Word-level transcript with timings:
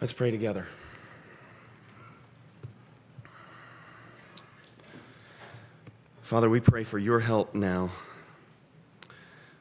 Let's 0.00 0.14
pray 0.14 0.30
together. 0.30 0.66
Father, 6.22 6.48
we 6.48 6.58
pray 6.58 6.84
for 6.84 6.98
your 6.98 7.20
help 7.20 7.54
now. 7.54 7.90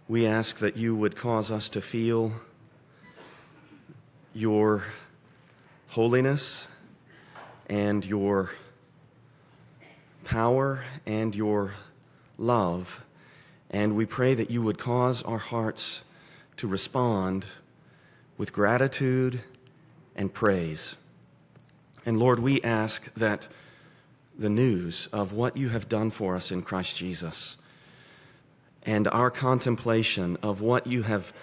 We 0.07 0.25
ask 0.25 0.60
that 0.60 0.78
you 0.78 0.96
would 0.96 1.17
cause 1.17 1.52
us 1.52 1.67
to 1.71 1.81
feel 1.81 2.31
your 4.33 4.86
holiness 5.90 6.67
and 7.67 8.06
your 8.06 8.51
power 10.24 10.85
and 11.06 11.35
your 11.35 11.74
love. 12.37 13.03
And 13.69 13.94
we 13.94 14.06
pray 14.06 14.35
that 14.35 14.49
you 14.49 14.62
would 14.62 14.78
cause 14.78 15.21
our 15.24 15.37
hearts 15.37 15.99
to 16.55 16.66
respond 16.66 17.45
with 18.38 18.53
gratitude 18.53 19.41
and 20.20 20.31
praise. 20.34 20.95
And 22.05 22.20
Lord, 22.20 22.40
we 22.40 22.62
ask 22.62 23.12
that 23.16 23.48
the 24.38 24.50
news 24.50 25.08
of 25.14 25.32
what 25.32 25.55
you 25.55 25.70
have 25.70 25.88
done 25.88 26.12
for 26.12 26.36
us 26.36 26.52
in 26.52 26.62
Christ 26.62 26.98
Jesus 26.98 27.55
and 28.84 29.08
our 29.08 29.32
contemplation 29.32 30.38
of 30.44 30.62
what 30.62 30.86
you 30.88 31.04
have 31.04 31.34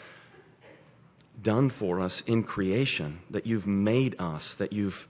done 1.43 1.71
for 1.71 2.01
us 2.01 2.23
in 2.27 2.43
creation, 2.43 3.21
that 3.31 3.47
you've 3.47 3.67
made 3.67 4.15
us, 4.19 4.55
that 4.55 4.73
you've 4.73 5.09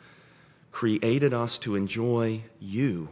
created 0.71 1.35
us 1.35 1.59
to 1.59 1.75
enjoy 1.75 2.43
you. 2.61 3.09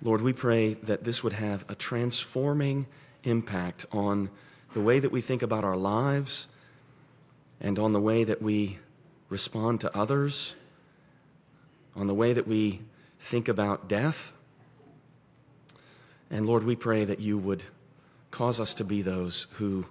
Lord, 0.00 0.22
we 0.22 0.32
pray 0.32 0.74
that 0.74 1.04
this 1.04 1.22
would 1.22 1.32
have 1.34 1.64
a 1.68 1.74
transforming 1.74 2.86
impact 3.22 3.84
on 3.92 4.30
the 4.72 4.80
way 4.80 4.98
that 4.98 5.12
we 5.12 5.20
think 5.20 5.42
about 5.42 5.64
our 5.64 5.76
lives 5.76 6.46
and 7.60 7.78
on 7.78 7.92
the 7.92 8.00
way 8.00 8.24
that 8.24 8.40
we 8.40 8.78
respond 9.28 9.80
to 9.80 9.96
others, 9.96 10.54
on 11.96 12.06
the 12.06 12.14
way 12.14 12.32
that 12.32 12.48
we 12.48 12.80
think 13.20 13.48
about 13.48 13.88
death. 13.88 14.32
And 16.30 16.46
Lord, 16.46 16.64
we 16.64 16.76
pray 16.76 17.04
that 17.04 17.20
you 17.20 17.38
would 17.38 17.62
cause 18.30 18.58
us 18.58 18.74
to 18.74 18.84
be 18.84 19.02
those 19.02 19.46
who, 19.52 19.86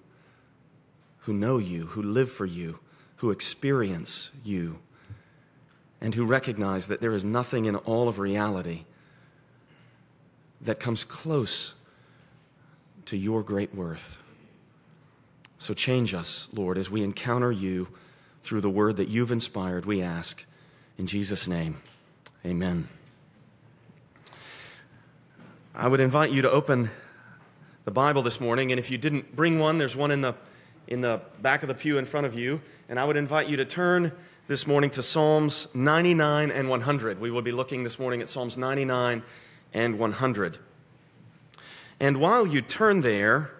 who 1.19 1.33
know 1.33 1.57
you, 1.57 1.87
who 1.87 2.01
live 2.01 2.31
for 2.31 2.45
you, 2.45 2.79
who 3.17 3.31
experience 3.31 4.31
you, 4.43 4.79
and 6.01 6.13
who 6.13 6.25
recognize 6.25 6.87
that 6.87 6.99
there 6.99 7.13
is 7.13 7.23
nothing 7.23 7.65
in 7.65 7.77
all 7.77 8.09
of 8.09 8.19
reality 8.19 8.83
that 10.59 10.79
comes 10.79 11.05
close 11.05 11.73
to 13.05 13.15
your 13.15 13.41
great 13.43 13.73
worth. 13.73 14.17
So 15.57 15.73
change 15.73 16.13
us, 16.13 16.49
Lord, 16.51 16.77
as 16.77 16.89
we 16.89 17.03
encounter 17.03 17.51
you 17.51 17.87
through 18.43 18.61
the 18.61 18.69
word 18.69 18.97
that 18.97 19.07
you've 19.07 19.31
inspired, 19.31 19.85
we 19.85 20.01
ask. 20.01 20.43
In 20.97 21.07
Jesus' 21.07 21.47
name, 21.47 21.81
amen. 22.45 22.87
I 25.73 25.87
would 25.87 25.99
invite 25.99 26.31
you 26.31 26.43
to 26.43 26.51
open 26.51 26.91
the 27.85 27.91
Bible 27.91 28.21
this 28.21 28.39
morning, 28.39 28.71
and 28.71 28.79
if 28.79 28.91
you 28.91 28.97
didn't 28.97 29.35
bring 29.35 29.59
one, 29.59 29.77
there's 29.77 29.95
one 29.95 30.11
in 30.11 30.21
the, 30.21 30.35
in 30.87 31.01
the 31.01 31.21
back 31.41 31.63
of 31.63 31.67
the 31.67 31.73
pew 31.73 31.97
in 31.97 32.05
front 32.05 32.27
of 32.27 32.35
you. 32.35 32.61
And 32.89 32.99
I 32.99 33.05
would 33.05 33.17
invite 33.17 33.47
you 33.47 33.57
to 33.57 33.65
turn 33.65 34.11
this 34.47 34.67
morning 34.67 34.89
to 34.91 35.01
Psalms 35.01 35.67
99 35.73 36.51
and 36.51 36.69
100. 36.69 37.19
We 37.19 37.31
will 37.31 37.41
be 37.41 37.51
looking 37.51 37.83
this 37.83 37.97
morning 37.97 38.21
at 38.21 38.29
Psalms 38.29 38.57
99 38.57 39.23
and 39.73 39.97
100. 39.97 40.57
And 41.99 42.17
while 42.17 42.45
you 42.45 42.61
turn 42.61 43.01
there, 43.01 43.51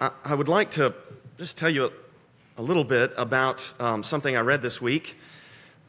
I, 0.00 0.12
I 0.24 0.34
would 0.34 0.48
like 0.48 0.70
to 0.72 0.94
just 1.36 1.58
tell 1.58 1.68
you 1.68 1.92
a 2.58 2.62
little 2.62 2.84
bit 2.84 3.12
about 3.18 3.60
um, 3.78 4.02
something 4.02 4.34
I 4.34 4.40
read 4.40 4.62
this 4.62 4.80
week 4.80 5.16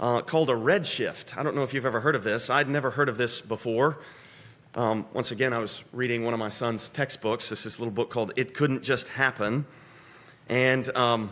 uh, 0.01 0.21
called 0.21 0.49
a 0.49 0.53
redshift. 0.53 1.37
I 1.37 1.43
don't 1.43 1.55
know 1.55 1.63
if 1.63 1.73
you've 1.73 1.85
ever 1.85 2.01
heard 2.01 2.15
of 2.15 2.25
this. 2.25 2.49
I'd 2.49 2.67
never 2.67 2.91
heard 2.91 3.07
of 3.07 3.17
this 3.17 3.39
before. 3.39 3.99
Um, 4.75 5.05
once 5.13 5.31
again, 5.31 5.53
I 5.53 5.59
was 5.59 5.85
reading 5.93 6.25
one 6.25 6.33
of 6.33 6.39
my 6.39 6.49
son's 6.49 6.89
textbooks. 6.89 7.47
This 7.47 7.65
is 7.65 7.79
little 7.79 7.93
book 7.93 8.09
called 8.09 8.33
It 8.35 8.53
Couldn't 8.53 8.83
Just 8.83 9.07
Happen. 9.07 9.65
And 10.49 10.93
um, 10.95 11.31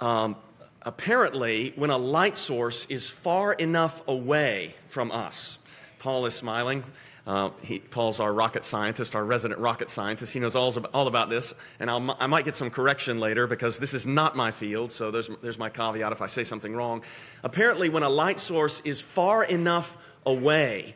um, 0.00 0.36
apparently, 0.82 1.72
when 1.74 1.88
a 1.88 1.96
light 1.96 2.36
source 2.36 2.84
is 2.90 3.08
far 3.08 3.54
enough 3.54 4.06
away 4.06 4.74
from 4.88 5.10
us, 5.12 5.58
Paul 5.98 6.26
is 6.26 6.34
smiling. 6.34 6.84
Uh, 7.26 7.50
he, 7.60 7.80
Paul's 7.80 8.20
our 8.20 8.32
rocket 8.32 8.64
scientist, 8.64 9.16
our 9.16 9.24
resident 9.24 9.58
rocket 9.58 9.90
scientist. 9.90 10.32
He 10.32 10.38
knows 10.38 10.54
all, 10.54 10.72
all 10.94 11.08
about 11.08 11.28
this, 11.28 11.52
and 11.80 11.90
I'll, 11.90 12.16
i 12.20 12.26
might 12.28 12.44
get 12.44 12.54
some 12.54 12.70
correction 12.70 13.18
later 13.18 13.48
because 13.48 13.80
this 13.80 13.94
is 13.94 14.06
not 14.06 14.36
my 14.36 14.52
field, 14.52 14.92
so 14.92 15.10
there's, 15.10 15.28
there's 15.42 15.58
my 15.58 15.68
caveat 15.68 16.12
if 16.12 16.22
I 16.22 16.28
say 16.28 16.44
something 16.44 16.74
wrong. 16.74 17.02
Apparently, 17.42 17.88
when 17.88 18.04
a 18.04 18.08
light 18.08 18.38
source 18.38 18.80
is 18.84 19.00
far 19.00 19.42
enough 19.42 19.96
away, 20.24 20.94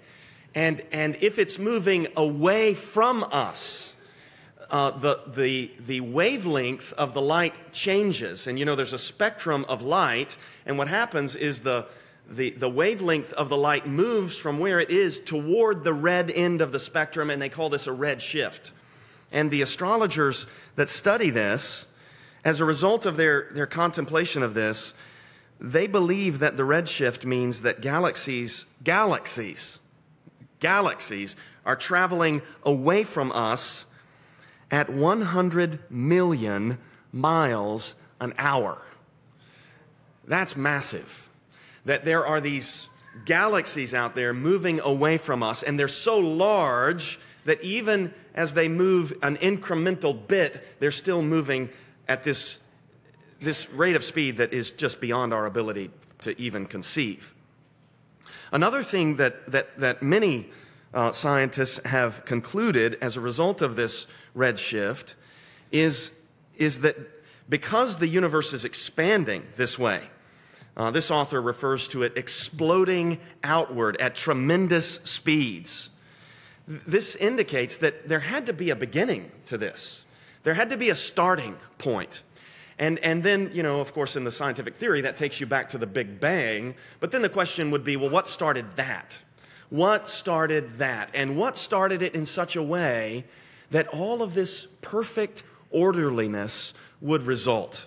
and, 0.54 0.82
and 0.92 1.16
if 1.20 1.40
it's 1.40 1.58
moving 1.58 2.06
away 2.16 2.74
from 2.74 3.24
us, 3.24 3.92
uh, 4.70 4.92
the, 4.92 5.20
the, 5.34 5.72
the 5.84 6.00
wavelength 6.00 6.92
of 6.92 7.12
the 7.12 7.20
light 7.20 7.72
changes. 7.72 8.46
And 8.46 8.56
you 8.56 8.64
know, 8.64 8.76
there's 8.76 8.92
a 8.92 8.98
spectrum 8.98 9.64
of 9.69 9.82
light, 9.82 10.36
and 10.64 10.78
what 10.78 10.86
happens 10.86 11.34
is 11.34 11.60
the, 11.60 11.86
the, 12.30 12.50
the 12.50 12.70
wavelength 12.70 13.32
of 13.32 13.48
the 13.48 13.56
light 13.56 13.86
moves 13.86 14.36
from 14.36 14.60
where 14.60 14.78
it 14.78 14.91
is 14.91 15.18
toward 15.18 15.82
the 15.82 15.92
red 15.92 16.30
end 16.30 16.60
of 16.60 16.70
the 16.70 16.78
spectrum, 16.78 17.28
and 17.28 17.42
they 17.42 17.48
call 17.48 17.68
this 17.68 17.88
a 17.88 17.92
red 17.92 18.22
shift. 18.22 18.70
And 19.32 19.50
the 19.50 19.62
astrologers 19.62 20.46
that 20.76 20.88
study 20.88 21.30
this, 21.30 21.86
as 22.44 22.60
a 22.60 22.64
result 22.64 23.04
of 23.04 23.16
their, 23.16 23.48
their 23.52 23.66
contemplation 23.66 24.42
of 24.42 24.54
this, 24.54 24.94
they 25.60 25.86
believe 25.86 26.38
that 26.38 26.56
the 26.56 26.64
red 26.64 26.88
shift 26.88 27.26
means 27.26 27.62
that 27.62 27.80
galaxies, 27.80 28.64
galaxies, 28.82 29.78
galaxies 30.60 31.36
are 31.66 31.76
traveling 31.76 32.42
away 32.62 33.04
from 33.04 33.32
us 33.32 33.84
at 34.70 34.88
100 34.88 35.80
million 35.90 36.78
miles 37.12 37.94
an 38.20 38.32
hour. 38.38 38.80
That's 40.26 40.56
massive 40.56 41.29
that 41.84 42.04
there 42.04 42.26
are 42.26 42.41
these 42.41 42.88
galaxies 43.24 43.94
out 43.94 44.14
there 44.14 44.32
moving 44.32 44.80
away 44.80 45.18
from 45.18 45.42
us, 45.42 45.62
and 45.62 45.78
they're 45.78 45.88
so 45.88 46.18
large 46.18 47.18
that 47.44 47.62
even 47.62 48.12
as 48.34 48.54
they 48.54 48.68
move 48.68 49.12
an 49.22 49.36
incremental 49.38 50.16
bit, 50.28 50.78
they're 50.78 50.90
still 50.90 51.22
moving 51.22 51.69
at 52.08 52.22
this, 52.22 52.58
this 53.40 53.69
rate 53.70 53.96
of 53.96 54.04
speed 54.04 54.36
that 54.36 54.52
is 54.52 54.70
just 54.70 55.00
beyond 55.00 55.32
our 55.32 55.46
ability 55.46 55.90
to 56.20 56.38
even 56.40 56.66
conceive. 56.66 57.34
Another 58.52 58.82
thing 58.82 59.16
that, 59.16 59.50
that, 59.50 59.78
that 59.78 60.02
many 60.02 60.50
uh, 60.92 61.12
scientists 61.12 61.80
have 61.84 62.24
concluded 62.24 62.98
as 63.00 63.16
a 63.16 63.20
result 63.20 63.62
of 63.62 63.76
this 63.76 64.06
redshift 64.36 65.14
is, 65.70 66.10
is 66.56 66.80
that 66.80 66.96
because 67.48 67.98
the 67.98 68.08
universe 68.08 68.52
is 68.52 68.64
expanding 68.64 69.44
this 69.56 69.78
way, 69.78 70.02
uh, 70.80 70.91
this 70.91 71.10
author 71.10 71.42
refers 71.42 71.88
to 71.88 72.04
it 72.04 72.14
exploding 72.16 73.18
outward 73.44 73.98
at 74.00 74.16
tremendous 74.16 74.94
speeds. 75.04 75.91
This 76.66 77.16
indicates 77.16 77.76
that 77.76 78.08
there 78.08 78.20
had 78.20 78.46
to 78.46 78.54
be 78.54 78.70
a 78.70 78.76
beginning 78.76 79.30
to 79.44 79.58
this. 79.58 80.06
There 80.42 80.54
had 80.54 80.70
to 80.70 80.78
be 80.78 80.88
a 80.88 80.94
starting 80.94 81.58
point. 81.76 82.22
And, 82.78 82.98
and 83.00 83.22
then, 83.22 83.50
you 83.52 83.62
know, 83.62 83.82
of 83.82 83.92
course, 83.92 84.16
in 84.16 84.24
the 84.24 84.32
scientific 84.32 84.76
theory, 84.78 85.02
that 85.02 85.16
takes 85.16 85.38
you 85.38 85.44
back 85.44 85.69
to 85.69 85.76
the 85.76 85.86
Big 85.86 86.19
Bang. 86.19 86.74
But 86.98 87.10
then 87.10 87.20
the 87.20 87.28
question 87.28 87.70
would 87.72 87.84
be 87.84 87.98
well, 87.98 88.08
what 88.08 88.26
started 88.26 88.64
that? 88.76 89.19
What 89.69 90.08
started 90.08 90.78
that? 90.78 91.10
And 91.12 91.36
what 91.36 91.58
started 91.58 92.00
it 92.00 92.14
in 92.14 92.24
such 92.24 92.56
a 92.56 92.62
way 92.62 93.26
that 93.70 93.86
all 93.88 94.22
of 94.22 94.32
this 94.32 94.66
perfect 94.80 95.42
orderliness 95.70 96.72
would 97.02 97.24
result? 97.24 97.84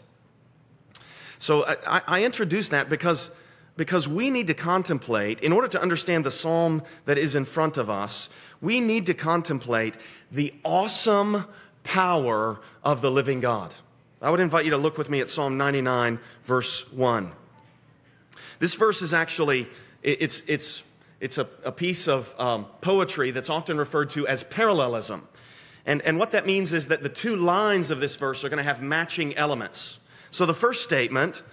So 1.43 1.65
I, 1.65 2.01
I 2.07 2.23
introduce 2.23 2.69
that 2.69 2.87
because, 2.87 3.29
because 3.75 4.07
we 4.07 4.29
need 4.29 4.47
to 4.47 4.53
contemplate, 4.53 5.41
in 5.41 5.51
order 5.51 5.67
to 5.67 5.81
understand 5.81 6.25
the 6.25 6.31
psalm 6.31 6.83
that 7.03 7.17
is 7.17 7.35
in 7.35 7.43
front 7.43 7.75
of 7.75 7.89
us, 7.89 8.29
we 8.61 8.79
need 8.79 9.07
to 9.07 9.13
contemplate 9.13 9.95
the 10.31 10.53
awesome 10.63 11.43
power 11.83 12.61
of 12.81 13.01
the 13.01 13.11
living 13.11 13.41
God. 13.41 13.73
I 14.21 14.29
would 14.29 14.39
invite 14.39 14.63
you 14.63 14.71
to 14.71 14.77
look 14.77 14.97
with 14.97 15.09
me 15.09 15.19
at 15.19 15.29
Psalm 15.29 15.57
99, 15.57 16.17
verse 16.45 16.89
1. 16.93 17.33
This 18.59 18.75
verse 18.75 19.01
is 19.01 19.13
actually, 19.13 19.67
it's, 20.01 20.43
it's, 20.47 20.81
it's 21.19 21.37
a, 21.37 21.49
a 21.65 21.73
piece 21.73 22.07
of 22.07 22.33
um, 22.39 22.67
poetry 22.79 23.31
that's 23.31 23.49
often 23.49 23.77
referred 23.77 24.11
to 24.11 24.25
as 24.29 24.43
parallelism. 24.43 25.27
And, 25.85 26.01
and 26.03 26.17
what 26.17 26.31
that 26.31 26.45
means 26.45 26.71
is 26.71 26.87
that 26.87 27.03
the 27.03 27.09
two 27.09 27.35
lines 27.35 27.91
of 27.91 27.99
this 27.99 28.15
verse 28.15 28.45
are 28.45 28.49
going 28.49 28.59
to 28.59 28.63
have 28.63 28.81
matching 28.81 29.35
elements. 29.35 29.97
So 30.33 30.47
the 30.47 30.55
first 30.55 30.83
statement, 30.83 31.43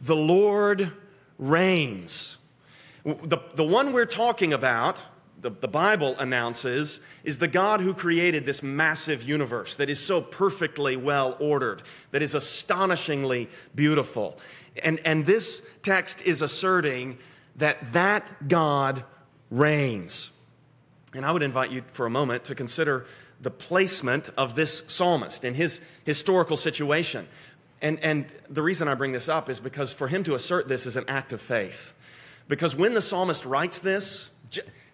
the 0.00 0.16
Lord 0.16 0.90
reigns. 1.38 2.38
The, 3.04 3.38
the 3.54 3.64
one 3.64 3.92
we're 3.92 4.06
talking 4.06 4.54
about, 4.54 5.04
the, 5.42 5.50
the 5.50 5.68
Bible 5.68 6.16
announces, 6.18 7.00
is 7.24 7.36
the 7.36 7.46
God 7.46 7.82
who 7.82 7.92
created 7.92 8.46
this 8.46 8.62
massive 8.62 9.22
universe 9.22 9.76
that 9.76 9.90
is 9.90 10.00
so 10.02 10.22
perfectly 10.22 10.96
well 10.96 11.36
ordered, 11.40 11.82
that 12.12 12.22
is 12.22 12.34
astonishingly 12.34 13.50
beautiful. 13.74 14.38
And, 14.82 14.98
and 15.04 15.26
this 15.26 15.60
text 15.82 16.22
is 16.22 16.40
asserting 16.40 17.18
that 17.56 17.92
that 17.92 18.48
God 18.48 19.04
reigns. 19.50 20.30
And 21.12 21.26
I 21.26 21.32
would 21.32 21.42
invite 21.42 21.70
you 21.70 21.82
for 21.92 22.06
a 22.06 22.10
moment 22.10 22.44
to 22.44 22.54
consider 22.54 23.04
the 23.42 23.50
placement 23.50 24.30
of 24.38 24.54
this 24.54 24.84
psalmist 24.86 25.44
in 25.44 25.52
his 25.52 25.80
historical 26.04 26.56
situation. 26.56 27.28
And, 27.82 27.98
and 27.98 28.26
the 28.48 28.62
reason 28.62 28.86
I 28.86 28.94
bring 28.94 29.10
this 29.10 29.28
up 29.28 29.50
is 29.50 29.58
because 29.58 29.92
for 29.92 30.06
him 30.06 30.22
to 30.24 30.34
assert 30.34 30.68
this 30.68 30.86
is 30.86 30.96
an 30.96 31.04
act 31.08 31.32
of 31.32 31.40
faith. 31.40 31.92
Because 32.46 32.76
when 32.76 32.94
the 32.94 33.02
psalmist 33.02 33.44
writes 33.44 33.80
this, 33.80 34.30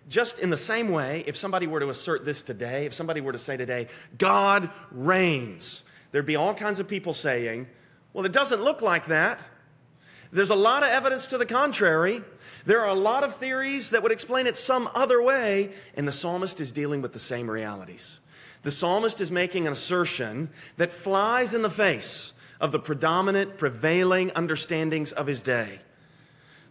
just 0.08 0.38
in 0.38 0.48
the 0.48 0.56
same 0.56 0.88
way, 0.88 1.22
if 1.26 1.36
somebody 1.36 1.66
were 1.66 1.80
to 1.80 1.90
assert 1.90 2.24
this 2.24 2.40
today, 2.40 2.86
if 2.86 2.94
somebody 2.94 3.20
were 3.20 3.32
to 3.32 3.38
say 3.38 3.58
today, 3.58 3.88
God 4.16 4.70
reigns, 4.90 5.82
there'd 6.12 6.24
be 6.24 6.36
all 6.36 6.54
kinds 6.54 6.80
of 6.80 6.88
people 6.88 7.12
saying, 7.12 7.66
well, 8.14 8.24
it 8.24 8.32
doesn't 8.32 8.62
look 8.62 8.80
like 8.80 9.06
that. 9.08 9.38
There's 10.32 10.50
a 10.50 10.54
lot 10.54 10.82
of 10.82 10.88
evidence 10.88 11.26
to 11.28 11.38
the 11.38 11.46
contrary. 11.46 12.22
There 12.64 12.80
are 12.80 12.88
a 12.88 12.94
lot 12.94 13.22
of 13.22 13.36
theories 13.36 13.90
that 13.90 14.02
would 14.02 14.12
explain 14.12 14.46
it 14.46 14.56
some 14.56 14.88
other 14.94 15.22
way, 15.22 15.72
and 15.94 16.08
the 16.08 16.12
psalmist 16.12 16.58
is 16.58 16.72
dealing 16.72 17.02
with 17.02 17.12
the 17.12 17.18
same 17.18 17.50
realities. 17.50 18.18
The 18.62 18.70
psalmist 18.70 19.20
is 19.20 19.30
making 19.30 19.66
an 19.66 19.74
assertion 19.74 20.48
that 20.78 20.90
flies 20.90 21.52
in 21.52 21.60
the 21.60 21.70
face 21.70 22.32
of 22.60 22.72
the 22.72 22.78
predominant, 22.78 23.56
prevailing 23.58 24.30
understandings 24.32 25.12
of 25.12 25.26
his 25.26 25.42
day. 25.42 25.80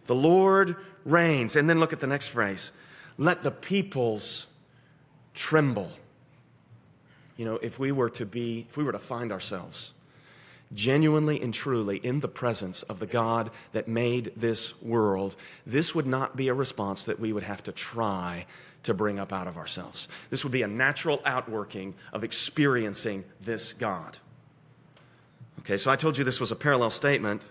The 0.06 0.14
Lord 0.14 0.76
reigns. 1.04 1.56
And 1.56 1.68
then 1.68 1.80
look 1.80 1.92
at 1.92 2.00
the 2.00 2.06
next 2.06 2.28
phrase 2.28 2.70
let 3.16 3.42
the 3.42 3.50
peoples 3.50 4.46
tremble. 5.34 5.90
You 7.36 7.44
know, 7.44 7.56
if 7.56 7.78
we 7.78 7.92
were 7.92 8.10
to 8.10 8.26
be, 8.26 8.66
if 8.68 8.76
we 8.76 8.84
were 8.84 8.92
to 8.92 8.98
find 8.98 9.32
ourselves 9.32 9.92
genuinely 10.74 11.40
and 11.40 11.54
truly 11.54 11.96
in 11.96 12.20
the 12.20 12.28
presence 12.28 12.82
of 12.82 12.98
the 12.98 13.06
God 13.06 13.50
that 13.72 13.88
made 13.88 14.32
this 14.36 14.80
world, 14.82 15.34
this 15.66 15.94
would 15.94 16.06
not 16.06 16.36
be 16.36 16.48
a 16.48 16.54
response 16.54 17.04
that 17.04 17.18
we 17.18 17.32
would 17.32 17.42
have 17.42 17.62
to 17.64 17.72
try 17.72 18.44
to 18.82 18.94
bring 18.94 19.18
up 19.18 19.32
out 19.32 19.46
of 19.46 19.56
ourselves. 19.56 20.08
This 20.30 20.44
would 20.44 20.52
be 20.52 20.62
a 20.62 20.68
natural 20.68 21.20
outworking 21.24 21.94
of 22.12 22.22
experiencing 22.22 23.24
this 23.40 23.72
God. 23.72 24.18
Okay, 25.60 25.76
so 25.76 25.90
I 25.90 25.96
told 25.96 26.16
you 26.16 26.24
this 26.24 26.40
was 26.40 26.52
a 26.52 26.56
parallel 26.56 26.90
statement. 26.90 27.44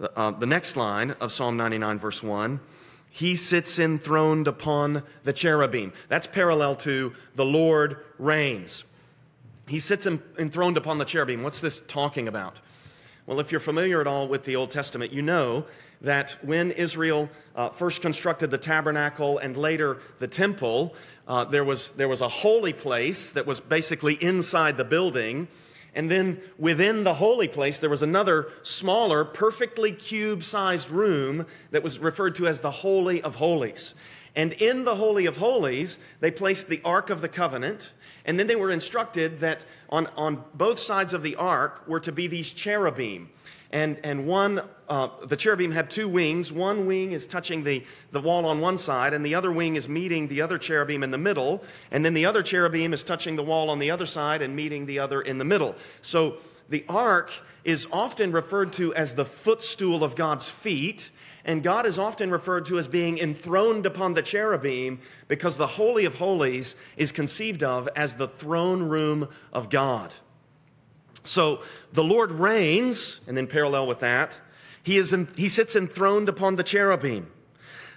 Uh, 0.00 0.30
the 0.30 0.46
next 0.46 0.76
line 0.76 1.12
of 1.12 1.32
Psalm 1.32 1.56
99, 1.56 1.98
verse 1.98 2.22
1 2.22 2.60
He 3.10 3.36
sits 3.36 3.78
enthroned 3.78 4.48
upon 4.48 5.02
the 5.24 5.32
cherubim. 5.32 5.92
That's 6.08 6.26
parallel 6.26 6.76
to 6.76 7.12
the 7.34 7.44
Lord 7.44 7.98
reigns. 8.18 8.84
He 9.68 9.78
sits 9.78 10.06
enthroned 10.06 10.76
upon 10.76 10.98
the 10.98 11.04
cherubim. 11.04 11.42
What's 11.42 11.60
this 11.60 11.80
talking 11.88 12.28
about? 12.28 12.58
Well, 13.26 13.40
if 13.40 13.50
you're 13.50 13.60
familiar 13.60 14.00
at 14.00 14.06
all 14.06 14.28
with 14.28 14.44
the 14.44 14.56
Old 14.56 14.70
Testament, 14.70 15.12
you 15.12 15.20
know 15.20 15.66
that 16.00 16.36
when 16.42 16.70
Israel 16.70 17.28
uh, 17.56 17.70
first 17.70 18.00
constructed 18.00 18.50
the 18.50 18.58
tabernacle 18.58 19.38
and 19.38 19.56
later 19.56 19.98
the 20.20 20.28
temple, 20.28 20.94
uh, 21.26 21.44
there, 21.44 21.64
was, 21.64 21.88
there 21.90 22.08
was 22.08 22.20
a 22.20 22.28
holy 22.28 22.72
place 22.72 23.30
that 23.30 23.44
was 23.44 23.58
basically 23.58 24.14
inside 24.14 24.76
the 24.76 24.84
building. 24.84 25.48
And 25.96 26.10
then 26.10 26.42
within 26.58 27.04
the 27.04 27.14
holy 27.14 27.48
place, 27.48 27.78
there 27.78 27.88
was 27.88 28.02
another 28.02 28.50
smaller, 28.62 29.24
perfectly 29.24 29.92
cube 29.92 30.44
sized 30.44 30.90
room 30.90 31.46
that 31.70 31.82
was 31.82 31.98
referred 31.98 32.34
to 32.36 32.46
as 32.46 32.60
the 32.60 32.70
Holy 32.70 33.22
of 33.22 33.36
Holies. 33.36 33.94
And 34.36 34.52
in 34.52 34.84
the 34.84 34.96
Holy 34.96 35.24
of 35.24 35.38
Holies, 35.38 35.98
they 36.20 36.30
placed 36.30 36.68
the 36.68 36.82
Ark 36.84 37.08
of 37.08 37.22
the 37.22 37.30
Covenant. 37.30 37.94
And 38.26 38.38
then 38.38 38.46
they 38.46 38.56
were 38.56 38.70
instructed 38.70 39.40
that 39.40 39.64
on, 39.88 40.08
on 40.18 40.44
both 40.52 40.78
sides 40.78 41.14
of 41.14 41.22
the 41.22 41.36
ark 41.36 41.88
were 41.88 42.00
to 42.00 42.12
be 42.12 42.26
these 42.26 42.50
cherubim. 42.50 43.30
And, 43.76 43.98
and 44.02 44.26
one, 44.26 44.62
uh, 44.88 45.08
the 45.26 45.36
cherubim 45.36 45.70
had 45.70 45.90
two 45.90 46.08
wings. 46.08 46.50
One 46.50 46.86
wing 46.86 47.12
is 47.12 47.26
touching 47.26 47.62
the, 47.62 47.84
the 48.10 48.22
wall 48.22 48.46
on 48.46 48.58
one 48.58 48.78
side, 48.78 49.12
and 49.12 49.22
the 49.22 49.34
other 49.34 49.52
wing 49.52 49.76
is 49.76 49.86
meeting 49.86 50.28
the 50.28 50.40
other 50.40 50.56
cherubim 50.56 51.02
in 51.02 51.10
the 51.10 51.18
middle. 51.18 51.62
And 51.90 52.02
then 52.02 52.14
the 52.14 52.24
other 52.24 52.42
cherubim 52.42 52.94
is 52.94 53.04
touching 53.04 53.36
the 53.36 53.42
wall 53.42 53.68
on 53.68 53.78
the 53.78 53.90
other 53.90 54.06
side 54.06 54.40
and 54.40 54.56
meeting 54.56 54.86
the 54.86 55.00
other 55.00 55.20
in 55.20 55.36
the 55.36 55.44
middle. 55.44 55.74
So 56.00 56.38
the 56.70 56.86
ark 56.88 57.30
is 57.64 57.86
often 57.92 58.32
referred 58.32 58.72
to 58.74 58.94
as 58.94 59.14
the 59.14 59.26
footstool 59.26 60.02
of 60.02 60.16
God's 60.16 60.48
feet. 60.48 61.10
And 61.44 61.62
God 61.62 61.84
is 61.84 61.98
often 61.98 62.30
referred 62.30 62.64
to 62.66 62.78
as 62.78 62.88
being 62.88 63.18
enthroned 63.18 63.84
upon 63.84 64.14
the 64.14 64.22
cherubim 64.22 65.00
because 65.28 65.58
the 65.58 65.66
Holy 65.66 66.06
of 66.06 66.14
Holies 66.14 66.76
is 66.96 67.12
conceived 67.12 67.62
of 67.62 67.90
as 67.94 68.14
the 68.14 68.28
throne 68.28 68.84
room 68.84 69.28
of 69.52 69.68
God. 69.68 70.14
So 71.28 71.62
the 71.92 72.04
Lord 72.04 72.32
reigns, 72.32 73.20
and 73.26 73.36
then 73.36 73.46
parallel 73.46 73.86
with 73.86 74.00
that, 74.00 74.32
he, 74.82 74.96
is 74.96 75.12
in, 75.12 75.28
he 75.36 75.48
sits 75.48 75.74
enthroned 75.74 76.28
upon 76.28 76.56
the 76.56 76.62
cherubim. 76.62 77.30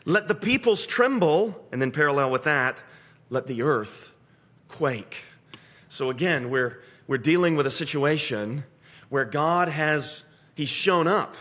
Let 0.05 0.27
the 0.27 0.35
peoples 0.35 0.87
tremble, 0.87 1.67
and 1.71 1.81
then 1.81 1.91
parallel 1.91 2.31
with 2.31 2.43
that, 2.43 2.81
let 3.29 3.47
the 3.47 3.61
earth 3.61 4.11
quake. 4.67 5.17
So 5.87 6.09
again, 6.09 6.49
we're, 6.49 6.81
we're 7.07 7.17
dealing 7.17 7.55
with 7.55 7.67
a 7.67 7.71
situation 7.71 8.63
where 9.09 9.25
God 9.25 9.67
has, 9.69 10.23
he's 10.55 10.69
shown 10.69 11.07
up 11.07 11.35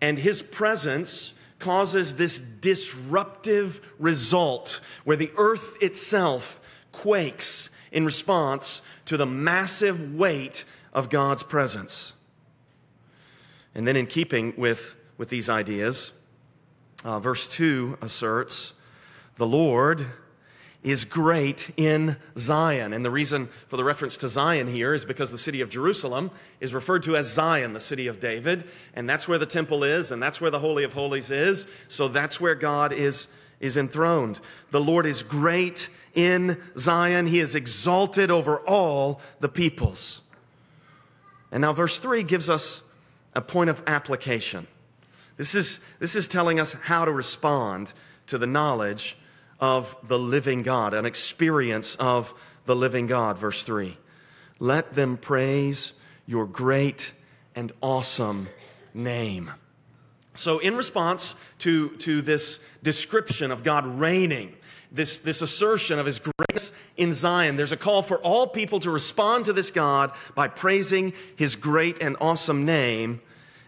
and 0.00 0.18
his 0.18 0.42
presence 0.42 1.32
causes 1.58 2.14
this 2.14 2.38
disruptive 2.38 3.80
result 3.98 4.80
where 5.04 5.16
the 5.16 5.30
earth 5.36 5.76
itself 5.82 6.60
quakes 6.92 7.68
in 7.92 8.04
response 8.04 8.80
to 9.04 9.16
the 9.16 9.26
massive 9.26 10.14
weight 10.14 10.64
of 10.92 11.10
God's 11.10 11.42
presence. 11.42 12.12
And 13.74 13.86
then, 13.86 13.96
in 13.96 14.06
keeping 14.06 14.54
with, 14.56 14.96
with 15.16 15.28
these 15.28 15.48
ideas, 15.48 16.12
uh, 17.04 17.20
verse 17.20 17.46
2 17.46 17.98
asserts, 18.02 18.72
The 19.36 19.46
Lord 19.46 20.06
is 20.82 21.04
great 21.04 21.70
in 21.76 22.16
Zion. 22.38 22.92
And 22.92 23.04
the 23.04 23.10
reason 23.10 23.48
for 23.68 23.76
the 23.76 23.84
reference 23.84 24.16
to 24.18 24.28
Zion 24.28 24.66
here 24.66 24.94
is 24.94 25.04
because 25.04 25.30
the 25.30 25.38
city 25.38 25.60
of 25.60 25.68
Jerusalem 25.68 26.30
is 26.58 26.72
referred 26.72 27.02
to 27.02 27.16
as 27.16 27.30
Zion, 27.32 27.74
the 27.74 27.80
city 27.80 28.06
of 28.06 28.18
David. 28.18 28.64
And 28.94 29.08
that's 29.08 29.28
where 29.28 29.38
the 29.38 29.46
temple 29.46 29.84
is, 29.84 30.10
and 30.10 30.22
that's 30.22 30.40
where 30.40 30.50
the 30.50 30.58
Holy 30.58 30.84
of 30.84 30.94
Holies 30.94 31.30
is. 31.30 31.66
So 31.88 32.08
that's 32.08 32.40
where 32.40 32.54
God 32.54 32.92
is, 32.92 33.28
is 33.60 33.76
enthroned. 33.76 34.40
The 34.70 34.80
Lord 34.80 35.04
is 35.04 35.22
great 35.22 35.90
in 36.14 36.60
Zion. 36.78 37.26
He 37.26 37.40
is 37.40 37.54
exalted 37.54 38.30
over 38.30 38.58
all 38.60 39.20
the 39.40 39.50
peoples. 39.50 40.22
And 41.52 41.62
now, 41.62 41.72
verse 41.72 41.98
3 41.98 42.22
gives 42.22 42.48
us 42.48 42.82
a 43.34 43.40
point 43.40 43.70
of 43.70 43.82
application. 43.86 44.66
This 45.36 45.54
is, 45.54 45.80
this 45.98 46.14
is 46.14 46.28
telling 46.28 46.60
us 46.60 46.74
how 46.74 47.04
to 47.04 47.12
respond 47.12 47.92
to 48.26 48.38
the 48.38 48.46
knowledge 48.46 49.16
of 49.58 49.96
the 50.06 50.18
living 50.18 50.62
God, 50.62 50.94
an 50.94 51.06
experience 51.06 51.94
of 51.96 52.34
the 52.66 52.76
living 52.76 53.06
God. 53.06 53.38
Verse 53.38 53.62
3 53.62 53.96
Let 54.58 54.94
them 54.94 55.16
praise 55.16 55.92
your 56.26 56.46
great 56.46 57.12
and 57.54 57.72
awesome 57.82 58.48
name. 58.94 59.50
So, 60.34 60.58
in 60.58 60.76
response 60.76 61.34
to, 61.60 61.90
to 61.98 62.22
this 62.22 62.60
description 62.82 63.50
of 63.50 63.62
God 63.62 63.86
reigning, 63.86 64.54
this, 64.92 65.18
this 65.18 65.42
assertion 65.42 65.98
of 65.98 66.06
his 66.06 66.18
greatness 66.20 66.72
in 67.00 67.12
Zion, 67.12 67.56
there's 67.56 67.72
a 67.72 67.76
call 67.76 68.02
for 68.02 68.18
all 68.18 68.46
people 68.46 68.78
to 68.80 68.90
respond 68.90 69.46
to 69.46 69.52
this 69.52 69.70
God 69.70 70.12
by 70.34 70.48
praising 70.48 71.12
his 71.34 71.56
great 71.56 72.00
and 72.00 72.16
awesome 72.20 72.64
name. 72.64 73.20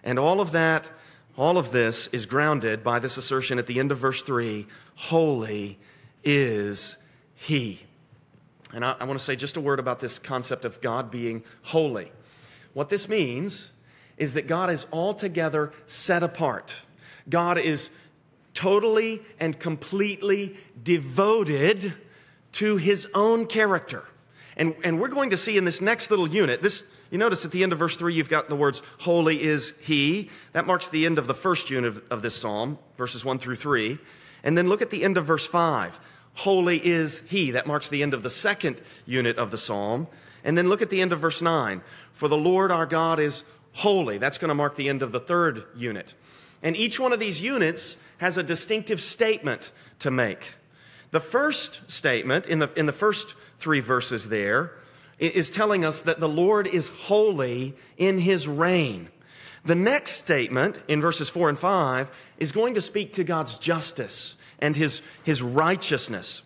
And 0.05 0.19
all 0.19 0.41
of 0.41 0.53
that 0.53 0.89
all 1.37 1.57
of 1.57 1.73
this 1.73 2.09
is 2.09 2.27
grounded 2.27 2.85
by 2.85 2.99
this 2.99 3.17
assertion 3.17 3.59
at 3.59 3.67
the 3.67 3.79
end 3.79 3.91
of 3.91 3.99
verse 3.99 4.23
3 4.23 4.67
Holy 4.95 5.79
is 6.23 6.97
He. 7.35 7.81
And 8.75 8.85
I, 8.85 8.97
I, 9.01 9.05
want 9.05 9.19
to 9.19 9.25
say 9.25 9.35
just 9.37 9.57
a 9.57 9.61
word 9.61 9.79
about 9.79 10.01
this 10.01 10.19
concept 10.19 10.65
of 10.65 10.81
God 10.81 11.11
being 11.11 11.43
holy. 11.62 12.12
What 12.75 12.91
this 12.91 13.09
means 13.09 13.71
is 14.19 14.35
that 14.35 14.47
God 14.47 14.71
is 14.71 14.87
altogether 14.93 15.73
set 15.87 16.23
apart. 16.23 16.75
God 17.29 17.59
is 17.59 17.91
totally 18.55 19.23
and 19.41 19.59
completely 19.59 20.57
devoted 20.83 21.95
to 22.52 22.76
His 22.76 23.06
own 23.14 23.47
character. 23.47 24.04
And, 24.56 24.75
and 24.85 25.00
we're 25.00 25.09
going 25.09 25.30
to 25.30 25.37
see 25.37 25.56
in 25.56 25.64
this 25.64 25.80
next 25.80 26.11
little 26.11 26.28
unit, 26.28 26.62
this, 26.62 26.82
you 27.11 27.18
notice 27.18 27.44
at 27.44 27.52
the 27.52 27.62
end 27.62 27.73
of 27.73 27.78
verse 27.78 27.97
3, 27.97 28.14
you've 28.14 28.28
got 28.28 28.49
the 28.49 28.56
words, 28.56 28.82
Holy 28.99 29.42
is 29.42 29.75
He. 29.80 30.30
That 30.52 30.66
marks 30.66 30.88
the 30.88 31.06
end 31.06 31.18
of 31.18 31.26
the 31.26 31.35
first 31.35 31.71
unit 31.71 31.97
of, 31.97 32.02
of 32.11 32.23
this 32.23 32.35
psalm, 32.35 32.78
verses 32.97 33.25
1 33.25 33.38
through 33.38 33.56
3. 33.56 33.99
And 34.44 34.56
then 34.56 34.68
look 34.68 34.82
at 34.82 34.90
the 34.90 35.04
end 35.04 35.16
of 35.16 35.26
verse 35.26 35.47
5. 35.47 35.99
Holy 36.35 36.85
is 36.85 37.23
He. 37.26 37.52
That 37.52 37.66
marks 37.66 37.88
the 37.88 38.02
end 38.02 38.14
of 38.14 38.23
the 38.23 38.30
second 38.30 38.80
unit 39.06 39.38
of 39.38 39.50
the 39.50 39.59
psalm. 39.59 40.06
And 40.44 40.59
then 40.59 40.68
look 40.68 40.82
at 40.82 40.90
the 40.90 41.00
end 41.00 41.12
of 41.12 41.21
verse 41.21 41.40
9. 41.40 41.82
For 42.12 42.28
the 42.28 42.37
Lord 42.37 42.71
our 42.71 42.87
God 42.87 43.21
is 43.21 43.44
holy. 43.73 44.18
That's 44.18 44.38
going 44.38 44.49
to 44.50 44.54
mark 44.54 44.76
the 44.76 44.88
end 44.88 45.02
of 45.02 45.12
the 45.12 45.21
third 45.21 45.64
unit. 45.76 46.14
And 46.62 46.76
each 46.76 47.00
one 47.00 47.12
of 47.12 47.21
these 47.21 47.40
units 47.40 47.97
has 48.18 48.37
a 48.37 48.42
distinctive 48.42 49.00
statement 49.00 49.73
to 50.00 50.11
make. 50.11 50.44
The 51.12 51.21
first 51.21 51.83
statement 51.88 52.47
in 52.47 52.59
the, 52.59 52.71
in 52.75 52.87
the 52.87 52.92
first 52.92 53.35
three 53.61 53.81
verses 53.81 54.28
there 54.28 54.73
is 55.19 55.50
telling 55.50 55.85
us 55.85 56.00
that 56.02 56.19
the 56.19 56.28
Lord 56.28 56.66
is 56.66 56.88
holy 56.88 57.76
in 57.97 58.19
his 58.19 58.49
reign. 58.49 59.09
The 59.64 59.75
next 59.75 60.12
statement 60.12 60.81
in 60.88 61.00
verses 61.00 61.28
4 61.28 61.50
and 61.50 61.59
5 61.59 62.09
is 62.38 62.50
going 62.50 62.75
to 62.75 62.81
speak 62.81 63.14
to 63.14 63.25
God's 63.25 63.59
justice 63.59 64.35
and 64.59 64.75
his, 64.75 65.02
his 65.23 65.42
righteousness. 65.42 66.42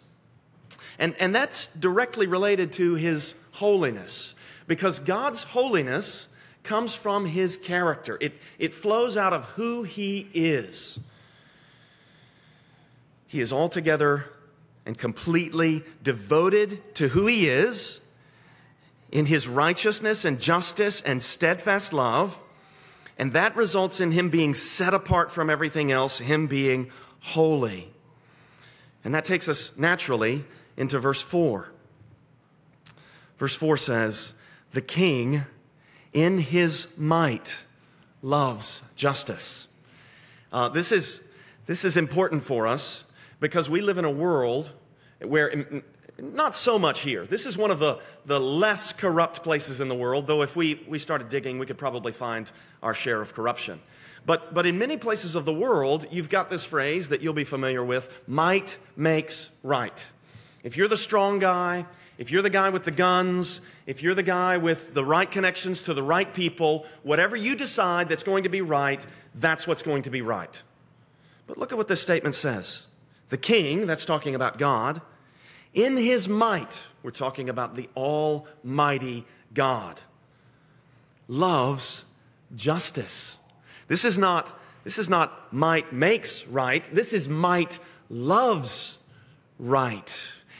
And, 0.99 1.14
and 1.18 1.35
that's 1.35 1.68
directly 1.68 2.26
related 2.26 2.73
to 2.73 2.94
his 2.94 3.35
holiness 3.52 4.35
because 4.66 4.99
God's 4.99 5.44
holiness 5.44 6.26
comes 6.64 6.94
from 6.94 7.26
his 7.26 7.56
character, 7.56 8.18
it, 8.20 8.35
it 8.58 8.75
flows 8.75 9.16
out 9.16 9.32
of 9.32 9.44
who 9.50 9.85
he 9.85 10.28
is. 10.35 10.99
He 13.28 13.40
is 13.40 13.52
altogether 13.52 14.26
and 14.87 14.97
completely 14.97 15.85
devoted 16.02 16.95
to 16.95 17.09
who 17.09 17.26
he 17.26 17.49
is 17.49 18.00
in 19.11 19.26
his 19.26 19.49
righteousness 19.49 20.25
and 20.25 20.40
justice 20.40 21.02
and 21.02 21.21
steadfast 21.23 21.93
love. 21.93 22.38
And 23.19 23.33
that 23.33 23.57
results 23.57 24.00
in 24.00 24.12
him 24.12 24.31
being 24.31 24.55
set 24.55 24.95
apart 24.95 25.33
from 25.33 25.50
everything 25.50 25.90
else, 25.90 26.19
him 26.19 26.47
being 26.47 26.90
holy. 27.21 27.93
And 29.05 29.12
that 29.14 29.25
takes 29.25 29.49
us 29.49 29.73
naturally 29.76 30.45
into 30.76 31.00
verse 31.00 31.21
4. 31.21 31.69
Verse 33.38 33.55
4 33.55 33.76
says, 33.76 34.33
The 34.73 34.81
king 34.81 35.45
in 36.12 36.38
his 36.38 36.87
might 36.97 37.57
loves 38.23 38.83
justice. 38.95 39.66
Uh, 40.52 40.69
this, 40.69 40.93
is, 40.93 41.21
this 41.66 41.85
is 41.85 41.97
important 41.97 42.45
for 42.45 42.66
us 42.66 43.05
because 43.40 43.69
we 43.69 43.81
live 43.81 43.99
in 43.99 44.05
a 44.05 44.11
world 44.11 44.71
where, 45.21 45.83
not 46.19 46.57
so 46.57 46.78
much 46.78 47.00
here, 47.00 47.26
this 47.26 47.47
is 47.47 47.57
one 47.57 47.71
of 47.71 47.78
the, 47.78 47.99
the 48.25 48.40
less 48.40 48.93
corrupt 48.93 49.43
places 49.43 49.81
in 49.81 49.88
the 49.88 49.95
world, 49.95 50.26
though 50.26 50.43
if 50.43 50.57
we, 50.57 50.83
we 50.88 50.99
started 50.99 51.28
digging, 51.28 51.59
we 51.59 51.66
could 51.66 51.78
probably 51.78 52.12
find 52.12 52.50
our 52.83 52.95
share 52.95 53.21
of 53.21 53.35
corruption. 53.35 53.81
But, 54.25 54.55
but 54.55 54.66
in 54.66 54.78
many 54.78 54.97
places 54.97 55.37
of 55.37 55.45
the 55.45 55.52
world, 55.52 56.07
you've 56.11 56.28
got 56.28 56.50
this 56.50 56.64
phrase 56.64 57.11
that 57.11 57.21
you'll 57.21 57.35
be 57.35 57.45
familiar 57.45 57.85
with 57.85 58.11
might 58.26 58.76
makes 58.97 59.49
right. 59.62 60.05
If 60.64 60.76
you're 60.76 60.88
the 60.88 60.97
strong 60.97 61.38
guy, 61.38 61.87
if 62.19 62.33
you're 62.33 62.43
the 62.43 62.50
guy 62.50 62.71
with 62.71 62.85
the 62.85 62.90
guns, 62.90 63.61
if 63.87 64.02
you're 64.02 64.14
the 64.14 64.23
guy 64.23 64.57
with 64.57 64.95
the 64.95 65.05
right 65.05 65.31
connections 65.31 65.83
to 65.83 65.95
the 65.95 66.02
right 66.02 66.33
people, 66.33 66.87
whatever 67.02 67.37
you 67.37 67.55
decide 67.55 68.09
that's 68.09 68.23
going 68.23 68.45
to 68.45 68.49
be 68.49 68.62
right, 68.62 69.05
that's 69.35 69.66
what's 69.66 69.83
going 69.83 70.02
to 70.02 70.11
be 70.11 70.23
right. 70.23 70.62
But 71.47 71.59
look 71.59 71.71
at 71.71 71.78
what 71.78 71.88
this 71.88 72.00
statement 72.00 72.35
says. 72.35 72.81
The 73.28 73.38
king, 73.38 73.87
that's 73.87 74.04
talking 74.04 74.35
about 74.35 74.59
God, 74.59 75.00
in 75.75 75.97
his 75.97 76.28
might, 76.28 76.85
we're 77.02 77.11
talking 77.11 77.49
about 77.49 77.76
the 77.76 77.88
Almighty 77.97 79.26
God, 79.52 80.00
loves 81.28 82.04
justice. 82.54 83.37
This 83.88 84.04
is 84.04 84.18
not, 84.18 84.59
this 84.85 84.99
is 84.99 85.09
not 85.09 85.52
might 85.52 85.92
makes 85.92 86.47
right, 86.47 86.85
this 86.95 87.12
is 87.12 87.28
might 87.28 87.78
loves 88.09 88.97
right. 89.59 90.14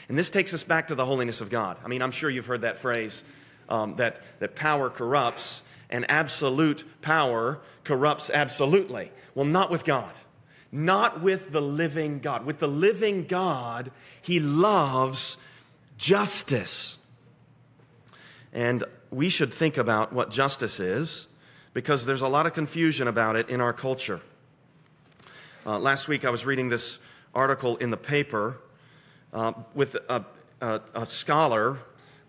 And 0.09 0.17
this 0.17 0.29
takes 0.29 0.53
us 0.53 0.63
back 0.63 0.87
to 0.89 0.95
the 0.95 1.05
holiness 1.05 1.41
of 1.41 1.49
God. 1.49 1.77
I 1.83 1.87
mean, 1.87 2.01
I'm 2.01 2.11
sure 2.11 2.29
you've 2.29 2.45
heard 2.45 2.61
that 2.61 2.77
phrase 2.77 3.23
um, 3.69 3.95
that, 3.97 4.21
that 4.39 4.55
power 4.55 4.89
corrupts 4.89 5.61
and 5.89 6.09
absolute 6.09 6.83
power 7.01 7.59
corrupts 7.83 8.29
absolutely. 8.29 9.11
Well, 9.35 9.45
not 9.45 9.69
with 9.69 9.83
God. 9.83 10.11
Not 10.71 11.21
with 11.21 11.51
the 11.51 11.61
living 11.61 12.19
God. 12.19 12.45
With 12.45 12.59
the 12.59 12.67
living 12.67 13.25
God, 13.25 13.91
He 14.21 14.39
loves 14.39 15.37
justice. 15.97 16.97
And 18.53 18.83
we 19.11 19.29
should 19.29 19.53
think 19.53 19.77
about 19.77 20.13
what 20.13 20.29
justice 20.31 20.79
is 20.79 21.27
because 21.73 22.05
there's 22.05 22.21
a 22.21 22.27
lot 22.27 22.45
of 22.45 22.53
confusion 22.53 23.07
about 23.07 23.35
it 23.35 23.49
in 23.49 23.61
our 23.61 23.73
culture. 23.73 24.19
Uh, 25.65 25.77
last 25.77 26.07
week 26.07 26.25
I 26.25 26.29
was 26.29 26.45
reading 26.45 26.69
this 26.69 26.97
article 27.35 27.77
in 27.77 27.91
the 27.91 27.97
paper 27.97 28.57
uh, 29.33 29.53
with 29.75 29.95
a, 30.09 30.25
a, 30.61 30.81
a, 30.95 31.05
scholar, 31.05 31.77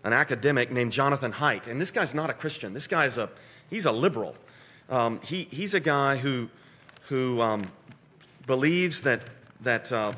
an 0.03 0.13
academic 0.13 0.71
named 0.71 0.91
Jonathan 0.91 1.33
Haidt. 1.33 1.67
And 1.67 1.81
this 1.81 1.89
guy's 1.89 2.13
not 2.13 2.29
a 2.29 2.33
Christian. 2.33 2.73
This 2.73 2.87
guy's 2.87 3.17
a, 3.17 3.29
he's 3.69 3.85
a 3.85 3.91
liberal. 3.91 4.35
Um, 4.89 5.19
he, 5.23 5.47
he's 5.51 5.73
a 5.73 5.79
guy 5.79 6.17
who, 6.17 6.49
who 7.07 7.41
um, 7.41 7.63
believes 8.49 9.01
that, 9.01 9.21
that 9.61 9.91
uh, 9.91 10.11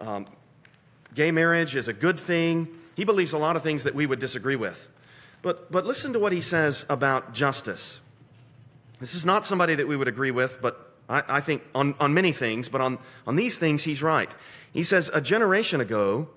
um, 0.00 0.26
gay 1.14 1.30
marriage 1.30 1.76
is 1.76 1.86
a 1.86 1.92
good 1.92 2.18
thing. 2.18 2.66
He 2.96 3.04
believes 3.04 3.32
a 3.32 3.38
lot 3.38 3.54
of 3.54 3.62
things 3.62 3.84
that 3.84 3.94
we 3.94 4.06
would 4.06 4.18
disagree 4.18 4.56
with. 4.56 4.88
But, 5.40 5.70
but 5.70 5.86
listen 5.86 6.12
to 6.14 6.18
what 6.18 6.32
he 6.32 6.40
says 6.40 6.84
about 6.90 7.32
justice. 7.34 8.00
This 8.98 9.14
is 9.14 9.24
not 9.24 9.46
somebody 9.46 9.76
that 9.76 9.86
we 9.86 9.96
would 9.96 10.08
agree 10.08 10.32
with, 10.32 10.60
but 10.60 10.92
I, 11.08 11.22
I 11.28 11.40
think 11.40 11.62
on, 11.76 11.94
on 12.00 12.12
many 12.12 12.32
things, 12.32 12.68
but 12.68 12.80
on, 12.80 12.98
on 13.24 13.36
these 13.36 13.56
things, 13.56 13.84
he's 13.84 14.02
right. 14.02 14.32
He 14.72 14.82
says, 14.82 15.08
A 15.14 15.20
generation 15.20 15.80
ago, 15.80 16.28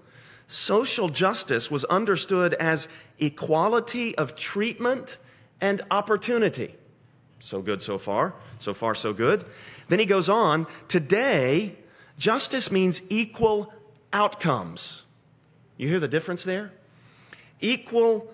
social 0.48 1.10
justice 1.10 1.72
was 1.72 1.84
understood 1.86 2.54
as 2.54 2.88
equality 3.18 4.16
of 4.20 4.36
treatment 4.36 5.18
and 5.60 5.82
opportunity. 5.90 6.76
So 7.40 7.60
good 7.64 7.82
so 7.82 7.98
far. 7.98 8.36
So 8.60 8.76
far, 8.76 8.94
so 8.94 9.14
good. 9.14 9.44
Then 9.92 10.00
he 10.00 10.06
goes 10.06 10.30
on 10.30 10.68
Today, 10.88 11.76
justice 12.18 12.72
means 12.72 13.02
equal 13.10 13.74
outcomes. 14.14 15.04
You 15.76 15.90
hear 15.90 16.00
the 16.00 16.08
difference 16.08 16.46
there? 16.46 16.72
Equal 17.60 18.34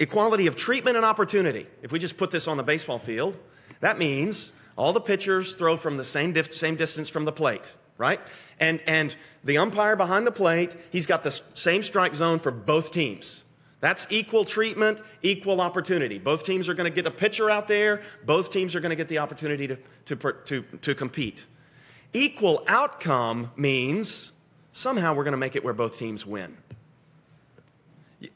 equality 0.00 0.48
of 0.48 0.56
treatment 0.56 0.96
and 0.96 1.06
opportunity. 1.06 1.68
If 1.80 1.92
we 1.92 2.00
just 2.00 2.16
put 2.16 2.32
this 2.32 2.48
on 2.48 2.56
the 2.56 2.64
baseball 2.64 2.98
field, 2.98 3.38
that 3.78 4.00
means 4.00 4.50
all 4.74 4.92
the 4.92 5.00
pitchers 5.00 5.54
throw 5.54 5.76
from 5.76 5.96
the 5.96 6.04
same, 6.04 6.32
dif- 6.32 6.52
same 6.52 6.74
distance 6.74 7.08
from 7.08 7.24
the 7.24 7.30
plate, 7.30 7.72
right? 7.98 8.18
And, 8.58 8.80
and 8.84 9.14
the 9.44 9.58
umpire 9.58 9.94
behind 9.94 10.26
the 10.26 10.32
plate, 10.32 10.74
he's 10.90 11.06
got 11.06 11.22
the 11.22 11.40
same 11.54 11.84
strike 11.84 12.16
zone 12.16 12.40
for 12.40 12.50
both 12.50 12.90
teams. 12.90 13.44
That's 13.86 14.04
equal 14.10 14.44
treatment, 14.44 15.00
equal 15.22 15.60
opportunity. 15.60 16.18
Both 16.18 16.42
teams 16.42 16.68
are 16.68 16.74
going 16.74 16.90
to 16.92 16.94
get 16.94 17.06
a 17.06 17.10
pitcher 17.12 17.48
out 17.48 17.68
there. 17.68 18.02
Both 18.24 18.50
teams 18.50 18.74
are 18.74 18.80
going 18.80 18.90
to 18.90 18.96
get 18.96 19.06
the 19.06 19.18
opportunity 19.18 19.68
to, 19.68 19.78
to, 20.06 20.16
to, 20.16 20.62
to 20.62 20.94
compete. 20.96 21.46
Equal 22.12 22.64
outcome 22.66 23.52
means 23.54 24.32
somehow 24.72 25.14
we're 25.14 25.22
going 25.22 25.34
to 25.34 25.38
make 25.38 25.54
it 25.54 25.62
where 25.62 25.72
both 25.72 26.00
teams 26.00 26.26
win. 26.26 26.56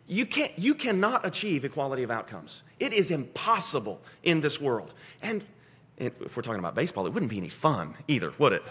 You, 0.06 0.24
can't, 0.24 0.56
you 0.56 0.72
cannot 0.72 1.26
achieve 1.26 1.64
equality 1.64 2.04
of 2.04 2.12
outcomes. 2.12 2.62
It 2.78 2.92
is 2.92 3.10
impossible 3.10 4.00
in 4.22 4.42
this 4.42 4.60
world. 4.60 4.94
And 5.20 5.42
if 5.96 6.36
we're 6.36 6.44
talking 6.44 6.60
about 6.60 6.76
baseball, 6.76 7.08
it 7.08 7.12
wouldn't 7.12 7.28
be 7.28 7.38
any 7.38 7.48
fun 7.48 7.96
either, 8.06 8.32
would 8.38 8.52
it? 8.52 8.62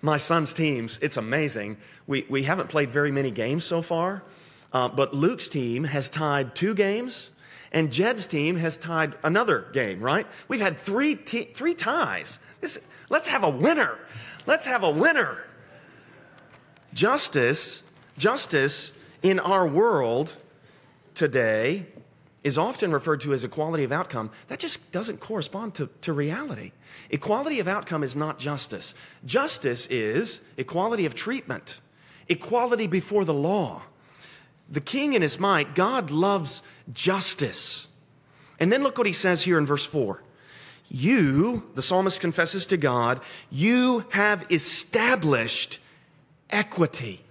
My 0.00 0.16
son's 0.16 0.52
teams, 0.54 0.98
it's 1.00 1.18
amazing. 1.18 1.76
We, 2.08 2.26
we 2.28 2.42
haven't 2.42 2.68
played 2.68 2.90
very 2.90 3.12
many 3.12 3.30
games 3.30 3.62
so 3.62 3.80
far, 3.80 4.24
uh, 4.72 4.88
but 4.88 5.14
Luke's 5.14 5.48
team 5.48 5.84
has 5.84 6.08
tied 6.08 6.54
two 6.54 6.74
games, 6.74 7.30
and 7.72 7.92
Jed's 7.92 8.26
team 8.26 8.56
has 8.56 8.76
tied 8.76 9.14
another 9.22 9.66
game, 9.72 10.00
right? 10.00 10.26
We've 10.48 10.60
had 10.60 10.78
three, 10.78 11.14
t- 11.14 11.50
three 11.54 11.74
ties. 11.74 12.38
This, 12.60 12.78
let's 13.08 13.28
have 13.28 13.44
a 13.44 13.50
winner. 13.50 13.98
Let's 14.46 14.66
have 14.66 14.82
a 14.82 14.90
winner. 14.90 15.44
Justice, 16.94 17.82
justice 18.18 18.92
in 19.22 19.38
our 19.38 19.66
world 19.66 20.36
today 21.14 21.86
is 22.42 22.58
often 22.58 22.90
referred 22.92 23.20
to 23.20 23.32
as 23.32 23.44
equality 23.44 23.84
of 23.84 23.92
outcome, 23.92 24.30
that 24.48 24.58
just 24.58 24.90
doesn't 24.90 25.20
correspond 25.20 25.74
to, 25.74 25.88
to 26.00 26.12
reality. 26.12 26.72
Equality 27.10 27.60
of 27.60 27.68
outcome 27.68 28.02
is 28.02 28.16
not 28.16 28.38
justice. 28.38 28.94
Justice 29.24 29.86
is 29.86 30.40
equality 30.56 31.06
of 31.06 31.14
treatment, 31.14 31.80
equality 32.28 32.86
before 32.86 33.24
the 33.24 33.34
law. 33.34 33.82
The 34.72 34.80
king 34.80 35.12
in 35.12 35.20
his 35.20 35.38
might, 35.38 35.74
God 35.74 36.10
loves 36.10 36.62
justice. 36.92 37.86
And 38.58 38.72
then 38.72 38.82
look 38.82 38.96
what 38.96 39.06
he 39.06 39.12
says 39.12 39.42
here 39.42 39.58
in 39.58 39.66
verse 39.66 39.84
4. 39.84 40.22
You, 40.88 41.62
the 41.74 41.82
psalmist 41.82 42.20
confesses 42.20 42.66
to 42.66 42.78
God, 42.78 43.20
you 43.50 44.06
have 44.10 44.46
established 44.50 45.78
equity. 46.48 47.22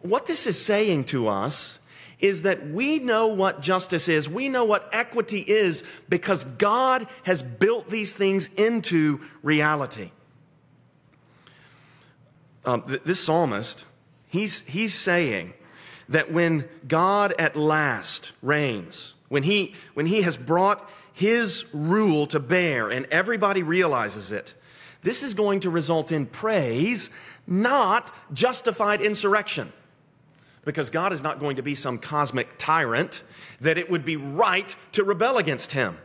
What 0.00 0.26
this 0.26 0.46
is 0.46 0.62
saying 0.62 1.04
to 1.04 1.28
us 1.28 1.78
is 2.20 2.42
that 2.42 2.70
we 2.70 2.98
know 2.98 3.26
what 3.26 3.60
justice 3.60 4.08
is. 4.08 4.28
We 4.28 4.48
know 4.48 4.64
what 4.64 4.88
equity 4.92 5.40
is 5.40 5.84
because 6.08 6.44
God 6.44 7.06
has 7.24 7.42
built 7.42 7.90
these 7.90 8.14
things 8.14 8.48
into 8.56 9.20
reality. 9.42 10.10
Um, 12.64 12.82
th- 12.86 13.02
this 13.04 13.20
psalmist, 13.22 13.84
he's, 14.28 14.60
he's 14.60 14.94
saying 14.94 15.52
that 16.12 16.32
when 16.32 16.68
God 16.86 17.34
at 17.38 17.56
last 17.56 18.32
reigns, 18.42 19.14
when 19.28 19.42
he, 19.42 19.74
when 19.94 20.06
he 20.06 20.22
has 20.22 20.36
brought 20.36 20.88
his 21.12 21.64
rule 21.74 22.26
to 22.28 22.38
bear 22.38 22.90
and 22.90 23.06
everybody 23.06 23.62
realizes 23.62 24.30
it, 24.30 24.54
this 25.02 25.22
is 25.22 25.34
going 25.34 25.60
to 25.60 25.70
result 25.70 26.12
in 26.12 26.26
praise, 26.26 27.10
not 27.46 28.14
justified 28.32 29.00
insurrection 29.00 29.72
because 30.64 30.90
God 30.90 31.12
is 31.12 31.22
not 31.22 31.40
going 31.40 31.56
to 31.56 31.62
be 31.62 31.74
some 31.74 31.98
cosmic 31.98 32.56
tyrant 32.56 33.22
that 33.60 33.78
it 33.78 33.90
would 33.90 34.04
be 34.04 34.16
right 34.16 34.74
to 34.92 35.02
rebel 35.02 35.38
against 35.38 35.72
him. 35.72 35.98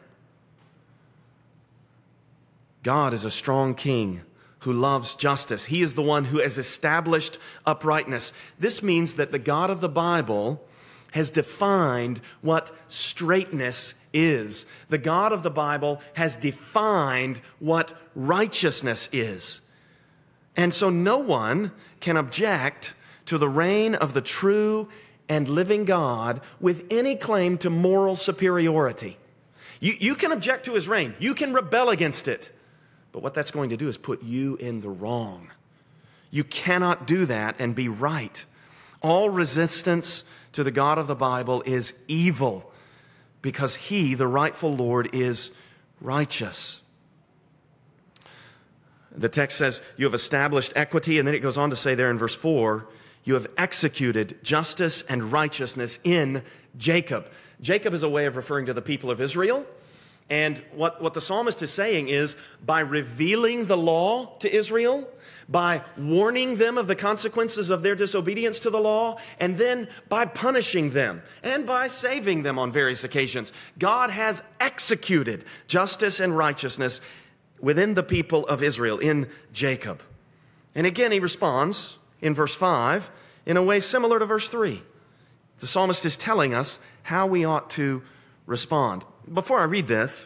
God 2.82 3.14
is 3.14 3.24
a 3.24 3.32
strong 3.32 3.76
king 3.76 4.22
who 4.60 4.74
loves 4.74 5.16
justice. 5.16 5.66
He 5.66 5.82
is 5.82 5.94
the 5.94 6.02
one 6.02 6.26
who 6.26 6.40
has 6.40 6.58
established 6.58 7.38
uprightness. 7.66 8.34
This 8.60 8.82
means 8.82 9.16
that 9.16 9.32
the 9.32 9.40
God 9.40 9.70
of 9.70 9.82
the 9.82 9.90
Bible 9.90 10.64
has 11.12 11.30
defined 11.30 12.22
what 12.42 12.76
straightness 12.88 13.94
is. 14.14 14.66
The 14.90 14.98
God 14.98 15.32
of 15.32 15.44
the 15.44 15.52
Bible 15.52 16.02
has 16.14 16.36
defined 16.36 17.40
what 17.60 17.96
righteousness 18.16 19.10
is. 19.12 19.62
And 20.56 20.74
so 20.74 20.90
no 20.90 21.18
one 21.18 21.72
can 22.00 22.18
object 22.18 22.94
to 23.26 23.38
the 23.38 23.50
reign 23.50 23.94
of 23.96 24.14
the 24.14 24.22
true 24.22 24.90
and 25.30 25.48
living 25.48 25.86
God 25.86 26.42
with 26.60 26.86
any 26.90 27.16
claim 27.16 27.58
to 27.60 27.70
moral 27.70 28.16
superiority. 28.16 29.18
You, 29.80 29.94
you 30.00 30.16
can 30.16 30.32
object 30.32 30.66
to 30.66 30.74
his 30.74 30.88
reign, 30.88 31.14
you 31.20 31.36
can 31.36 31.54
rebel 31.54 31.90
against 31.90 32.28
it, 32.28 32.52
but 33.18 33.24
what 33.24 33.34
that's 33.34 33.50
going 33.50 33.72
to 33.72 33.78
do 33.78 33.88
is 33.88 33.98
put 33.98 34.22
you 34.22 34.58
in 34.58 34.82
the 34.82 34.92
wrong. 34.92 35.50
You 36.30 36.44
cannot 36.44 37.08
do 37.08 37.26
that 37.26 37.56
and 37.58 37.74
be 37.74 37.90
right. 37.90 38.46
All 39.02 39.32
resistance 39.32 40.24
to 40.54 40.64
the 40.64 40.70
God 40.70 41.00
of 41.00 41.08
the 41.08 41.16
Bible 41.16 41.64
is 41.66 41.94
evil 42.08 42.72
because 43.42 43.76
he, 43.76 44.14
the 44.14 44.28
rightful 44.28 44.72
Lord, 44.72 45.10
is 45.16 45.50
righteous. 46.00 46.82
The 49.16 49.30
text 49.30 49.58
says, 49.58 49.82
You 49.98 50.06
have 50.06 50.14
established 50.14 50.74
equity, 50.76 51.18
and 51.18 51.28
then 51.28 51.34
it 51.34 51.40
goes 51.40 51.58
on 51.58 51.72
to 51.72 51.76
say 51.76 51.96
there 51.96 52.12
in 52.12 52.20
verse 52.20 52.36
4 52.36 52.88
you 53.24 53.34
have 53.34 53.48
executed 53.58 54.38
justice 54.44 55.04
and 55.10 55.32
righteousness 55.32 55.98
in 56.04 56.44
Jacob. 56.78 57.26
Jacob 57.62 57.96
is 57.96 58.04
a 58.04 58.10
way 58.10 58.28
of 58.28 58.36
referring 58.36 58.68
to 58.68 58.76
the 58.76 58.82
people 58.84 59.10
of 59.10 59.20
Israel. 59.20 59.66
And 60.30 60.62
what, 60.74 61.02
what 61.02 61.14
the 61.14 61.22
psalmist 61.22 61.62
is 61.62 61.72
saying 61.72 62.10
is 62.10 62.36
by 62.66 62.82
revealing 62.82 63.66
the 63.66 63.78
law 63.78 64.38
to 64.40 64.54
Israel, 64.54 65.08
by 65.48 65.84
warning 65.98 66.58
them 66.58 66.78
of 66.78 66.88
the 66.88 66.96
consequences 66.98 67.70
of 67.70 67.82
their 67.82 67.96
disobedience 67.96 68.60
to 68.60 68.70
the 68.70 68.80
law, 68.80 69.18
and 69.40 69.58
then 69.58 69.88
by 70.10 70.26
punishing 70.26 70.92
them 70.92 71.22
and 71.44 71.66
by 71.66 71.88
saving 71.88 72.44
them 72.44 72.60
on 72.60 72.74
various 72.74 73.06
occasions, 73.06 73.54
God 73.80 74.10
has 74.10 74.44
executed 74.60 75.46
justice 75.68 76.20
and 76.20 76.36
righteousness 76.36 77.00
within 77.60 77.94
the 77.94 78.04
people 78.04 78.46
of 78.48 78.62
Israel, 78.62 79.00
in 79.00 79.30
Jacob. 79.54 80.02
And 80.76 80.86
again, 80.86 81.12
he 81.12 81.20
responds 81.20 81.98
in 82.22 82.36
verse 82.36 82.54
5 82.54 83.10
in 83.46 83.58
a 83.58 83.64
way 83.64 83.80
similar 83.80 84.20
to 84.20 84.26
verse 84.26 84.50
3. 84.50 84.84
The 85.60 85.68
psalmist 85.68 86.06
is 86.06 86.18
telling 86.18 86.54
us 86.54 86.78
how 87.02 87.26
we 87.26 87.46
ought 87.46 87.70
to 87.72 88.04
respond. 88.46 89.06
Before 89.34 89.60
I 89.60 89.66
read 89.66 89.88
this, 89.88 90.18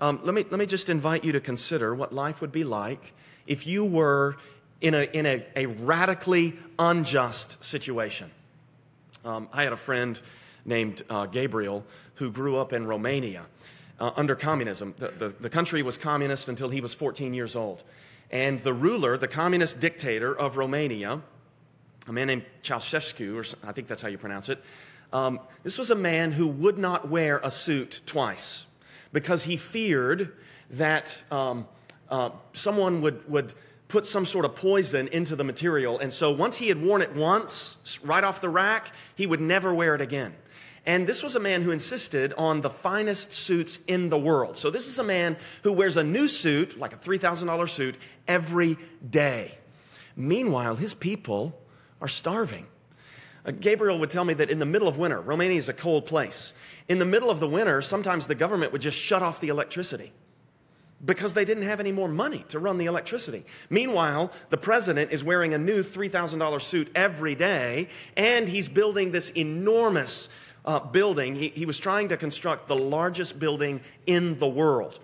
um, 0.00 0.20
let, 0.24 0.34
me, 0.34 0.44
let 0.50 0.58
me 0.58 0.66
just 0.66 0.88
invite 0.88 1.24
you 1.24 1.32
to 1.32 1.40
consider 1.40 1.94
what 1.94 2.12
life 2.12 2.40
would 2.40 2.52
be 2.52 2.64
like 2.64 3.12
if 3.46 3.66
you 3.66 3.84
were 3.84 4.36
in 4.80 4.94
a, 4.94 5.02
in 5.02 5.26
a, 5.26 5.46
a 5.54 5.66
radically 5.66 6.58
unjust 6.78 7.62
situation. 7.64 8.30
Um, 9.24 9.48
I 9.52 9.62
had 9.62 9.72
a 9.72 9.76
friend 9.76 10.20
named 10.64 11.02
uh, 11.10 11.26
Gabriel 11.26 11.84
who 12.14 12.30
grew 12.30 12.56
up 12.56 12.72
in 12.72 12.86
Romania 12.86 13.46
uh, 14.00 14.10
under 14.16 14.34
communism. 14.34 14.94
The, 14.98 15.08
the, 15.08 15.28
the 15.40 15.50
country 15.50 15.82
was 15.82 15.96
communist 15.96 16.48
until 16.48 16.68
he 16.68 16.80
was 16.80 16.94
14 16.94 17.34
years 17.34 17.56
old. 17.56 17.82
And 18.30 18.62
the 18.62 18.72
ruler, 18.72 19.16
the 19.18 19.28
communist 19.28 19.80
dictator 19.80 20.36
of 20.36 20.56
Romania, 20.56 21.20
a 22.08 22.12
man 22.12 22.26
named 22.26 22.44
Ceausescu, 22.62 23.36
or 23.36 23.68
I 23.68 23.72
think 23.72 23.86
that's 23.86 24.02
how 24.02 24.08
you 24.08 24.18
pronounce 24.18 24.48
it, 24.48 24.62
um, 25.12 25.40
this 25.62 25.78
was 25.78 25.90
a 25.90 25.94
man 25.94 26.32
who 26.32 26.46
would 26.46 26.78
not 26.78 27.08
wear 27.08 27.40
a 27.42 27.50
suit 27.50 28.00
twice 28.06 28.66
because 29.12 29.44
he 29.44 29.56
feared 29.56 30.32
that 30.70 31.22
um, 31.30 31.66
uh, 32.10 32.30
someone 32.52 33.02
would, 33.02 33.28
would 33.28 33.52
put 33.88 34.06
some 34.06 34.26
sort 34.26 34.44
of 34.44 34.54
poison 34.56 35.08
into 35.08 35.36
the 35.36 35.44
material. 35.44 35.98
And 35.98 36.12
so 36.12 36.32
once 36.32 36.56
he 36.56 36.68
had 36.68 36.82
worn 36.82 37.02
it 37.02 37.14
once, 37.14 37.76
right 38.02 38.24
off 38.24 38.40
the 38.40 38.48
rack, 38.48 38.90
he 39.14 39.26
would 39.26 39.40
never 39.40 39.72
wear 39.72 39.94
it 39.94 40.00
again. 40.00 40.34
And 40.84 41.06
this 41.06 41.22
was 41.22 41.34
a 41.34 41.40
man 41.40 41.62
who 41.62 41.72
insisted 41.72 42.32
on 42.34 42.60
the 42.60 42.70
finest 42.70 43.32
suits 43.32 43.80
in 43.88 44.08
the 44.08 44.18
world. 44.18 44.56
So 44.56 44.70
this 44.70 44.86
is 44.86 44.98
a 45.00 45.04
man 45.04 45.36
who 45.64 45.72
wears 45.72 45.96
a 45.96 46.04
new 46.04 46.28
suit, 46.28 46.78
like 46.78 46.92
a 46.92 46.96
$3,000 46.96 47.68
suit, 47.68 47.96
every 48.28 48.78
day. 49.08 49.58
Meanwhile, 50.14 50.76
his 50.76 50.94
people 50.94 51.60
are 52.00 52.08
starving. 52.08 52.66
Uh, 53.46 53.52
Gabriel 53.52 53.98
would 54.00 54.10
tell 54.10 54.24
me 54.24 54.34
that 54.34 54.50
in 54.50 54.58
the 54.58 54.66
middle 54.66 54.88
of 54.88 54.98
winter, 54.98 55.20
Romania 55.20 55.58
is 55.58 55.68
a 55.68 55.72
cold 55.72 56.04
place. 56.04 56.52
In 56.88 56.98
the 56.98 57.04
middle 57.04 57.30
of 57.30 57.40
the 57.40 57.48
winter, 57.48 57.80
sometimes 57.80 58.26
the 58.26 58.34
government 58.34 58.72
would 58.72 58.82
just 58.82 58.98
shut 58.98 59.22
off 59.22 59.40
the 59.40 59.48
electricity 59.48 60.12
because 61.04 61.34
they 61.34 61.44
didn't 61.44 61.62
have 61.62 61.78
any 61.78 61.92
more 61.92 62.08
money 62.08 62.44
to 62.48 62.58
run 62.58 62.78
the 62.78 62.86
electricity. 62.86 63.44
Meanwhile, 63.70 64.32
the 64.50 64.56
president 64.56 65.12
is 65.12 65.22
wearing 65.22 65.54
a 65.54 65.58
new 65.58 65.82
$3,000 65.82 66.60
suit 66.62 66.90
every 66.94 67.34
day, 67.34 67.88
and 68.16 68.48
he's 68.48 68.66
building 68.66 69.12
this 69.12 69.30
enormous 69.30 70.28
uh, 70.64 70.80
building. 70.80 71.34
He, 71.34 71.48
he 71.48 71.66
was 71.66 71.78
trying 71.78 72.08
to 72.08 72.16
construct 72.16 72.66
the 72.66 72.76
largest 72.76 73.38
building 73.38 73.80
in 74.06 74.38
the 74.38 74.48
world. 74.48 74.98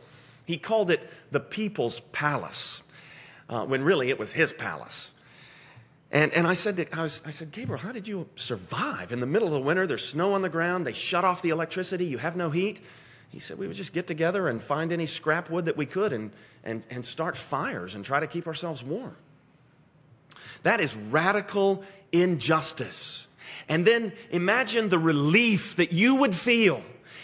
He 0.47 0.57
called 0.59 0.91
it 0.91 1.09
the 1.31 1.41
People's 1.41 2.01
Palace, 2.11 2.83
uh, 3.49 3.65
when 3.65 3.85
really 3.85 4.11
it 4.11 4.19
was 4.19 4.33
his 4.33 4.53
palace. 4.53 5.12
And, 6.13 6.31
and 6.35 6.47
I, 6.47 6.53
said 6.53 6.77
to, 6.77 6.95
I, 6.95 7.03
was, 7.03 7.23
I 7.25 7.31
said, 7.31 7.53
Gabriel, 7.53 7.81
how 7.81 7.91
did 7.91 8.07
you 8.07 8.29
survive? 8.37 9.13
In 9.13 9.21
the 9.21 9.27
middle 9.27 9.49
of 9.49 9.55
the 9.55 9.61
winter, 9.61 9.87
there's 9.87 10.07
snow 10.07 10.35
on 10.35 10.43
the 10.43 10.51
ground, 10.51 10.87
they 10.87 10.93
shut 10.93 11.25
off 11.25 11.41
the 11.41 11.49
electricity, 11.49 12.05
you 12.05 12.19
have 12.19 12.37
no 12.37 12.51
heat. 12.51 12.81
He 13.31 13.39
said, 13.39 13.59
we 13.59 13.67
would 13.67 13.77
just 13.77 13.95
get 13.95 14.07
together 14.07 14.47
and 14.47 14.63
find 14.63 14.93
any 14.93 15.07
scrap 15.07 15.49
wood 15.49 15.65
that 15.65 15.77
we 15.79 15.87
could 15.87 16.13
and, 16.13 16.31
and, 16.65 16.85
and 16.91 17.05
start 17.05 17.35
fires 17.35 17.95
and 17.95 18.05
try 18.05 18.21
to 18.21 18.27
keep 18.27 18.47
ourselves 18.47 18.85
warm. 18.85 19.17
That 20.65 20.81
is 20.81 20.95
radical 20.95 21.83
injustice. 22.13 23.27
And 23.71 23.87
then 23.87 24.13
imagine 24.31 24.91
the 24.91 24.99
relief 24.99 25.77
that 25.77 25.93
you 25.93 26.17
would 26.17 26.35
feel 26.35 26.83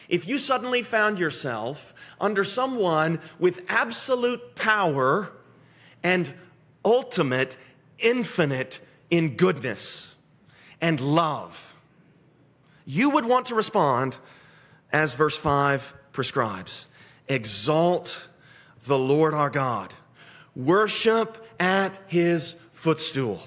if 0.09 0.27
you 0.27 0.38
suddenly 0.38 0.83
found 0.83 1.18
yourself 1.18 1.92
under 2.18 2.42
someone 2.42 3.20
with 3.38 3.61
absolute 3.68 4.55
power 4.55 5.31
and 6.03 6.33
ultimate, 6.85 7.59
infinite 7.98 8.80
in 9.11 9.37
goodness 9.37 10.14
and 10.80 11.00
love. 11.00 11.74
You 12.84 13.11
would 13.11 13.24
want 13.24 13.46
to 13.46 13.54
respond 13.54 14.16
as 14.92 15.12
verse 15.12 15.37
5 15.37 15.94
prescribes 16.12 16.87
Exalt 17.28 18.28
the 18.84 18.98
Lord 18.98 19.34
our 19.34 19.50
God, 19.50 19.92
worship 20.56 21.46
at 21.61 21.98
his 22.06 22.54
footstool. 22.72 23.42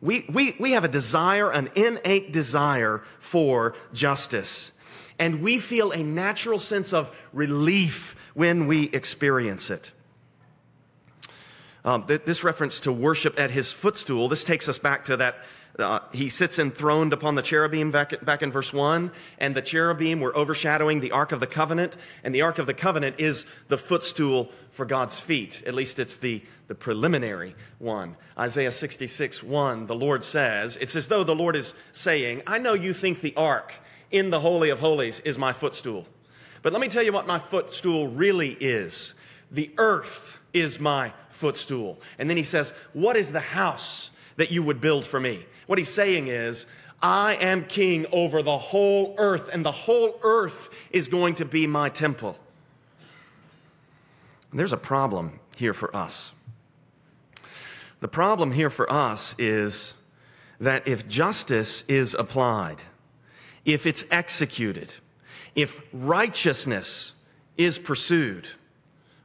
We, 0.00 0.26
we, 0.28 0.54
we 0.60 0.72
have 0.72 0.84
a 0.84 0.88
desire, 0.88 1.50
an 1.50 1.70
innate 1.74 2.30
desire 2.30 3.02
for 3.18 3.74
justice. 3.92 4.70
And 5.18 5.42
we 5.42 5.58
feel 5.58 5.90
a 5.90 6.04
natural 6.04 6.60
sense 6.60 6.92
of 6.92 7.10
relief 7.32 8.14
when 8.34 8.68
we 8.68 8.84
experience 8.90 9.70
it. 9.70 9.90
Um, 11.84 12.04
th- 12.06 12.22
this 12.24 12.44
reference 12.44 12.80
to 12.80 12.92
worship 12.92 13.38
at 13.38 13.50
his 13.50 13.72
footstool, 13.72 14.28
this 14.28 14.44
takes 14.44 14.68
us 14.68 14.78
back 14.78 15.04
to 15.06 15.16
that 15.18 15.36
uh, 15.78 16.00
he 16.12 16.28
sits 16.28 16.58
enthroned 16.58 17.12
upon 17.12 17.36
the 17.36 17.42
cherubim 17.42 17.92
back, 17.92 18.24
back 18.24 18.42
in 18.42 18.50
verse 18.50 18.72
1, 18.72 19.12
and 19.38 19.54
the 19.54 19.62
cherubim 19.62 20.20
were 20.20 20.36
overshadowing 20.36 20.98
the 20.98 21.12
Ark 21.12 21.30
of 21.30 21.38
the 21.38 21.46
Covenant, 21.46 21.96
and 22.24 22.34
the 22.34 22.42
Ark 22.42 22.58
of 22.58 22.66
the 22.66 22.74
Covenant 22.74 23.16
is 23.18 23.44
the 23.68 23.78
footstool 23.78 24.50
for 24.72 24.84
God's 24.84 25.20
feet. 25.20 25.62
At 25.66 25.74
least 25.74 26.00
it's 26.00 26.16
the, 26.16 26.42
the 26.66 26.74
preliminary 26.74 27.54
one. 27.78 28.16
Isaiah 28.36 28.72
66 28.72 29.42
1, 29.44 29.86
the 29.86 29.94
Lord 29.94 30.24
says, 30.24 30.76
It's 30.80 30.96
as 30.96 31.06
though 31.06 31.22
the 31.22 31.36
Lord 31.36 31.54
is 31.54 31.74
saying, 31.92 32.42
I 32.44 32.58
know 32.58 32.74
you 32.74 32.92
think 32.92 33.20
the 33.20 33.36
Ark 33.36 33.72
in 34.10 34.30
the 34.30 34.40
Holy 34.40 34.70
of 34.70 34.80
Holies 34.80 35.20
is 35.20 35.38
my 35.38 35.52
footstool. 35.52 36.06
But 36.62 36.72
let 36.72 36.80
me 36.80 36.88
tell 36.88 37.04
you 37.04 37.12
what 37.12 37.28
my 37.28 37.38
footstool 37.38 38.08
really 38.08 38.50
is. 38.50 39.14
The 39.52 39.70
earth 39.78 40.38
is 40.52 40.80
my 40.80 41.12
footstool. 41.38 41.98
And 42.18 42.28
then 42.28 42.36
he 42.36 42.42
says, 42.42 42.72
What 42.92 43.16
is 43.16 43.30
the 43.30 43.40
house 43.40 44.10
that 44.36 44.50
you 44.50 44.62
would 44.62 44.80
build 44.80 45.06
for 45.06 45.18
me? 45.20 45.46
What 45.66 45.78
he's 45.78 45.88
saying 45.88 46.28
is, 46.28 46.66
I 47.00 47.34
am 47.36 47.64
king 47.64 48.06
over 48.10 48.42
the 48.42 48.58
whole 48.58 49.14
earth, 49.18 49.48
and 49.52 49.64
the 49.64 49.72
whole 49.72 50.18
earth 50.22 50.68
is 50.90 51.08
going 51.08 51.36
to 51.36 51.44
be 51.44 51.66
my 51.66 51.88
temple. 51.88 52.36
And 54.50 54.58
there's 54.58 54.72
a 54.72 54.78
problem 54.78 55.38
here 55.56 55.74
for 55.74 55.94
us. 55.94 56.32
The 58.00 58.08
problem 58.08 58.52
here 58.52 58.70
for 58.70 58.90
us 58.90 59.34
is 59.38 59.94
that 60.60 60.88
if 60.88 61.06
justice 61.08 61.84
is 61.86 62.14
applied, 62.14 62.82
if 63.64 63.86
it's 63.86 64.04
executed, 64.10 64.94
if 65.54 65.80
righteousness 65.92 67.12
is 67.56 67.78
pursued, 67.78 68.48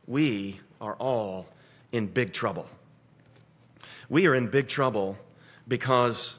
we 0.07 0.59
are 0.81 0.95
all 0.95 1.47
in 1.93 2.07
big 2.07 2.33
trouble. 2.33 2.67
We 4.09 4.27
are 4.27 4.35
in 4.35 4.47
big 4.47 4.67
trouble 4.67 5.17
because 5.65 6.35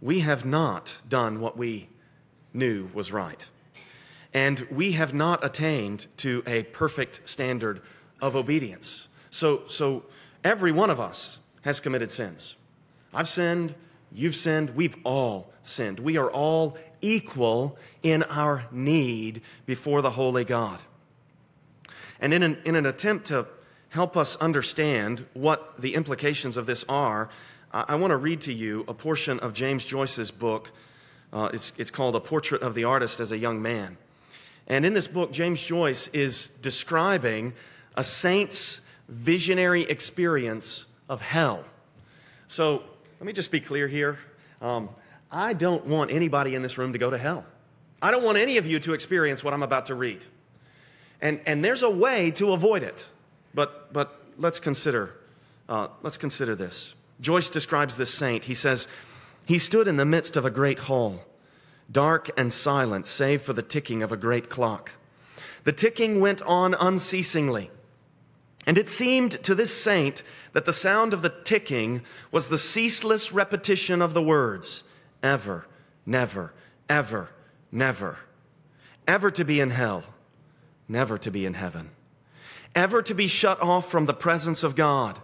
we 0.00 0.20
have 0.20 0.46
not 0.46 0.92
done 1.06 1.40
what 1.40 1.58
we 1.58 1.88
knew 2.54 2.88
was 2.94 3.12
right. 3.12 3.44
And 4.32 4.66
we 4.70 4.92
have 4.92 5.12
not 5.12 5.44
attained 5.44 6.06
to 6.18 6.42
a 6.46 6.62
perfect 6.62 7.28
standard 7.28 7.82
of 8.22 8.34
obedience. 8.34 9.08
So, 9.30 9.62
so 9.68 10.04
every 10.42 10.72
one 10.72 10.88
of 10.88 10.98
us 10.98 11.38
has 11.62 11.80
committed 11.80 12.10
sins. 12.10 12.56
I've 13.12 13.28
sinned, 13.28 13.74
you've 14.10 14.36
sinned, 14.36 14.70
we've 14.70 14.96
all 15.04 15.52
sinned. 15.62 16.00
We 16.00 16.16
are 16.16 16.30
all 16.30 16.78
equal 17.02 17.76
in 18.02 18.22
our 18.24 18.64
need 18.70 19.42
before 19.66 20.00
the 20.00 20.12
holy 20.12 20.44
God. 20.44 20.78
And 22.20 22.32
in 22.32 22.42
an, 22.42 22.58
in 22.64 22.76
an 22.76 22.86
attempt 22.86 23.26
to 23.26 23.46
help 23.92 24.16
us 24.16 24.36
understand 24.36 25.26
what 25.34 25.78
the 25.78 25.94
implications 25.94 26.56
of 26.56 26.64
this 26.64 26.82
are, 26.88 27.28
I, 27.70 27.94
want 27.96 28.10
to 28.10 28.16
read 28.16 28.40
to 28.42 28.52
you 28.52 28.86
a 28.88 28.94
portion 28.94 29.38
of 29.40 29.52
James 29.52 29.84
Joyce's 29.84 30.30
book. 30.30 30.70
Uh, 31.30 31.50
it's, 31.52 31.74
it's 31.76 31.90
called 31.90 32.16
A 32.16 32.20
Portrait 32.20 32.62
of 32.62 32.74
the 32.74 32.84
Artist 32.84 33.20
as 33.20 33.32
a 33.32 33.38
Young 33.38 33.60
Man. 33.60 33.98
And 34.66 34.86
in 34.86 34.94
this 34.94 35.06
book, 35.06 35.30
James 35.30 35.60
Joyce 35.62 36.08
is 36.08 36.48
describing 36.62 37.52
a 37.94 38.02
saint's 38.02 38.80
visionary 39.08 39.82
experience 39.82 40.86
of 41.10 41.20
hell. 41.20 41.62
So 42.46 42.82
let 43.20 43.26
me 43.26 43.34
just 43.34 43.50
be 43.50 43.60
clear 43.60 43.88
here. 43.88 44.18
Um, 44.62 44.88
I 45.30 45.52
don't 45.52 45.84
want 45.86 46.10
anybody 46.10 46.54
in 46.54 46.62
this 46.62 46.78
room 46.78 46.94
to 46.94 46.98
go 46.98 47.10
to 47.10 47.18
hell. 47.18 47.44
I 48.00 48.10
don't 48.10 48.24
want 48.24 48.38
any 48.38 48.56
of 48.56 48.66
you 48.66 48.80
to 48.80 48.94
experience 48.94 49.44
what 49.44 49.52
I'm 49.52 49.62
about 49.62 49.86
to 49.86 49.94
read. 49.94 50.22
And, 51.20 51.40
and 51.44 51.62
there's 51.62 51.82
a 51.82 51.90
way 51.90 52.30
to 52.32 52.52
avoid 52.52 52.82
it. 52.82 53.06
But, 53.54 53.92
but 53.92 54.20
let's, 54.38 54.60
consider, 54.60 55.14
uh, 55.68 55.88
let's 56.02 56.16
consider 56.16 56.54
this. 56.54 56.94
Joyce 57.20 57.50
describes 57.50 57.96
this 57.96 58.12
saint. 58.12 58.44
He 58.44 58.54
says, 58.54 58.88
He 59.44 59.58
stood 59.58 59.88
in 59.88 59.96
the 59.96 60.04
midst 60.04 60.36
of 60.36 60.44
a 60.44 60.50
great 60.50 60.80
hall, 60.80 61.24
dark 61.90 62.30
and 62.36 62.52
silent, 62.52 63.06
save 63.06 63.42
for 63.42 63.52
the 63.52 63.62
ticking 63.62 64.02
of 64.02 64.12
a 64.12 64.16
great 64.16 64.48
clock. 64.48 64.92
The 65.64 65.72
ticking 65.72 66.20
went 66.20 66.42
on 66.42 66.74
unceasingly. 66.74 67.70
And 68.66 68.78
it 68.78 68.88
seemed 68.88 69.42
to 69.44 69.54
this 69.54 69.74
saint 69.74 70.22
that 70.52 70.66
the 70.66 70.72
sound 70.72 71.12
of 71.12 71.22
the 71.22 71.34
ticking 71.44 72.02
was 72.30 72.48
the 72.48 72.58
ceaseless 72.58 73.32
repetition 73.32 74.00
of 74.00 74.14
the 74.14 74.22
words 74.22 74.84
ever, 75.22 75.66
never, 76.06 76.52
ever, 76.88 77.30
never. 77.70 78.18
Ever 79.06 79.30
to 79.32 79.44
be 79.44 79.58
in 79.58 79.70
hell, 79.70 80.04
never 80.88 81.18
to 81.18 81.30
be 81.30 81.44
in 81.44 81.54
heaven. 81.54 81.90
Ever 82.74 83.02
to 83.02 83.14
be 83.14 83.26
shut 83.26 83.60
off 83.60 83.90
from 83.90 84.06
the 84.06 84.14
presence 84.14 84.62
of 84.62 84.76
God, 84.76 85.20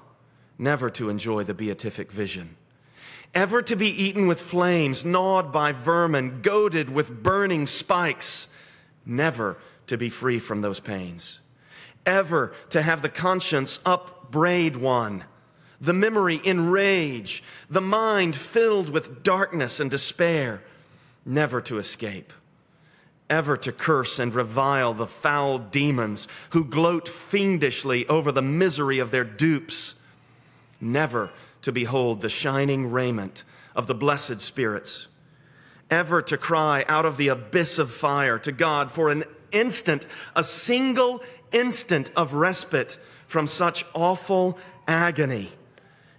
never 0.58 0.90
to 0.90 1.08
enjoy 1.08 1.44
the 1.44 1.54
beatific 1.54 2.12
vision. 2.12 2.56
Ever 3.34 3.62
to 3.62 3.76
be 3.76 3.88
eaten 3.88 4.26
with 4.26 4.40
flames, 4.40 5.04
gnawed 5.04 5.52
by 5.52 5.72
vermin, 5.72 6.40
goaded 6.42 6.90
with 6.90 7.22
burning 7.22 7.66
spikes, 7.66 8.48
never 9.04 9.56
to 9.86 9.96
be 9.96 10.08
free 10.08 10.38
from 10.38 10.60
those 10.60 10.80
pains 10.80 11.38
ever 12.08 12.52
to 12.70 12.82
have 12.82 13.02
the 13.02 13.08
conscience 13.08 13.78
upbraid 13.84 14.76
one, 14.76 15.24
the 15.80 15.92
memory 15.92 16.40
enrage, 16.44 17.42
the 17.70 17.80
mind 17.80 18.34
filled 18.34 18.88
with 18.88 19.22
darkness 19.22 19.78
and 19.78 19.90
despair, 19.90 20.62
never 21.24 21.60
to 21.60 21.78
escape, 21.78 22.32
ever 23.30 23.56
to 23.56 23.72
curse 23.72 24.18
and 24.18 24.34
revile 24.34 24.94
the 24.94 25.06
foul 25.06 25.58
demons 25.58 26.26
who 26.50 26.64
gloat 26.64 27.08
fiendishly 27.08 28.06
over 28.08 28.32
the 28.32 28.42
misery 28.42 28.98
of 28.98 29.10
their 29.10 29.24
dupes, 29.24 29.94
never 30.80 31.30
to 31.62 31.72
behold 31.72 32.20
the 32.20 32.28
shining 32.28 32.90
raiment 32.90 33.42
of 33.74 33.86
the 33.86 33.94
blessed 33.94 34.40
spirits, 34.40 35.06
ever 35.90 36.22
to 36.22 36.36
cry 36.36 36.84
out 36.88 37.04
of 37.04 37.16
the 37.16 37.28
abyss 37.28 37.78
of 37.78 37.92
fire 37.92 38.38
to 38.38 38.52
God 38.52 38.90
for 38.90 39.10
an 39.10 39.24
instant, 39.52 40.06
a 40.34 40.44
single 40.44 41.22
instant 41.52 42.10
of 42.16 42.34
respite 42.34 42.98
from 43.26 43.46
such 43.46 43.84
awful 43.94 44.58
agony, 44.86 45.52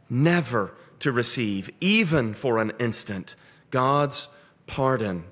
never 0.10 0.74
to 1.00 1.12
receive, 1.12 1.70
even 1.82 2.34
for 2.34 2.60
an 2.60 2.72
instant, 2.80 3.36
God's 3.72 4.28
pardon. 4.68 5.24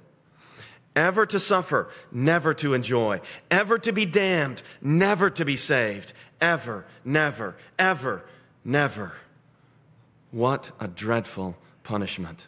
Ever 0.98 1.28
to 1.28 1.40
suffer, 1.40 1.90
never 2.12 2.56
to 2.56 2.74
enjoy. 2.74 3.22
Ever 3.52 3.78
to 3.78 3.92
be 3.92 4.08
damned, 4.08 4.64
never 4.82 5.30
to 5.30 5.46
be 5.46 5.56
saved. 5.56 6.12
Ever, 6.42 6.88
never, 7.06 7.56
ever, 7.78 8.26
never. 8.66 9.14
What 10.32 10.72
a 10.80 10.88
dreadful 10.88 11.56
punishment 11.84 12.48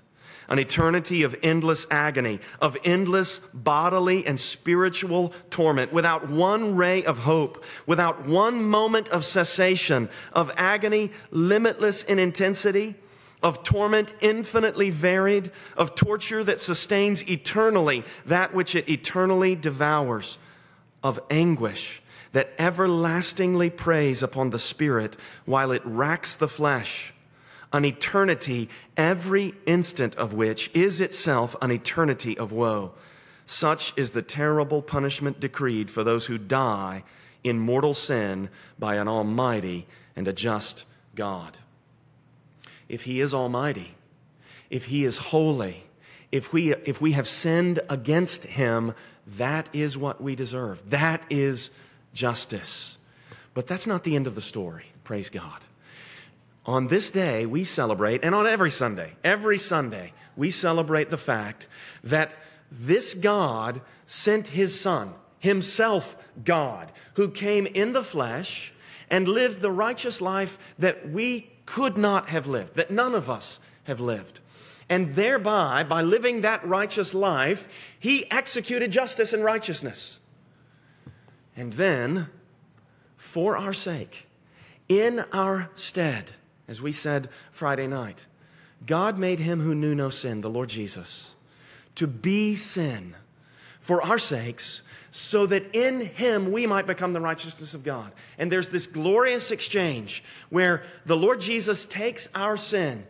an 0.50 0.58
eternity 0.58 1.22
of 1.22 1.36
endless 1.44 1.86
agony, 1.92 2.40
of 2.60 2.76
endless 2.84 3.38
bodily 3.54 4.26
and 4.26 4.40
spiritual 4.40 5.32
torment, 5.52 5.94
without 5.94 6.28
one 6.28 6.76
ray 6.76 7.04
of 7.04 7.20
hope, 7.20 7.64
without 7.86 8.26
one 8.26 8.64
moment 8.64 9.08
of 9.10 9.24
cessation, 9.24 10.10
of 10.34 10.52
agony 10.58 11.12
limitless 11.30 12.02
in 12.02 12.18
intensity, 12.18 12.96
of 13.42 13.64
torment 13.64 14.14
infinitely 14.22 14.90
varied, 14.90 15.52
of 15.78 15.96
torture 15.96 16.44
that 16.44 16.60
sustains 16.60 17.28
eternally 17.30 18.04
that 18.26 18.54
which 18.54 18.76
it 18.76 18.90
eternally 18.90 19.56
devours, 19.56 20.38
of 21.04 21.20
anguish 21.30 22.02
that 22.32 22.54
everlastingly 22.60 23.70
preys 23.70 24.22
upon 24.22 24.50
the 24.52 24.60
spirit 24.60 25.18
while 25.46 25.72
it 25.72 25.82
racks 25.86 26.34
the 26.34 26.48
flesh 26.48 27.14
an 27.72 27.86
eternity, 27.86 28.70
every 28.98 29.54
instant 29.66 30.16
of 30.16 30.34
which 30.34 30.72
is 30.74 31.00
itself 31.00 31.56
an 31.62 31.72
eternity 31.72 32.38
of 32.38 32.52
woe. 32.52 32.92
Such 33.46 33.94
is 33.96 34.12
the 34.12 34.22
terrible 34.22 34.82
punishment 34.82 35.40
decreed 35.40 35.90
for 35.90 36.04
those 36.04 36.26
who 36.26 36.38
die 36.38 37.04
in 37.44 37.60
mortal 37.60 37.94
sin 37.94 38.50
by 38.78 38.96
an 38.96 39.08
almighty 39.08 39.88
and 40.16 40.28
a 40.28 40.34
just 40.34 40.84
God. 41.16 41.58
If 42.90 43.04
He 43.04 43.22
is 43.22 43.34
almighty, 43.34 43.96
if 44.70 44.86
He 44.86 45.06
is 45.06 45.18
holy, 45.18 45.86
if 46.32 46.52
we, 46.52 46.74
if 46.74 47.00
we 47.00 47.14
have 47.14 47.28
sinned 47.28 47.80
against 47.90 48.44
Him, 48.44 48.94
that 49.26 49.70
is 49.72 49.98
what 49.98 50.22
we 50.22 50.36
deserve. 50.36 50.90
That 50.90 51.24
is 51.30 51.70
justice. 52.14 52.98
But 53.54 53.68
that's 53.68 53.88
not 53.88 54.04
the 54.04 54.16
end 54.16 54.28
of 54.28 54.36
the 54.36 54.42
story. 54.42 54.88
Praise 55.04 55.30
God 55.30 55.64
on 56.70 56.88
this 56.88 57.10
day, 57.10 57.48
we 57.48 57.64
celebrate, 57.64 58.24
and 58.24 58.36
on 58.36 58.46
every 58.46 58.70
Sunday, 58.70 59.14
every 59.24 59.58
Sunday, 59.58 60.14
we 60.36 60.52
celebrate 60.52 61.10
the 61.10 61.18
fact 61.18 61.68
that 62.04 62.36
this 62.72 63.16
God 63.16 63.82
sent 64.06 64.50
his 64.50 64.80
Son, 64.80 65.16
himself 65.40 66.16
God, 66.46 66.92
who 67.16 67.30
came 67.30 67.66
in 67.66 67.94
the 67.94 68.04
flesh 68.04 68.72
and 69.10 69.28
lived 69.28 69.62
the 69.62 69.72
righteous 69.72 70.22
life 70.22 70.60
that 70.78 71.10
we 71.10 71.50
could 71.70 71.98
not 71.98 72.30
have 72.30 72.48
lived, 72.48 72.76
that 72.76 72.90
none 72.90 73.14
of 73.14 73.30
us 73.30 73.60
have 73.84 74.00
lived. 74.00 74.40
And 74.90 75.14
thereby, 75.14 75.84
by 75.84 76.02
living 76.02 76.42
that 76.42 76.68
righteous 76.68 77.14
life, 77.14 77.68
he 78.00 78.30
executed 78.32 78.90
justice 78.90 79.34
and 79.34 79.44
righteousness. 79.44 80.18
And 81.56 81.74
then, 81.74 82.28
for 83.18 83.56
our 83.56 83.74
sake, 83.74 84.26
in 84.88 85.24
our 85.32 85.70
stead, 85.76 86.32
as 86.68 86.82
we 86.82 86.92
said 86.92 87.30
Friday 87.52 87.86
night, 87.86 88.26
God 88.88 89.20
made 89.20 89.40
him 89.40 89.62
who 89.62 89.76
knew 89.76 89.94
no 89.94 90.10
sin, 90.10 90.42
the 90.42 90.50
Lord 90.50 90.70
Jesus, 90.70 91.36
to 91.94 92.08
be 92.08 92.56
sin 92.56 93.16
for 93.90 94.04
our 94.04 94.20
sakes, 94.20 94.84
so 95.10 95.48
that 95.48 95.74
in 95.74 96.00
him 96.00 96.52
we 96.52 96.68
might 96.68 96.86
become 96.86 97.12
the 97.12 97.20
righteousness 97.20 97.74
of 97.74 97.84
God. 97.84 98.12
And 98.38 98.52
there's 98.52 98.70
this 98.70 98.86
glorious 98.86 99.50
exchange 99.50 100.24
where 100.52 100.84
the 101.08 101.18
Lord 101.18 101.42
Jesus 101.42 101.88
takes 101.88 102.30
our 102.36 102.56
sin. 102.56 103.08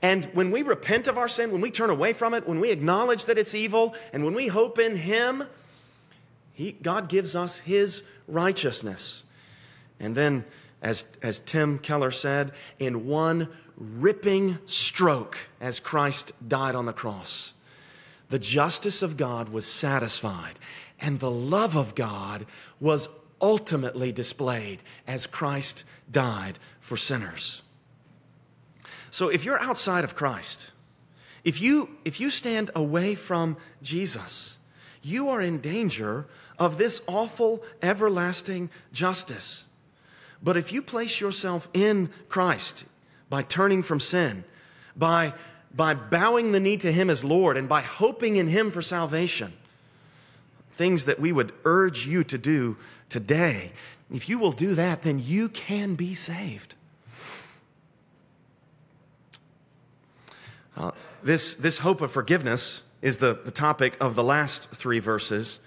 And 0.00 0.26
when 0.26 0.52
we 0.52 0.62
repent 0.62 1.08
of 1.08 1.18
our 1.18 1.26
sin, 1.26 1.50
when 1.50 1.60
we 1.60 1.72
turn 1.72 1.90
away 1.90 2.12
from 2.12 2.34
it, 2.34 2.46
when 2.46 2.60
we 2.60 2.70
acknowledge 2.70 3.24
that 3.24 3.36
it's 3.36 3.52
evil, 3.52 3.96
and 4.12 4.24
when 4.24 4.34
we 4.34 4.46
hope 4.46 4.78
in 4.78 4.94
him, 4.94 5.42
he, 6.52 6.70
God 6.70 7.08
gives 7.08 7.34
us 7.34 7.58
his 7.58 8.04
righteousness. 8.28 9.24
And 9.98 10.14
then 10.14 10.44
as, 10.82 11.04
as 11.20 11.40
Tim 11.40 11.80
Keller 11.80 12.12
said, 12.12 12.52
in 12.78 13.08
one 13.08 13.48
ripping 13.76 14.58
stroke 14.66 15.36
as 15.60 15.80
Christ 15.80 16.30
died 16.46 16.76
on 16.76 16.86
the 16.86 16.92
cross. 16.92 17.54
The 18.32 18.38
justice 18.38 19.02
of 19.02 19.18
God 19.18 19.50
was 19.50 19.66
satisfied, 19.66 20.58
and 20.98 21.20
the 21.20 21.30
love 21.30 21.76
of 21.76 21.94
God 21.94 22.46
was 22.80 23.10
ultimately 23.42 24.10
displayed 24.10 24.78
as 25.06 25.26
Christ 25.26 25.84
died 26.10 26.58
for 26.80 26.96
sinners. 26.96 27.60
So 29.10 29.28
if 29.28 29.44
you're 29.44 29.60
outside 29.60 30.02
of 30.02 30.14
Christ, 30.14 30.70
if 31.44 31.60
you, 31.60 31.90
if 32.06 32.20
you 32.20 32.30
stand 32.30 32.70
away 32.74 33.16
from 33.16 33.58
Jesus, 33.82 34.56
you 35.02 35.28
are 35.28 35.42
in 35.42 35.60
danger 35.60 36.24
of 36.58 36.78
this 36.78 37.02
awful, 37.06 37.62
everlasting 37.82 38.70
justice. 38.94 39.64
But 40.42 40.56
if 40.56 40.72
you 40.72 40.80
place 40.80 41.20
yourself 41.20 41.68
in 41.74 42.08
Christ 42.30 42.86
by 43.28 43.42
turning 43.42 43.82
from 43.82 44.00
sin, 44.00 44.44
by, 44.96 45.34
by 45.74 45.94
bowing 45.94 46.52
the 46.52 46.60
knee 46.60 46.76
to 46.78 46.92
Him 46.92 47.08
as 47.08 47.24
Lord, 47.24 47.56
and 47.56 47.68
by 47.68 47.82
hoping 47.82 48.36
in 48.36 48.48
Him 48.48 48.70
for 48.70 48.82
salvation, 48.82 49.52
things 50.76 51.04
that 51.04 51.20
we 51.20 51.32
would 51.32 51.52
urge 51.64 52.06
you 52.06 52.24
to 52.24 52.38
do 52.38 52.76
today, 53.08 53.72
If 54.12 54.28
you 54.28 54.38
will 54.38 54.52
do 54.52 54.74
that, 54.74 55.02
then 55.02 55.18
you 55.18 55.48
can 55.48 55.94
be 55.94 56.14
saved. 56.14 56.74
Uh, 60.76 60.90
this, 61.22 61.54
this 61.54 61.78
hope 61.78 62.00
of 62.00 62.12
forgiveness 62.12 62.82
is 63.00 63.18
the, 63.18 63.38
the 63.44 63.50
topic 63.50 63.96
of 64.00 64.14
the 64.14 64.22
last 64.22 64.70
three 64.70 64.98
verses, 64.98 65.58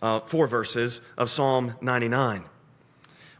uh, 0.00 0.20
four 0.20 0.46
verses 0.46 1.00
of 1.18 1.30
Psalm 1.30 1.74
99. 1.80 2.44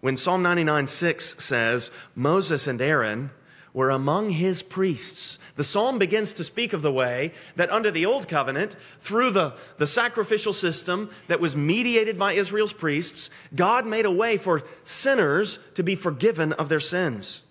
When 0.01 0.17
Psalm 0.17 0.43
99 0.43 0.87
6 0.87 1.43
says, 1.43 1.91
Moses 2.15 2.67
and 2.67 2.81
Aaron 2.81 3.31
were 3.73 3.91
among 3.91 4.31
his 4.31 4.63
priests. 4.63 5.39
The 5.57 5.65
psalm 5.65 5.99
begins 5.99 6.33
to 6.35 6.45
speak 6.45 6.73
of 6.73 6.83
the 6.83 6.93
way 6.93 7.33
that 7.57 7.71
under 7.71 7.91
the 7.91 8.07
old 8.07 8.29
covenant, 8.29 8.77
through 9.01 9.31
the, 9.31 9.55
the 9.79 9.87
sacrificial 9.87 10.53
system 10.53 11.11
that 11.29 11.41
was 11.41 11.55
mediated 11.55 12.19
by 12.19 12.33
Israel's 12.33 12.73
priests, 12.73 13.31
God 13.55 13.87
made 13.87 14.07
a 14.07 14.11
way 14.11 14.37
for 14.37 14.63
sinners 14.85 15.59
to 15.75 15.83
be 15.83 15.95
forgiven 15.95 16.53
of 16.55 16.69
their 16.69 16.81
sins. 16.81 17.43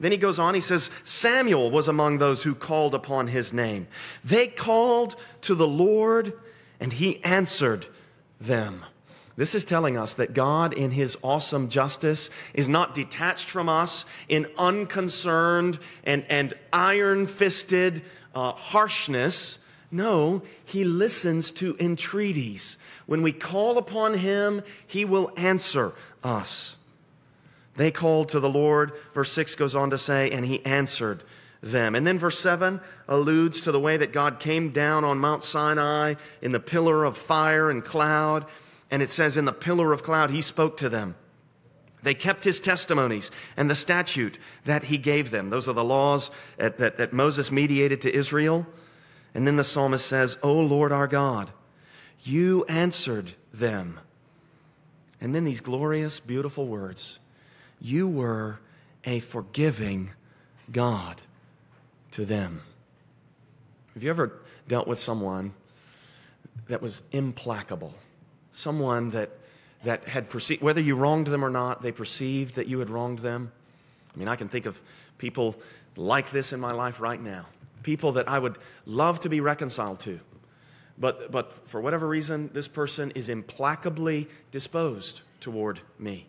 Then 0.00 0.12
he 0.12 0.18
goes 0.18 0.38
on, 0.38 0.54
he 0.54 0.60
says, 0.60 0.90
Samuel 1.04 1.70
was 1.70 1.88
among 1.88 2.18
those 2.18 2.42
who 2.42 2.54
called 2.54 2.94
upon 2.94 3.28
his 3.28 3.52
name. 3.52 3.86
They 4.24 4.48
called 4.48 5.16
to 5.42 5.54
the 5.54 5.68
Lord, 5.68 6.32
and 6.80 6.92
he 6.92 7.22
answered 7.22 7.86
them. 8.40 8.84
This 9.36 9.54
is 9.54 9.64
telling 9.64 9.96
us 9.96 10.14
that 10.14 10.32
God, 10.32 10.72
in 10.72 10.92
his 10.92 11.16
awesome 11.22 11.68
justice, 11.68 12.30
is 12.52 12.68
not 12.68 12.94
detached 12.94 13.48
from 13.50 13.68
us 13.68 14.04
in 14.28 14.46
unconcerned 14.56 15.78
and, 16.04 16.24
and 16.28 16.54
iron 16.72 17.26
fisted 17.26 18.02
uh, 18.34 18.52
harshness. 18.52 19.58
No, 19.90 20.42
he 20.64 20.84
listens 20.84 21.50
to 21.52 21.76
entreaties. 21.80 22.76
When 23.06 23.22
we 23.22 23.32
call 23.32 23.76
upon 23.76 24.14
him, 24.14 24.62
he 24.86 25.04
will 25.04 25.32
answer 25.36 25.92
us. 26.22 26.76
They 27.76 27.90
called 27.90 28.28
to 28.30 28.40
the 28.40 28.48
Lord. 28.48 28.92
Verse 29.14 29.32
6 29.32 29.56
goes 29.56 29.74
on 29.74 29.90
to 29.90 29.98
say, 29.98 30.30
and 30.30 30.44
he 30.44 30.64
answered 30.64 31.24
them. 31.60 31.94
And 31.94 32.06
then 32.06 32.18
verse 32.18 32.38
7 32.38 32.80
alludes 33.08 33.62
to 33.62 33.72
the 33.72 33.80
way 33.80 33.96
that 33.96 34.12
God 34.12 34.38
came 34.38 34.70
down 34.70 35.02
on 35.02 35.18
Mount 35.18 35.42
Sinai 35.42 36.14
in 36.40 36.52
the 36.52 36.60
pillar 36.60 37.04
of 37.04 37.16
fire 37.16 37.70
and 37.70 37.84
cloud. 37.84 38.46
And 38.94 39.02
it 39.02 39.10
says, 39.10 39.36
in 39.36 39.44
the 39.44 39.52
pillar 39.52 39.92
of 39.92 40.04
cloud, 40.04 40.30
he 40.30 40.40
spoke 40.40 40.76
to 40.76 40.88
them. 40.88 41.16
They 42.04 42.14
kept 42.14 42.44
his 42.44 42.60
testimonies 42.60 43.32
and 43.56 43.68
the 43.68 43.74
statute 43.74 44.38
that 44.66 44.84
he 44.84 44.98
gave 44.98 45.32
them. 45.32 45.50
Those 45.50 45.66
are 45.66 45.72
the 45.72 45.82
laws 45.82 46.30
that, 46.58 46.78
that, 46.78 46.98
that 46.98 47.12
Moses 47.12 47.50
mediated 47.50 48.02
to 48.02 48.14
Israel. 48.14 48.64
And 49.34 49.48
then 49.48 49.56
the 49.56 49.64
psalmist 49.64 50.06
says, 50.06 50.38
O 50.44 50.52
Lord 50.52 50.92
our 50.92 51.08
God, 51.08 51.50
you 52.22 52.64
answered 52.66 53.32
them. 53.52 53.98
And 55.20 55.34
then 55.34 55.42
these 55.42 55.60
glorious, 55.60 56.20
beautiful 56.20 56.68
words 56.68 57.18
you 57.80 58.06
were 58.06 58.60
a 59.02 59.18
forgiving 59.18 60.12
God 60.70 61.20
to 62.12 62.24
them. 62.24 62.62
Have 63.94 64.04
you 64.04 64.10
ever 64.10 64.40
dealt 64.68 64.86
with 64.86 65.00
someone 65.00 65.52
that 66.68 66.80
was 66.80 67.02
implacable? 67.10 67.92
Someone 68.54 69.10
that, 69.10 69.30
that 69.82 70.04
had 70.04 70.30
perceived, 70.30 70.62
whether 70.62 70.80
you 70.80 70.94
wronged 70.94 71.26
them 71.26 71.44
or 71.44 71.50
not, 71.50 71.82
they 71.82 71.92
perceived 71.92 72.54
that 72.54 72.66
you 72.66 72.78
had 72.78 72.88
wronged 72.88 73.18
them? 73.18 73.52
I 74.14 74.18
mean, 74.18 74.28
I 74.28 74.36
can 74.36 74.48
think 74.48 74.64
of 74.64 74.80
people 75.18 75.56
like 75.96 76.30
this 76.30 76.52
in 76.52 76.60
my 76.60 76.72
life 76.72 77.00
right 77.00 77.20
now. 77.20 77.46
People 77.82 78.12
that 78.12 78.28
I 78.28 78.38
would 78.38 78.56
love 78.86 79.20
to 79.20 79.28
be 79.28 79.40
reconciled 79.40 80.00
to. 80.00 80.20
But, 80.96 81.30
but 81.30 81.68
for 81.68 81.80
whatever 81.80 82.06
reason, 82.06 82.50
this 82.54 82.68
person 82.68 83.10
is 83.12 83.28
implacably 83.28 84.28
disposed 84.52 85.20
toward 85.40 85.80
me. 85.98 86.26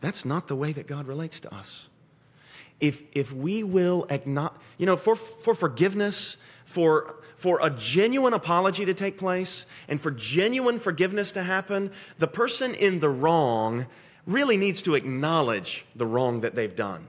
That's 0.00 0.24
not 0.24 0.48
the 0.48 0.56
way 0.56 0.72
that 0.72 0.86
God 0.86 1.06
relates 1.06 1.40
to 1.40 1.54
us. 1.54 1.88
If, 2.80 3.02
if 3.12 3.32
we 3.32 3.62
will 3.62 4.06
acknowledge, 4.10 4.54
you 4.78 4.86
know, 4.86 4.96
for, 4.96 5.16
for 5.16 5.54
forgiveness, 5.54 6.36
for, 6.64 7.16
for 7.36 7.58
a 7.62 7.70
genuine 7.70 8.32
apology 8.32 8.84
to 8.84 8.94
take 8.94 9.18
place, 9.18 9.66
and 9.88 10.00
for 10.00 10.10
genuine 10.10 10.78
forgiveness 10.78 11.32
to 11.32 11.42
happen, 11.42 11.90
the 12.18 12.26
person 12.26 12.74
in 12.74 13.00
the 13.00 13.08
wrong 13.08 13.86
really 14.26 14.56
needs 14.56 14.82
to 14.82 14.94
acknowledge 14.94 15.84
the 15.94 16.06
wrong 16.06 16.40
that 16.40 16.54
they've 16.54 16.74
done. 16.74 17.08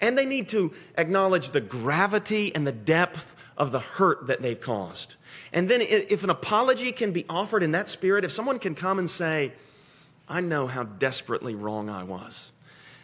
And 0.00 0.16
they 0.16 0.26
need 0.26 0.48
to 0.50 0.72
acknowledge 0.96 1.50
the 1.50 1.60
gravity 1.60 2.54
and 2.54 2.66
the 2.66 2.72
depth 2.72 3.34
of 3.56 3.72
the 3.72 3.80
hurt 3.80 4.28
that 4.28 4.42
they've 4.42 4.60
caused. 4.60 5.16
And 5.52 5.68
then, 5.68 5.80
if 5.80 6.22
an 6.24 6.30
apology 6.30 6.92
can 6.92 7.12
be 7.12 7.24
offered 7.28 7.62
in 7.62 7.72
that 7.72 7.88
spirit, 7.88 8.24
if 8.24 8.32
someone 8.32 8.58
can 8.58 8.74
come 8.74 8.98
and 8.98 9.08
say, 9.08 9.52
I 10.28 10.40
know 10.40 10.66
how 10.66 10.84
desperately 10.84 11.54
wrong 11.54 11.88
I 11.88 12.04
was. 12.04 12.50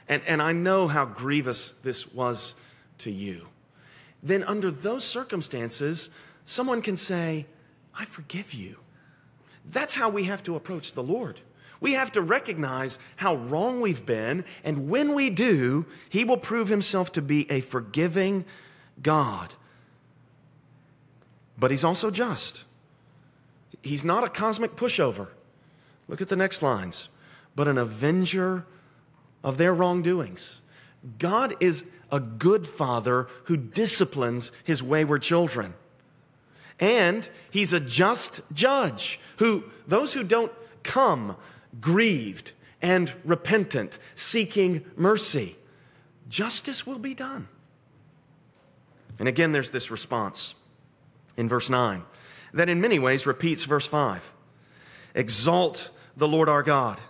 And, 0.09 0.23
and 0.27 0.43
I 0.43 0.53
know 0.53 0.87
how 0.87 1.07
grievous 1.07 1.73
this 1.83 2.13
was 2.13 2.55
to 2.99 3.11
you. 3.11 3.47
Then, 4.23 4.45
under 4.45 4.71
those 4.71 5.05
circumstances, 5.05 6.11
someone 6.45 6.83
can 6.83 6.97
say, 6.97 7.47
I 7.95 8.05
forgive 8.05 8.55
you. 8.55 8.77
That's 9.71 9.95
how 9.95 10.09
we 10.09 10.25
have 10.25 10.43
to 10.45 10.57
approach 10.57 10.93
the 10.93 11.03
Lord. 11.03 11.41
We 11.81 11.95
have 11.95 12.13
to 12.13 12.23
recognize 12.23 12.99
how 13.17 13.37
wrong 13.37 13.81
we've 13.81 14.07
been, 14.07 14.45
and 14.63 14.89
when 14.89 15.15
we 15.15 15.31
do, 15.31 15.87
He 16.09 16.25
will 16.25 16.37
prove 16.37 16.69
Himself 16.69 17.13
to 17.13 17.23
be 17.23 17.51
a 17.51 17.61
forgiving 17.61 18.45
God. 19.03 19.55
But 21.59 21.71
He's 21.71 21.85
also 21.85 22.11
just. 22.11 22.65
He's 23.83 24.05
not 24.05 24.25
a 24.25 24.29
cosmic 24.29 24.77
pushover. 24.77 25.29
Look 26.09 26.21
at 26.21 26.29
the 26.29 26.37
next 26.37 26.63
lines 26.63 27.09
but 27.55 27.69
an 27.69 27.79
avenger 27.79 28.67
of 29.43 29.57
their 29.57 29.75
wrongdoings. 29.75 30.61
God 31.19 31.55
is 31.61 31.85
a 32.11 32.21
good 32.21 32.67
father 32.67 33.29
who 33.45 33.57
disciplines 33.57 34.51
his 34.65 34.83
wayward 34.83 35.23
children. 35.23 35.75
And 36.81 37.29
he's 37.51 37.73
a 37.73 37.81
just 37.81 38.41
judge 38.53 39.21
who, 39.39 39.65
those 39.87 40.13
who 40.13 40.25
don't 40.25 40.53
come 40.83 41.37
grieved 41.81 42.53
and 42.83 43.13
repentant, 43.25 43.99
seeking 44.15 44.85
mercy, 44.97 45.57
justice 46.29 46.87
will 46.87 46.99
be 46.99 47.15
done. 47.15 47.49
And 49.19 49.29
again, 49.29 49.53
there's 49.53 49.71
this 49.71 49.91
response 49.91 50.55
in 51.37 51.49
verse 51.49 51.71
9 51.71 52.03
that 52.53 52.69
in 52.69 52.81
many 52.81 52.99
ways 52.99 53.27
repeats 53.27 53.65
verse 53.65 53.87
5 53.87 54.23
Exalt 55.15 55.91
the 56.17 56.29
Lord 56.29 56.49
our 56.49 56.63
God 56.63 57.01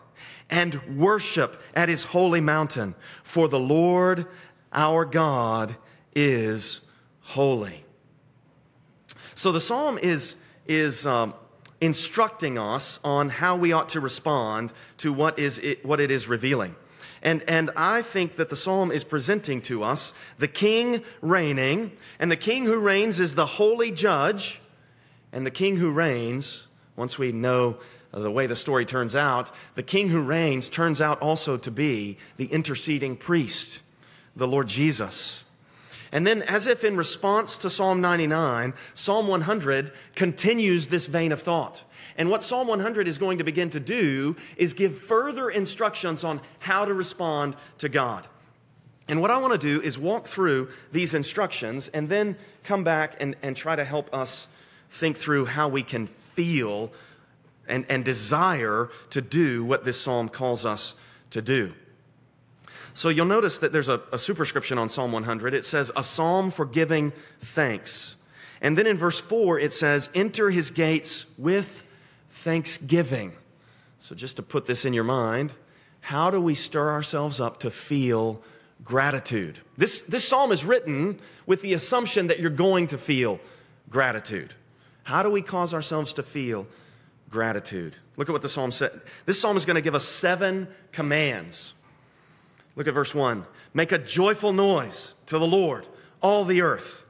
and 0.51 0.99
worship 0.99 1.61
at 1.75 1.89
his 1.89 2.05
holy 2.05 2.41
mountain, 2.41 2.95
for 3.23 3.49
the 3.49 3.59
Lord 3.59 4.27
our 4.73 5.05
God 5.05 5.77
is 6.15 6.81
holy. 7.21 7.85
So 9.35 9.53
the 9.53 9.61
psalm 9.61 9.99
is, 9.99 10.37
is 10.67 11.07
um, 11.07 11.35
instructing 11.81 12.59
us 12.59 13.01
on 13.05 13.29
how 13.29 13.57
we 13.57 13.73
ought 13.73 13.91
to 13.91 14.01
respond 14.01 14.73
to 14.99 15.13
what, 15.13 15.39
is 15.39 15.59
it, 15.59 15.85
what 15.85 16.01
it 16.01 16.11
is 16.11 16.29
revealing. 16.29 16.75
And, 17.23 17.43
and 17.49 17.71
I 17.75 18.03
think 18.03 18.37
that 18.37 18.51
the 18.51 18.57
psalm 18.57 18.93
is 18.93 19.03
presenting 19.03 19.63
to 19.63 19.83
us 19.83 20.13
the 20.39 20.49
king 20.49 21.03
reigning, 21.23 21.93
and 22.19 22.31
the 22.31 22.37
king 22.37 22.67
who 22.67 22.79
reigns 22.79 23.19
is 23.19 23.35
the 23.35 23.47
holy 23.47 23.91
judge, 23.91 24.61
and 25.33 25.47
the 25.47 25.51
king 25.51 25.77
who 25.77 25.91
reigns, 25.91 26.67
once 26.97 27.19
we 27.19 27.33
know 27.33 27.79
the 28.13 28.31
way 28.31 28.47
the 28.47 28.55
story 28.57 28.85
turns 28.85 29.17
out, 29.17 29.51
the 29.75 29.83
king 29.83 30.09
who 30.09 30.21
reigns 30.21 30.69
turns 30.69 31.01
out 31.01 31.21
also 31.21 31.57
to 31.57 31.71
be 31.71 32.19
the 32.37 32.47
interceding 32.47 33.17
priest, 33.17 33.81
the 34.37 34.47
Lord 34.47 34.69
Jesus. 34.69 35.44
And 36.15 36.25
then, 36.25 36.43
as 36.43 36.69
if 36.69 36.85
in 36.85 36.97
response 36.97 37.57
to 37.57 37.69
Psalm 37.69 38.01
99, 38.01 38.75
Psalm 38.95 39.27
100 39.27 39.93
continues 40.15 40.87
this 40.87 41.07
vein 41.07 41.33
of 41.33 41.43
thought. 41.43 41.83
And 42.17 42.31
what 42.31 42.45
Psalm 42.45 42.69
100 42.69 43.09
is 43.09 43.19
going 43.19 43.39
to 43.39 43.45
begin 43.45 43.69
to 43.71 43.81
do 43.81 44.37
is 44.57 44.75
give 44.75 44.97
further 44.97 45.51
instructions 45.51 46.23
on 46.23 46.41
how 46.61 46.85
to 46.85 46.95
respond 46.95 47.57
to 47.79 47.89
God. 47.89 48.29
And 49.09 49.21
what 49.21 49.33
I 49.33 49.39
want 49.39 49.53
to 49.55 49.59
do 49.59 49.83
is 49.83 49.99
walk 49.99 50.29
through 50.29 50.69
these 50.93 51.15
instructions 51.15 51.89
and 51.89 52.09
then 52.09 52.37
come 52.63 52.85
back 52.85 53.17
and, 53.19 53.35
and 53.43 53.57
try 53.57 53.75
to 53.75 53.85
help 53.85 54.15
us 54.15 54.47
think 54.91 55.19
through 55.19 55.47
how 55.47 55.67
we 55.67 55.83
can 55.83 56.07
feel 56.37 56.93
and, 57.67 57.85
and 57.89 58.05
desire 58.05 58.89
to 59.11 59.21
do 59.21 59.65
what 59.65 59.85
this 59.85 60.01
psalm 60.01 60.29
calls 60.29 60.65
us 60.65 60.95
to 61.31 61.43
do. 61.43 61.75
So 62.95 63.09
you'll 63.09 63.27
notice 63.27 63.59
that 63.59 63.73
there's 63.73 63.89
a, 63.89 64.01
a, 64.13 64.19
superscription 64.19 64.79
on 64.79 64.89
Psalm 64.89 65.13
100. 65.13 65.53
It 65.53 65.65
says, 65.65 65.91
A 65.97 66.05
psalm 66.05 66.51
for 66.51 66.65
giving 66.65 67.13
thanks. 67.41 68.15
And 68.61 68.79
then 68.79 68.87
in 68.87 68.97
verse 68.97 69.19
4, 69.21 69.59
it 69.59 69.73
says, 69.73 70.09
Enter 70.15 70.51
his 70.51 70.71
gates 70.71 71.27
with 71.37 71.83
thanksgiving. 72.31 73.33
So 73.99 74.15
just 74.15 74.37
to 74.37 74.43
put 74.43 74.67
this 74.67 74.85
in 74.85 74.93
your 74.93 75.05
mind, 75.05 75.53
how 76.01 76.31
do 76.31 76.41
we 76.41 76.55
stir 76.55 76.91
ourselves 76.91 77.41
up 77.41 77.61
to 77.61 77.71
feel 77.71 78.43
gratitude? 78.85 79.59
This, 79.77 80.03
this 80.03 80.27
psalm 80.27 80.53
is 80.53 80.65
written 80.65 81.21
with 81.47 81.63
the 81.63 81.75
assumption 81.75 82.29
that 82.29 82.39
you're 82.39 82.51
going 82.51 82.87
to 82.89 82.99
feel 82.99 83.41
gratitude. 83.91 84.55
How 85.03 85.23
do 85.23 85.31
we 85.31 85.43
cause 85.43 85.75
ourselves 85.75 86.15
to 86.15 86.23
feel 86.23 86.67
gratitude. 87.35 87.97
Look 88.17 88.29
at 88.29 88.33
what 88.33 88.43
the 88.43 88.49
psalm 88.49 88.71
said. 88.71 89.01
This 89.27 89.41
psalm 89.41 89.57
is 89.57 89.67
going 89.67 89.75
to 89.75 89.83
give 89.83 89.97
us 89.97 90.07
seven 90.07 90.69
commands. 90.93 91.73
Look 92.77 92.89
at 92.89 92.95
verse 92.95 93.15
1. 93.15 93.47
Make 93.73 93.93
a 93.93 93.99
joyful 93.99 94.53
noise 94.53 95.15
to 95.27 95.39
the 95.39 95.47
Lord, 95.47 95.87
all 96.21 96.45
the 96.45 96.63
earth. 96.63 97.05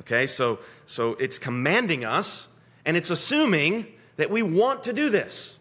Okay, 0.00 0.26
so, 0.26 0.58
so 0.86 1.12
it's 1.14 1.38
commanding 1.38 2.04
us, 2.04 2.48
and 2.84 2.96
it's 2.96 3.10
assuming 3.10 3.86
that 4.16 4.30
we 4.30 4.42
want 4.42 4.84
to 4.84 4.92
do 4.92 5.08
this. 5.08 5.56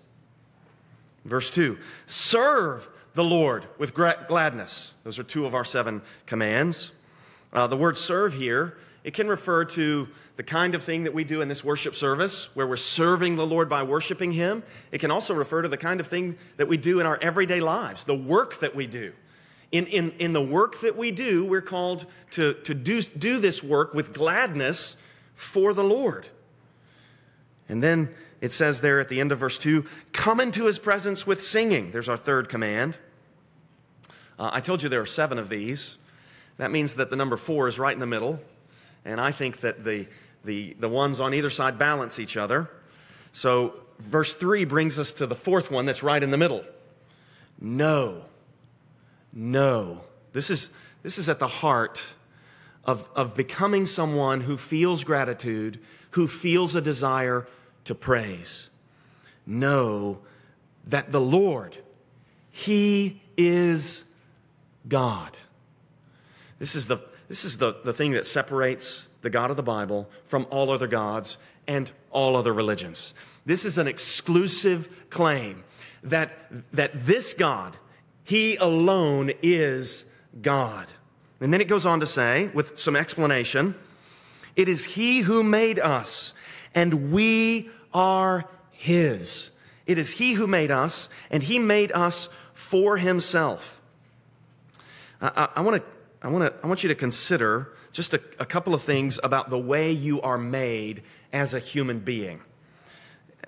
Verse 1.25 1.51
2 1.51 1.77
Serve 2.07 2.87
the 3.13 3.23
Lord 3.23 3.67
with 3.77 3.93
gladness. 3.93 4.93
Those 5.03 5.19
are 5.19 5.23
two 5.23 5.45
of 5.45 5.53
our 5.53 5.63
seven 5.63 6.01
commands. 6.25 6.91
Uh, 7.51 7.67
the 7.67 7.77
word 7.77 7.97
serve 7.97 8.33
here, 8.33 8.77
it 9.03 9.13
can 9.13 9.27
refer 9.27 9.65
to 9.65 10.07
the 10.35 10.43
kind 10.43 10.73
of 10.73 10.83
thing 10.83 11.03
that 11.03 11.13
we 11.13 11.23
do 11.23 11.41
in 11.41 11.47
this 11.47 11.63
worship 11.63 11.95
service, 11.95 12.49
where 12.55 12.67
we're 12.67 12.75
serving 12.75 13.35
the 13.35 13.45
Lord 13.45 13.69
by 13.69 13.83
worshiping 13.83 14.31
Him. 14.31 14.63
It 14.91 14.99
can 14.99 15.11
also 15.11 15.33
refer 15.33 15.61
to 15.61 15.69
the 15.69 15.77
kind 15.77 15.99
of 15.99 16.07
thing 16.07 16.37
that 16.57 16.67
we 16.67 16.77
do 16.77 16.99
in 16.99 17.05
our 17.05 17.19
everyday 17.21 17.59
lives, 17.59 18.03
the 18.03 18.15
work 18.15 18.59
that 18.59 18.75
we 18.75 18.87
do. 18.87 19.13
In, 19.71 19.87
in, 19.87 20.11
in 20.19 20.33
the 20.33 20.41
work 20.41 20.81
that 20.81 20.95
we 20.95 21.11
do, 21.11 21.45
we're 21.45 21.61
called 21.61 22.05
to, 22.31 22.53
to 22.65 22.73
do, 22.73 23.01
do 23.01 23.39
this 23.39 23.63
work 23.63 23.93
with 23.93 24.13
gladness 24.13 24.95
for 25.35 25.73
the 25.73 25.83
Lord. 25.83 26.27
And 27.69 27.81
then 27.81 28.09
it 28.41 28.51
says 28.51 28.81
there 28.81 28.99
at 28.99 29.09
the 29.09 29.19
end 29.19 29.31
of 29.31 29.39
verse 29.39 29.57
2 29.57 29.85
come 30.11 30.39
into 30.39 30.65
his 30.65 30.77
presence 30.77 31.25
with 31.25 31.43
singing. 31.43 31.91
There's 31.91 32.09
our 32.09 32.17
third 32.17 32.49
command. 32.49 32.97
Uh, 34.37 34.49
I 34.51 34.61
told 34.61 34.83
you 34.83 34.89
there 34.89 35.01
are 35.01 35.05
seven 35.05 35.39
of 35.39 35.49
these. 35.49 35.97
That 36.57 36.69
means 36.69 36.95
that 36.95 37.09
the 37.09 37.15
number 37.15 37.37
four 37.37 37.67
is 37.67 37.79
right 37.79 37.93
in 37.93 37.99
the 37.99 38.05
middle. 38.05 38.39
And 39.05 39.19
I 39.19 39.31
think 39.31 39.61
that 39.61 39.83
the, 39.83 40.07
the, 40.43 40.75
the 40.79 40.89
ones 40.89 41.19
on 41.19 41.33
either 41.33 41.49
side 41.49 41.77
balance 41.77 42.19
each 42.19 42.37
other. 42.37 42.69
So 43.31 43.73
verse 43.99 44.33
3 44.33 44.65
brings 44.65 44.99
us 44.99 45.13
to 45.13 45.27
the 45.27 45.35
fourth 45.35 45.71
one 45.71 45.85
that's 45.85 46.03
right 46.03 46.21
in 46.21 46.31
the 46.31 46.37
middle. 46.37 46.63
Know. 47.59 48.25
Know. 49.31 50.01
This 50.33 50.49
is, 50.49 50.69
this 51.01 51.17
is 51.17 51.29
at 51.29 51.39
the 51.39 51.47
heart 51.47 52.01
of, 52.85 53.07
of 53.15 53.35
becoming 53.35 53.85
someone 53.85 54.41
who 54.41 54.57
feels 54.57 55.03
gratitude, 55.03 55.79
who 56.11 56.27
feels 56.27 56.75
a 56.75 56.81
desire 56.81 57.47
to 57.85 57.95
praise. 57.95 58.69
Know 59.45 60.19
that 60.87 61.11
the 61.11 61.21
Lord, 61.21 61.77
He 62.51 63.21
is 63.37 64.03
God. 64.87 65.37
This 66.59 66.75
is 66.75 66.87
the, 66.87 66.99
this 67.27 67.45
is 67.45 67.57
the, 67.57 67.75
the 67.83 67.93
thing 67.93 68.11
that 68.11 68.25
separates 68.25 69.07
the 69.23 69.29
God 69.31 69.49
of 69.49 69.57
the 69.57 69.63
Bible 69.63 70.07
from 70.25 70.45
all 70.51 70.69
other 70.69 70.85
gods 70.85 71.37
and 71.65 71.91
all 72.11 72.35
other 72.35 72.53
religions. 72.53 73.15
This 73.45 73.65
is 73.65 73.77
an 73.77 73.87
exclusive 73.87 75.09
claim 75.09 75.63
that, 76.03 76.31
that 76.73 77.05
this 77.05 77.33
God, 77.33 77.75
He 78.23 78.57
alone 78.57 79.31
is 79.41 80.05
God. 80.41 80.87
And 81.41 81.51
then 81.51 81.61
it 81.61 81.67
goes 81.67 81.85
on 81.85 81.99
to 82.01 82.05
say, 82.05 82.51
with 82.53 82.77
some 82.77 82.95
explanation, 82.95 83.75
it 84.55 84.69
is 84.69 84.85
He 84.85 85.21
who 85.21 85.43
made 85.43 85.79
us 85.79 86.33
and 86.75 87.11
we 87.11 87.69
are 87.93 88.45
His. 88.71 89.51
It 89.85 89.97
is 89.97 90.11
He 90.11 90.33
who 90.33 90.47
made 90.47 90.71
us, 90.71 91.09
and 91.29 91.43
He 91.43 91.59
made 91.59 91.91
us 91.91 92.29
for 92.53 92.97
Himself. 92.97 93.79
I, 95.21 95.27
I, 95.27 95.49
I 95.57 95.61
want 95.61 95.77
to. 95.77 95.83
I, 96.21 96.29
wanna, 96.29 96.53
I 96.63 96.67
want 96.67 96.83
you 96.83 96.87
to 96.87 96.95
consider 96.95 97.73
just 97.93 98.13
a, 98.13 98.21
a 98.39 98.45
couple 98.45 98.73
of 98.73 98.83
things 98.83 99.19
about 99.23 99.49
the 99.49 99.57
way 99.57 99.91
you 99.91 100.21
are 100.21 100.37
made 100.37 101.03
as 101.31 101.53
a 101.53 101.59
human 101.59 101.99
being. 101.99 102.41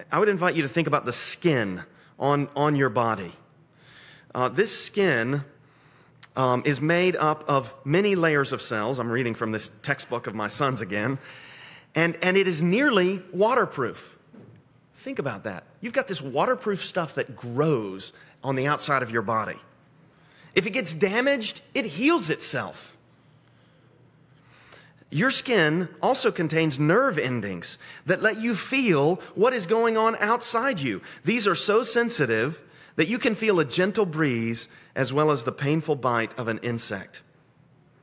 I 0.09 0.19
would 0.19 0.29
invite 0.29 0.55
you 0.55 0.61
to 0.61 0.69
think 0.69 0.87
about 0.87 1.05
the 1.05 1.13
skin 1.13 1.83
on, 2.17 2.47
on 2.55 2.77
your 2.77 2.89
body. 2.89 3.33
Uh, 4.33 4.47
this 4.47 4.77
skin 4.77 5.43
um, 6.37 6.63
is 6.65 6.79
made 6.79 7.17
up 7.17 7.43
of 7.49 7.73
many 7.83 8.15
layers 8.15 8.53
of 8.53 8.61
cells. 8.61 8.99
I'm 8.99 9.11
reading 9.11 9.35
from 9.35 9.51
this 9.51 9.69
textbook 9.83 10.27
of 10.27 10.35
my 10.35 10.47
son's 10.47 10.81
again 10.81 11.17
and, 11.95 12.17
and 12.21 12.35
it 12.35 12.47
is 12.47 12.61
nearly 12.61 13.23
waterproof. 13.31 14.17
Think 14.93 15.17
about 15.17 15.45
that. 15.45 15.63
You've 15.81 15.93
got 15.93 16.07
this 16.07 16.21
waterproof 16.21 16.83
stuff 16.83 17.15
that 17.15 17.35
grows 17.35 18.11
on 18.43 18.55
the 18.55 18.67
outside 18.67 19.01
of 19.01 19.09
your 19.09 19.21
body. 19.21 19.57
If 20.53 20.65
it 20.65 20.71
gets 20.71 20.93
damaged, 20.93 21.61
it 21.73 21.85
heals 21.85 22.29
itself. 22.29 22.94
Your 25.15 25.31
skin 25.31 25.87
also 26.01 26.29
contains 26.29 26.77
nerve 26.77 27.17
endings 27.17 27.77
that 28.05 28.21
let 28.21 28.41
you 28.41 28.53
feel 28.53 29.21
what 29.33 29.53
is 29.53 29.65
going 29.65 29.95
on 29.95 30.17
outside 30.17 30.81
you. 30.81 31.01
These 31.23 31.47
are 31.47 31.55
so 31.55 31.83
sensitive 31.83 32.61
that 32.97 33.07
you 33.07 33.17
can 33.17 33.33
feel 33.33 33.61
a 33.61 33.63
gentle 33.63 34.05
breeze 34.05 34.67
as 34.93 35.13
well 35.13 35.31
as 35.31 35.43
the 35.43 35.53
painful 35.53 35.95
bite 35.95 36.37
of 36.37 36.49
an 36.49 36.57
insect. 36.63 37.21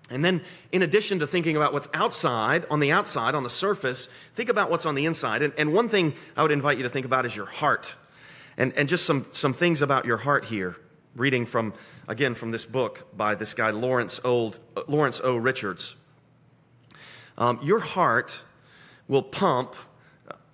And 0.09 0.25
then, 0.25 0.41
in 0.73 0.81
addition 0.81 1.19
to 1.19 1.27
thinking 1.27 1.55
about 1.55 1.75
what's 1.75 1.87
outside, 1.93 2.65
on 2.71 2.81
the 2.81 2.93
outside, 2.93 3.35
on 3.35 3.43
the 3.43 3.51
surface, 3.51 4.09
think 4.35 4.49
about 4.49 4.71
what's 4.71 4.87
on 4.87 4.95
the 4.95 5.05
inside. 5.05 5.43
And, 5.43 5.53
and 5.59 5.75
one 5.75 5.91
thing 5.91 6.15
I 6.35 6.41
would 6.41 6.51
invite 6.51 6.79
you 6.79 6.85
to 6.85 6.89
think 6.89 7.05
about 7.05 7.27
is 7.27 7.37
your 7.37 7.45
heart. 7.45 7.95
And, 8.57 8.73
and 8.73 8.89
just 8.89 9.05
some, 9.05 9.27
some 9.33 9.53
things 9.53 9.83
about 9.83 10.07
your 10.07 10.17
heart 10.17 10.47
here, 10.47 10.77
reading 11.15 11.45
from, 11.45 11.75
again, 12.09 12.35
from 12.35 12.53
this 12.53 12.65
book 12.65 13.15
by 13.15 13.35
this 13.35 13.53
guy, 13.53 13.69
Lawrence, 13.69 14.19
Old, 14.25 14.61
uh, 14.75 14.85
Lawrence 14.89 15.21
O. 15.23 15.37
Richards. 15.37 15.95
Um, 17.43 17.59
your 17.61 17.81
heart 17.81 18.41
will 19.09 19.25
pump 19.25 19.75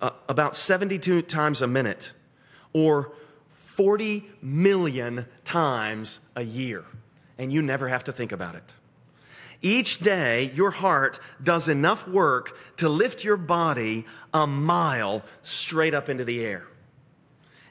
uh, 0.01 0.09
about 0.27 0.55
72 0.55 1.21
times 1.21 1.61
a 1.61 1.67
minute 1.67 2.13
or 2.73 3.11
40 3.57 4.25
million 4.41 5.27
times 5.45 6.19
a 6.35 6.41
year. 6.41 6.83
And 7.37 7.53
you 7.53 7.61
never 7.61 7.89
have 7.89 8.05
to 8.05 8.11
think 8.11 8.31
about 8.31 8.55
it. 8.55 8.63
Each 9.61 9.99
day, 9.99 10.49
your 10.55 10.71
heart 10.71 11.19
does 11.43 11.69
enough 11.69 12.07
work 12.07 12.57
to 12.77 12.89
lift 12.89 13.23
your 13.23 13.37
body 13.37 14.07
a 14.33 14.47
mile 14.47 15.21
straight 15.43 15.93
up 15.93 16.09
into 16.09 16.25
the 16.25 16.43
air. 16.43 16.65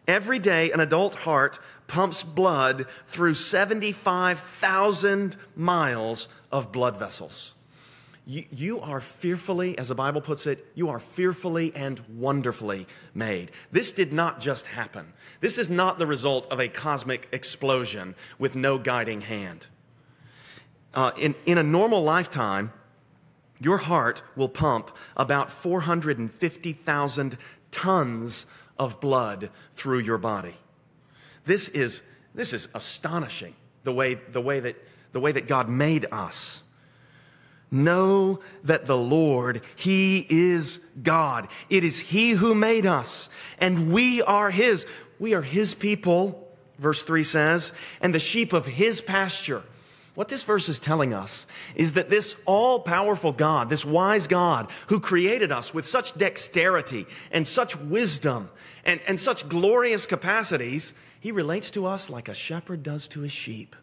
Every 0.07 0.39
day, 0.39 0.71
an 0.71 0.79
adult 0.79 1.17
heart 1.17 1.59
pumps 1.89 2.23
blood 2.23 2.87
through 3.09 3.35
75,000 3.35 5.37
miles 5.57 6.29
of 6.53 6.71
blood 6.71 7.01
vessels. 7.01 7.55
You, 8.29 8.45
you, 8.53 8.81
are 8.81 9.01
fearfully, 9.01 9.77
as 9.79 9.89
the 9.89 9.97
Bible 9.97 10.21
puts 10.21 10.47
it, 10.47 10.65
you 10.77 10.91
are 10.91 11.01
fearfully 11.01 11.73
and 11.75 11.99
wonderfully 12.17 12.87
made. 13.15 13.51
This 13.73 13.91
did 13.91 14.13
not 14.13 14.39
just 14.39 14.67
happen. 14.67 15.15
This 15.41 15.59
is 15.59 15.71
not 15.71 15.99
the 15.99 16.07
result 16.07 16.47
of 16.53 16.61
a 16.61 16.69
cosmic 16.69 17.27
explosion 17.33 18.15
with 18.39 18.55
no 18.55 18.79
guiding 18.79 19.23
hand 19.23 19.67
uh, 20.95 21.13
in, 21.17 21.35
in 21.47 21.59
a 21.59 21.63
normal 21.63 22.03
lifetime, 22.03 22.73
your 23.61 23.79
heart 23.79 24.23
will 24.37 24.49
pump 24.49 24.91
about 25.17 25.53
450,000 25.53 27.39
tons 27.71 28.47
of 28.79 29.01
blood 29.01 29.51
through 29.77 29.99
your 30.01 30.19
body. 30.19 30.57
This 31.45 31.69
is, 31.69 32.03
this 32.35 32.53
is 32.53 32.69
astonishing, 32.75 33.55
the 33.85 33.93
way, 33.93 34.15
the, 34.15 34.41
way 34.41 34.61
that, 34.61 34.77
the 35.13 35.21
way 35.21 35.33
that 35.33 35.49
God 35.49 35.69
made 35.69 36.07
us. 36.13 36.63
Know 37.71 38.41
that 38.65 38.87
the 38.87 38.97
Lord, 38.97 39.63
He 39.77 40.27
is 40.29 40.79
God. 41.03 41.49
It 41.69 41.85
is 41.85 41.99
He 41.99 42.31
who 42.31 42.55
made 42.55 42.87
us, 42.87 43.29
and 43.59 43.93
we 43.93 44.23
are 44.23 44.51
His. 44.51 44.87
We 45.19 45.35
are 45.35 45.43
His 45.43 45.75
people, 45.75 46.49
verse 46.79 47.03
3 47.03 47.25
says, 47.25 47.73
and 48.01 48.15
the 48.15 48.19
sheep 48.19 48.53
of 48.53 48.67
His 48.67 49.01
pasture. 49.01 49.63
What 50.19 50.29
this 50.29 50.43
verse 50.43 50.69
is 50.69 50.81
telling 50.81 51.15
us 51.15 51.47
is 51.77 51.93
that 51.93 52.11
this 52.11 52.35
all 52.45 52.81
powerful 52.81 53.31
God, 53.31 53.71
this 53.71 53.85
wise 53.85 54.27
God 54.27 54.69
who 54.89 54.99
created 54.99 55.53
us 55.53 55.73
with 55.73 55.87
such 55.87 56.19
dexterity 56.19 57.07
and 57.31 57.47
such 57.47 57.77
wisdom 57.77 58.51
and, 58.85 59.01
and 59.07 59.21
such 59.21 59.49
glorious 59.49 60.07
capacities, 60.07 60.93
he 61.21 61.31
relates 61.31 61.71
to 61.71 61.87
us 61.87 62.11
like 62.11 62.29
a 62.29 62.35
shepherd 62.35 62.83
does 62.83 63.07
to 63.09 63.21
his 63.21 63.31
sheep. 63.31 63.77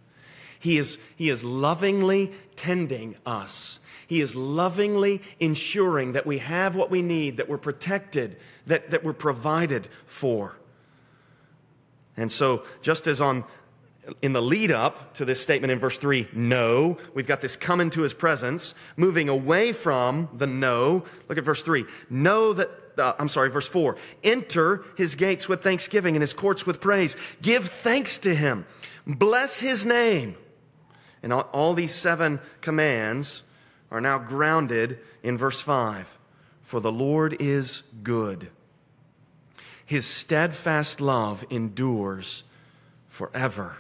He 0.66 0.80
is, 0.80 0.98
he 1.16 1.30
is 1.30 1.44
lovingly 1.44 2.32
tending 2.56 3.18
us. 3.24 3.80
He 4.08 4.20
is 4.20 4.36
lovingly 4.36 5.22
ensuring 5.40 6.14
that 6.14 6.26
we 6.26 6.40
have 6.40 6.76
what 6.76 6.90
we 6.90 7.04
need, 7.04 7.38
that 7.38 7.48
we're 7.48 7.60
protected, 7.60 8.38
that, 8.66 8.90
that 8.90 9.04
we're 9.04 9.14
provided 9.14 9.88
for. 10.08 10.56
And 12.18 12.32
so, 12.32 12.64
just 12.82 13.06
as 13.06 13.22
on 13.22 13.44
in 14.24 14.34
the 14.34 14.42
lead 14.42 14.72
up 14.72 15.14
to 15.16 15.26
this 15.26 15.40
statement 15.40 15.72
in 15.72 15.78
verse 15.78 16.00
3, 16.00 16.30
no, 16.34 16.98
we've 17.14 17.28
got 17.28 17.42
this 17.42 17.56
come 17.56 17.80
into 17.80 18.02
his 18.02 18.16
presence, 18.16 18.74
moving 18.98 19.30
away 19.30 19.72
from 19.72 20.30
the 20.34 20.48
no. 20.48 21.04
Look 21.30 21.38
at 21.38 21.44
verse 21.44 21.62
3. 21.62 21.86
Know 22.10 22.54
that, 22.54 22.72
uh, 22.98 23.14
I'm 23.20 23.30
sorry, 23.30 23.52
verse 23.52 23.68
4. 23.68 23.98
Enter 24.24 24.84
his 24.98 25.14
gates 25.14 25.48
with 25.48 25.62
thanksgiving 25.62 26.16
and 26.16 26.24
his 26.24 26.34
courts 26.34 26.66
with 26.66 26.82
praise. 26.82 27.16
Give 27.44 27.70
thanks 27.70 28.18
to 28.20 28.34
him. 28.34 28.66
Bless 29.06 29.60
his 29.60 29.86
name. 29.86 30.36
And 31.26 31.34
all, 31.34 31.50
all 31.52 31.74
these 31.74 31.92
seven 31.94 32.40
commands 32.62 33.42
are 33.90 34.00
now 34.00 34.20
grounded 34.20 35.00
in 35.24 35.40
verse 35.40 35.60
5. 35.60 36.08
For 36.62 36.80
the 36.80 36.92
Lord 36.92 37.36
is 37.40 37.82
good. 38.04 38.50
His 39.84 40.06
steadfast 40.06 41.02
love 41.02 41.44
endures 41.50 42.44
forever. 43.10 43.76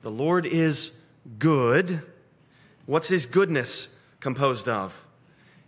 The 0.00 0.10
Lord 0.10 0.46
is 0.46 0.92
good. 1.38 2.00
What's 2.86 3.08
His 3.08 3.26
goodness 3.26 3.88
composed 4.20 4.66
of? 4.66 4.94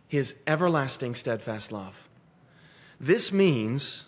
His 0.09 0.34
everlasting 0.47 1.14
steadfast 1.14 1.72
love. 1.72 2.09
This 2.99 3.30
means 3.30 4.05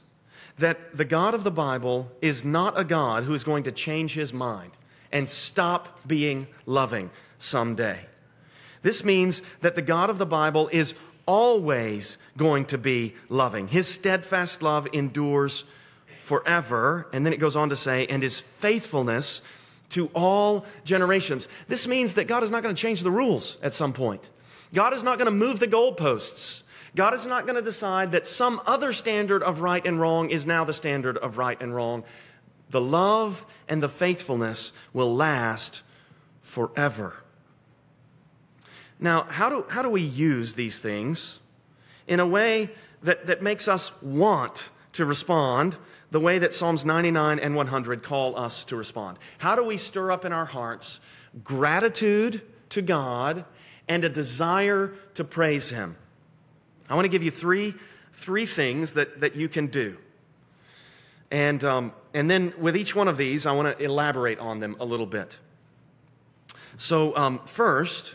that 0.57 0.97
the 0.97 1.05
God 1.05 1.34
of 1.34 1.45
the 1.45 1.51
Bible 1.51 2.11
is 2.22 2.47
not 2.47 2.80
a 2.80 2.84
God 2.84 3.24
who 3.24 3.34
is 3.34 3.45
going 3.45 3.64
to 3.64 3.72
change 3.72 4.14
his 4.14 4.32
mind 4.32 4.72
and 5.12 5.28
stop 5.28 6.00
being 6.06 6.46
loving 6.66 7.11
someday. 7.38 8.00
This 8.82 9.04
means 9.04 9.42
that 9.61 9.74
the 9.74 9.82
God 9.82 10.11
of 10.11 10.18
the 10.18 10.26
Bible 10.26 10.68
is 10.72 10.94
always 11.26 12.16
going 12.36 12.64
to 12.66 12.78
be 12.78 13.14
loving. 13.28 13.68
His 13.68 13.86
steadfast 13.86 14.62
love 14.62 14.88
endures 14.92 15.64
forever. 16.24 17.09
And 17.12 17.24
then 17.24 17.32
it 17.32 17.40
goes 17.40 17.56
on 17.56 17.70
to 17.70 17.76
say, 17.76 18.06
and 18.06 18.22
his 18.22 18.40
faithfulness 18.40 19.42
to 19.90 20.11
all 20.14 20.66
generations. 20.84 21.48
This 21.66 21.86
means 21.86 22.14
that 22.14 22.26
God 22.26 22.42
is 22.42 22.50
not 22.50 22.62
going 22.62 22.74
to 22.74 22.80
change 22.80 23.02
the 23.02 23.11
rules 23.11 23.56
at 23.62 23.74
some 23.74 23.92
point. 23.92 24.28
God 24.74 24.92
is 24.92 25.02
not 25.02 25.18
going 25.18 25.26
to 25.26 25.30
move 25.30 25.61
the 25.61 25.66
goalposts. 25.66 26.62
God 26.94 27.14
is 27.14 27.26
not 27.26 27.44
going 27.44 27.56
to 27.56 27.62
decide 27.62 28.12
that 28.12 28.26
some 28.26 28.61
other 28.66 28.92
standard 28.92 29.42
of 29.42 29.61
right 29.61 29.84
and 29.86 30.00
wrong 30.00 30.30
is 30.30 30.46
now 30.46 30.64
the 30.64 30.72
standard 30.72 31.16
of 31.16 31.38
right 31.38 31.61
and 31.61 31.74
wrong. 31.74 32.04
The 32.70 32.80
love 32.80 33.46
and 33.68 33.82
the 33.82 33.88
faithfulness 33.88 34.72
will 34.92 35.14
last 35.14 35.82
forever. 36.42 37.16
Now, 39.00 39.24
how 39.24 39.48
do, 39.48 39.64
how 39.68 39.82
do 39.82 39.88
we 39.88 40.02
use 40.02 40.54
these 40.54 40.78
things 40.78 41.38
in 42.06 42.20
a 42.20 42.26
way 42.26 42.70
that, 43.02 43.26
that 43.26 43.42
makes 43.42 43.68
us 43.68 43.92
want 44.02 44.70
to 44.92 45.04
respond 45.04 45.76
the 46.10 46.18
way 46.18 46.38
that 46.38 46.54
Psalms 46.54 46.84
99 46.84 47.38
and 47.38 47.54
100 47.54 48.02
call 48.02 48.36
us 48.36 48.64
to 48.64 48.76
respond? 48.76 49.18
How 49.38 49.54
do 49.54 49.62
we 49.62 49.76
stir 49.76 50.10
up 50.10 50.24
in 50.24 50.32
our 50.32 50.46
hearts 50.46 51.00
gratitude 51.44 52.42
to 52.70 52.82
God 52.82 53.44
and 53.86 54.04
a 54.04 54.08
desire 54.08 54.94
to 55.14 55.24
praise 55.24 55.70
Him? 55.70 55.96
I 56.88 56.94
want 56.94 57.04
to 57.04 57.10
give 57.10 57.22
you 57.22 57.30
three, 57.30 57.74
three 58.14 58.46
things 58.46 58.94
that, 58.94 59.20
that 59.20 59.36
you 59.36 59.48
can 59.48 59.68
do. 59.68 59.98
And, 61.31 61.62
um, 61.62 61.93
and 62.14 62.31
then 62.31 62.55
with 62.59 62.76
each 62.76 62.95
one 62.95 63.09
of 63.09 63.16
these, 63.16 63.47
I 63.47 63.53
want 63.53 63.76
to 63.76 63.85
elaborate 63.85 64.39
on 64.39 64.61
them 64.61 64.76
a 64.81 64.85
little 64.85 65.07
bit. 65.07 65.37
So, 66.76 67.16
um, 67.16 67.41
first, 67.45 68.14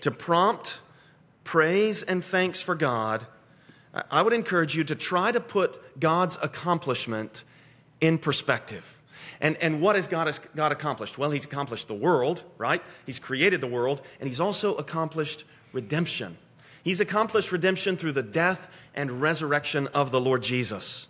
to 0.00 0.10
prompt 0.10 0.78
praise 1.44 2.02
and 2.02 2.24
thanks 2.24 2.60
for 2.60 2.74
God, 2.74 3.26
I 4.10 4.22
would 4.22 4.32
encourage 4.32 4.74
you 4.74 4.82
to 4.84 4.94
try 4.94 5.30
to 5.30 5.40
put 5.40 6.00
God's 6.00 6.38
accomplishment 6.42 7.44
in 8.00 8.18
perspective. 8.18 8.98
And, 9.40 9.56
and 9.58 9.80
what 9.80 9.96
has 9.96 10.06
God, 10.06 10.26
has 10.26 10.40
God 10.56 10.72
accomplished? 10.72 11.18
Well, 11.18 11.30
He's 11.30 11.44
accomplished 11.44 11.86
the 11.86 11.94
world, 11.94 12.42
right? 12.58 12.82
He's 13.06 13.18
created 13.18 13.60
the 13.60 13.66
world, 13.66 14.02
and 14.18 14.28
He's 14.28 14.40
also 14.40 14.74
accomplished 14.76 15.44
redemption. 15.72 16.36
He's 16.82 17.00
accomplished 17.00 17.52
redemption 17.52 17.96
through 17.96 18.12
the 18.12 18.22
death 18.22 18.68
and 18.94 19.20
resurrection 19.20 19.88
of 19.88 20.10
the 20.10 20.20
Lord 20.20 20.42
Jesus. 20.42 21.06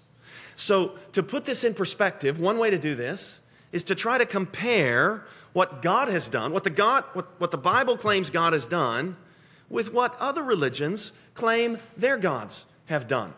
So, 0.57 0.93
to 1.13 1.23
put 1.23 1.45
this 1.45 1.65
in 1.65 1.75
perspective, 1.75 2.39
one 2.39 2.59
way 2.59 2.71
to 2.71 2.79
do 2.79 2.95
this 2.95 3.41
is 3.73 3.85
to 3.85 3.95
try 3.95 4.19
to 4.19 4.27
compare 4.27 5.25
what 5.53 5.83
God 5.83 6.09
has 6.09 6.29
done, 6.29 6.53
what 6.53 6.65
the, 6.65 6.71
God, 6.71 7.05
what, 7.13 7.41
what 7.41 7.51
the 7.51 7.59
Bible 7.59 7.97
claims 7.97 8.31
God 8.31 8.53
has 8.53 8.67
done, 8.67 9.17
with 9.69 9.93
what 9.93 10.17
other 10.21 10.43
religions 10.43 11.13
claim 11.35 11.79
their 11.97 12.17
gods 12.17 12.67
have 12.87 13.09
done. 13.09 13.35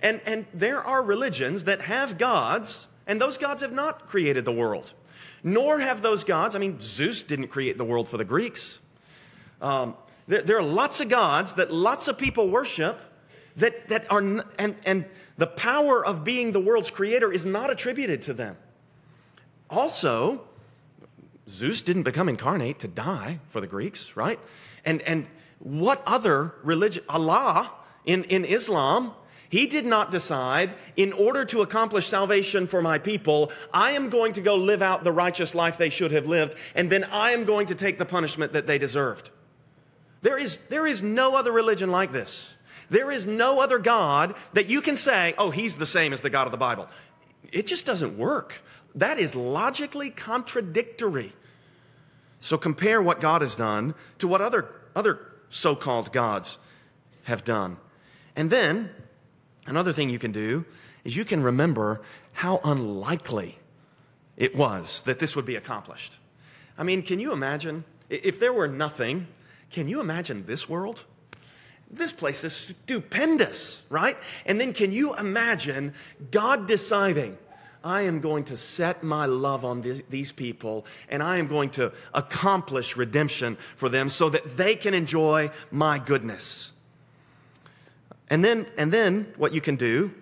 And, 0.00 0.20
and 0.26 0.46
there 0.52 0.82
are 0.82 1.02
religions 1.02 1.64
that 1.64 1.82
have 1.82 2.18
gods, 2.18 2.86
and 3.06 3.20
those 3.20 3.38
gods 3.38 3.62
have 3.62 3.72
not 3.72 4.08
created 4.08 4.44
the 4.44 4.52
world. 4.52 4.92
Nor 5.44 5.80
have 5.80 6.02
those 6.02 6.24
gods, 6.24 6.54
I 6.54 6.58
mean, 6.58 6.78
Zeus 6.80 7.24
didn't 7.24 7.48
create 7.48 7.78
the 7.78 7.84
world 7.84 8.08
for 8.08 8.16
the 8.16 8.24
Greeks. 8.24 8.78
Um, 9.60 9.94
there, 10.28 10.42
there 10.42 10.58
are 10.58 10.62
lots 10.62 11.00
of 11.00 11.08
gods 11.08 11.54
that 11.54 11.72
lots 11.72 12.08
of 12.08 12.18
people 12.18 12.48
worship 12.48 13.00
that, 13.56 13.88
that 13.88 14.10
are, 14.10 14.20
and, 14.58 14.74
and 14.84 15.04
the 15.36 15.46
power 15.46 16.04
of 16.04 16.24
being 16.24 16.52
the 16.52 16.60
world's 16.60 16.90
creator 16.90 17.32
is 17.32 17.46
not 17.46 17.70
attributed 17.70 18.22
to 18.22 18.32
them. 18.32 18.56
Also, 19.70 20.42
Zeus 21.48 21.82
didn't 21.82 22.02
become 22.02 22.28
incarnate 22.28 22.78
to 22.80 22.88
die 22.88 23.40
for 23.48 23.60
the 23.60 23.66
Greeks, 23.66 24.16
right? 24.16 24.38
And, 24.84 25.02
and 25.02 25.26
what 25.58 26.02
other 26.06 26.54
religion, 26.62 27.04
Allah 27.08 27.72
in, 28.04 28.24
in 28.24 28.44
Islam, 28.44 29.12
he 29.48 29.66
did 29.66 29.84
not 29.84 30.10
decide, 30.10 30.72
in 30.96 31.12
order 31.12 31.44
to 31.46 31.60
accomplish 31.60 32.06
salvation 32.06 32.66
for 32.66 32.80
my 32.80 32.98
people, 32.98 33.52
I 33.72 33.92
am 33.92 34.08
going 34.08 34.32
to 34.34 34.40
go 34.40 34.56
live 34.56 34.80
out 34.80 35.04
the 35.04 35.12
righteous 35.12 35.54
life 35.54 35.76
they 35.76 35.90
should 35.90 36.10
have 36.12 36.26
lived, 36.26 36.56
and 36.74 36.90
then 36.90 37.04
I 37.04 37.32
am 37.32 37.44
going 37.44 37.66
to 37.66 37.74
take 37.74 37.98
the 37.98 38.06
punishment 38.06 38.54
that 38.54 38.66
they 38.66 38.78
deserved. 38.78 39.30
There 40.22 40.38
is, 40.38 40.56
there 40.70 40.86
is 40.86 41.02
no 41.02 41.34
other 41.34 41.52
religion 41.52 41.90
like 41.90 42.12
this. 42.12 42.54
There 42.92 43.10
is 43.10 43.26
no 43.26 43.58
other 43.58 43.78
God 43.78 44.34
that 44.52 44.66
you 44.66 44.82
can 44.82 44.96
say, 44.96 45.34
oh, 45.38 45.50
he's 45.50 45.76
the 45.76 45.86
same 45.86 46.12
as 46.12 46.20
the 46.20 46.28
God 46.28 46.46
of 46.46 46.52
the 46.52 46.58
Bible. 46.58 46.88
It 47.50 47.66
just 47.66 47.86
doesn't 47.86 48.18
work. 48.18 48.60
That 48.94 49.18
is 49.18 49.34
logically 49.34 50.10
contradictory. 50.10 51.32
So 52.40 52.58
compare 52.58 53.00
what 53.00 53.18
God 53.18 53.40
has 53.40 53.56
done 53.56 53.94
to 54.18 54.28
what 54.28 54.42
other, 54.42 54.68
other 54.94 55.20
so 55.48 55.74
called 55.74 56.12
gods 56.12 56.58
have 57.22 57.44
done. 57.44 57.78
And 58.36 58.50
then, 58.50 58.90
another 59.66 59.94
thing 59.94 60.10
you 60.10 60.18
can 60.18 60.32
do 60.32 60.66
is 61.02 61.16
you 61.16 61.24
can 61.24 61.42
remember 61.42 62.02
how 62.32 62.60
unlikely 62.62 63.58
it 64.36 64.54
was 64.54 65.00
that 65.06 65.18
this 65.18 65.34
would 65.34 65.46
be 65.46 65.56
accomplished. 65.56 66.18
I 66.76 66.82
mean, 66.82 67.02
can 67.02 67.20
you 67.20 67.32
imagine 67.32 67.84
if 68.10 68.38
there 68.38 68.52
were 68.52 68.68
nothing 68.68 69.28
can 69.70 69.88
you 69.88 70.00
imagine 70.00 70.44
this 70.44 70.68
world? 70.68 71.02
This 71.92 72.12
place 72.12 72.42
is 72.42 72.54
stupendous, 72.54 73.82
right? 73.90 74.16
And 74.46 74.58
then 74.58 74.72
can 74.72 74.92
you 74.92 75.14
imagine 75.14 75.92
God 76.30 76.66
deciding, 76.66 77.36
I 77.84 78.02
am 78.02 78.20
going 78.20 78.44
to 78.44 78.56
set 78.56 79.02
my 79.02 79.26
love 79.26 79.64
on 79.64 79.82
this, 79.82 80.02
these 80.08 80.32
people 80.32 80.86
and 81.08 81.22
I 81.22 81.36
am 81.36 81.48
going 81.48 81.70
to 81.70 81.92
accomplish 82.14 82.96
redemption 82.96 83.58
for 83.76 83.88
them 83.88 84.08
so 84.08 84.30
that 84.30 84.56
they 84.56 84.74
can 84.74 84.94
enjoy 84.94 85.50
my 85.70 85.98
goodness. 85.98 86.72
And 88.30 88.42
then, 88.42 88.66
and 88.78 88.90
then 88.90 89.34
what 89.36 89.52
you 89.52 89.60
can 89.60 89.76
do 89.76 90.14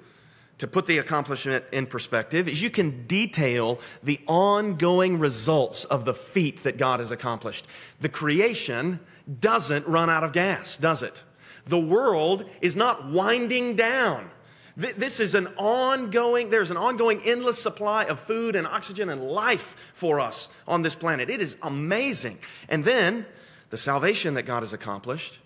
to 0.59 0.67
put 0.67 0.87
the 0.87 0.99
accomplishment 0.99 1.65
in 1.71 1.87
perspective 1.87 2.49
is 2.49 2.61
you 2.61 2.71
can 2.71 3.07
detail 3.07 3.79
the 4.03 4.21
ongoing 4.27 5.19
results 5.19 5.85
of 5.85 6.05
the 6.05 6.15
feat 6.15 6.65
that 6.65 6.77
God 6.77 7.01
has 7.01 7.13
accomplished. 7.13 7.67
The 8.01 8.09
creation 8.09 9.01
doesn't 9.41 9.87
run 9.87 10.11
out 10.11 10.25
of 10.25 10.33
gas, 10.33 10.77
does 10.77 11.03
it? 11.03 11.23
The 11.67 11.79
world 11.79 12.45
is 12.61 12.77
not 12.77 13.11
winding 13.11 13.77
down. 13.77 14.31
This 14.77 15.21
is 15.21 15.35
an 15.35 15.49
ongoing, 15.59 16.49
there's 16.49 16.71
an 16.71 16.77
ongoing 16.77 17.21
endless 17.25 17.61
supply 17.61 18.05
of 18.05 18.21
food 18.21 18.57
and 18.57 18.67
oxygen 18.67 19.11
and 19.11 19.23
life 19.23 19.75
for 19.95 20.21
us 20.21 20.49
on 20.67 20.83
this 20.83 20.95
planet. 20.95 21.29
It 21.29 21.41
is 21.41 21.57
amazing. 21.63 22.39
And 22.69 22.85
then 22.85 23.27
the 23.71 23.77
salvation 23.77 24.35
that 24.35 24.45
God 24.45 24.63
has 24.63 24.73
accomplished, 24.73 25.39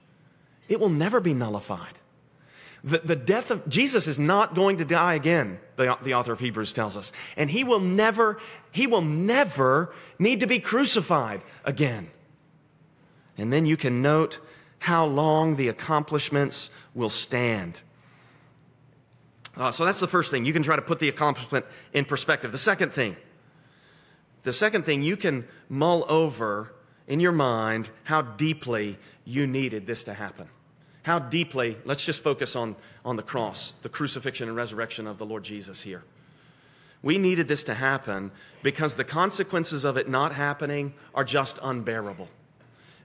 it 0.69 0.79
will 0.79 0.89
never 0.89 1.21
be 1.21 1.35
nullified. 1.35 1.99
The, 2.85 2.99
the 2.99 3.17
death 3.17 3.51
of 3.51 3.67
Jesus 3.67 4.07
is 4.07 4.19
not 4.19 4.55
going 4.55 4.77
to 4.77 4.85
die 4.85 5.15
again, 5.15 5.59
the, 5.77 5.97
the 6.03 6.15
author 6.15 6.33
of 6.35 6.41
Hebrews 6.41 6.75
tells 6.75 6.97
us. 6.97 7.13
And 7.37 7.51
he 7.51 7.65
will 7.65 7.81
never, 7.81 8.39
he 8.73 8.87
will 8.87 9.03
never 9.03 9.95
need 10.19 10.41
to 10.41 10.47
be 10.47 10.61
crucified 10.61 11.43
again. 11.65 12.11
And 13.39 13.53
then 13.53 13.65
you 13.65 13.79
can 13.79 14.03
note 14.03 14.39
how 14.79 15.07
long 15.07 15.57
the 15.57 15.69
accomplishments 15.69 16.71
will 16.95 17.11
stand. 17.11 17.81
Uh, 19.57 19.71
so 19.71 19.85
that's 19.85 20.01
the 20.01 20.09
first 20.09 20.31
thing. 20.31 20.45
You 20.45 20.53
can 20.53 20.63
try 20.63 20.77
to 20.77 20.83
put 20.83 20.99
the 20.99 21.09
accomplishment 21.09 21.65
in 21.93 22.05
perspective. 22.05 22.53
The 22.53 22.59
second 22.59 22.93
thing, 22.93 23.17
the 24.43 24.53
second 24.53 24.85
thing, 24.85 25.03
you 25.03 25.17
can 25.17 25.47
mull 25.69 26.05
over 26.09 26.73
in 27.07 27.21
your 27.21 27.33
mind 27.33 27.89
how 28.05 28.23
deeply 28.23 28.99
you 29.25 29.47
needed 29.47 29.87
this 29.87 30.05
to 30.05 30.15
happen. 30.15 30.49
How 31.03 31.19
deeply, 31.19 31.77
let's 31.85 32.05
just 32.05 32.23
focus 32.23 32.57
on, 32.57 32.77
on 33.05 33.17
the 33.17 33.23
cross, 33.23 33.77
the 33.83 33.89
crucifixion 33.89 34.49
and 34.49 34.57
resurrection 34.57 35.07
of 35.07 35.19
the 35.19 35.27
Lord 35.27 35.45
Jesus 35.45 35.83
here. 35.83 36.03
We 37.03 37.19
needed 37.19 37.47
this 37.47 37.65
to 37.65 37.75
happen 37.75 38.33
because 38.63 38.95
the 38.95 39.05
consequences 39.05 39.85
of 39.85 39.99
it 39.99 40.09
not 40.09 40.35
happening 40.35 40.95
are 41.15 41.25
just 41.25 41.59
unbearable. 41.63 42.29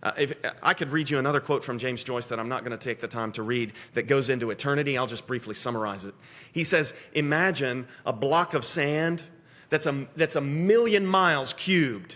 Uh, 0.02 0.12
if, 0.18 0.34
I 0.64 0.74
could 0.74 0.92
read 0.92 1.10
you 1.10 1.20
another 1.20 1.42
quote 1.42 1.64
from 1.64 1.78
James 1.78 2.04
Joyce 2.04 2.28
that 2.28 2.40
I'm 2.40 2.48
not 2.48 2.64
going 2.64 2.78
to 2.78 2.84
take 2.84 3.02
the 3.02 3.08
time 3.08 3.34
to 3.34 3.44
read 3.44 3.74
that 3.96 4.04
goes 4.04 4.30
into 4.30 4.50
eternity. 4.50 4.98
I'll 4.98 5.08
just 5.08 5.28
briefly 5.28 5.56
summarize 5.56 6.06
it. 6.06 6.16
He 6.54 6.64
says, 6.64 6.94
Imagine 7.14 7.88
a 8.06 8.14
block 8.14 8.54
of 8.54 8.64
sand 8.64 9.24
that's 9.70 9.86
a, 9.86 10.08
that's 10.16 10.36
a 10.36 10.42
million 10.42 11.06
miles 11.06 11.54
cubed. 11.54 12.16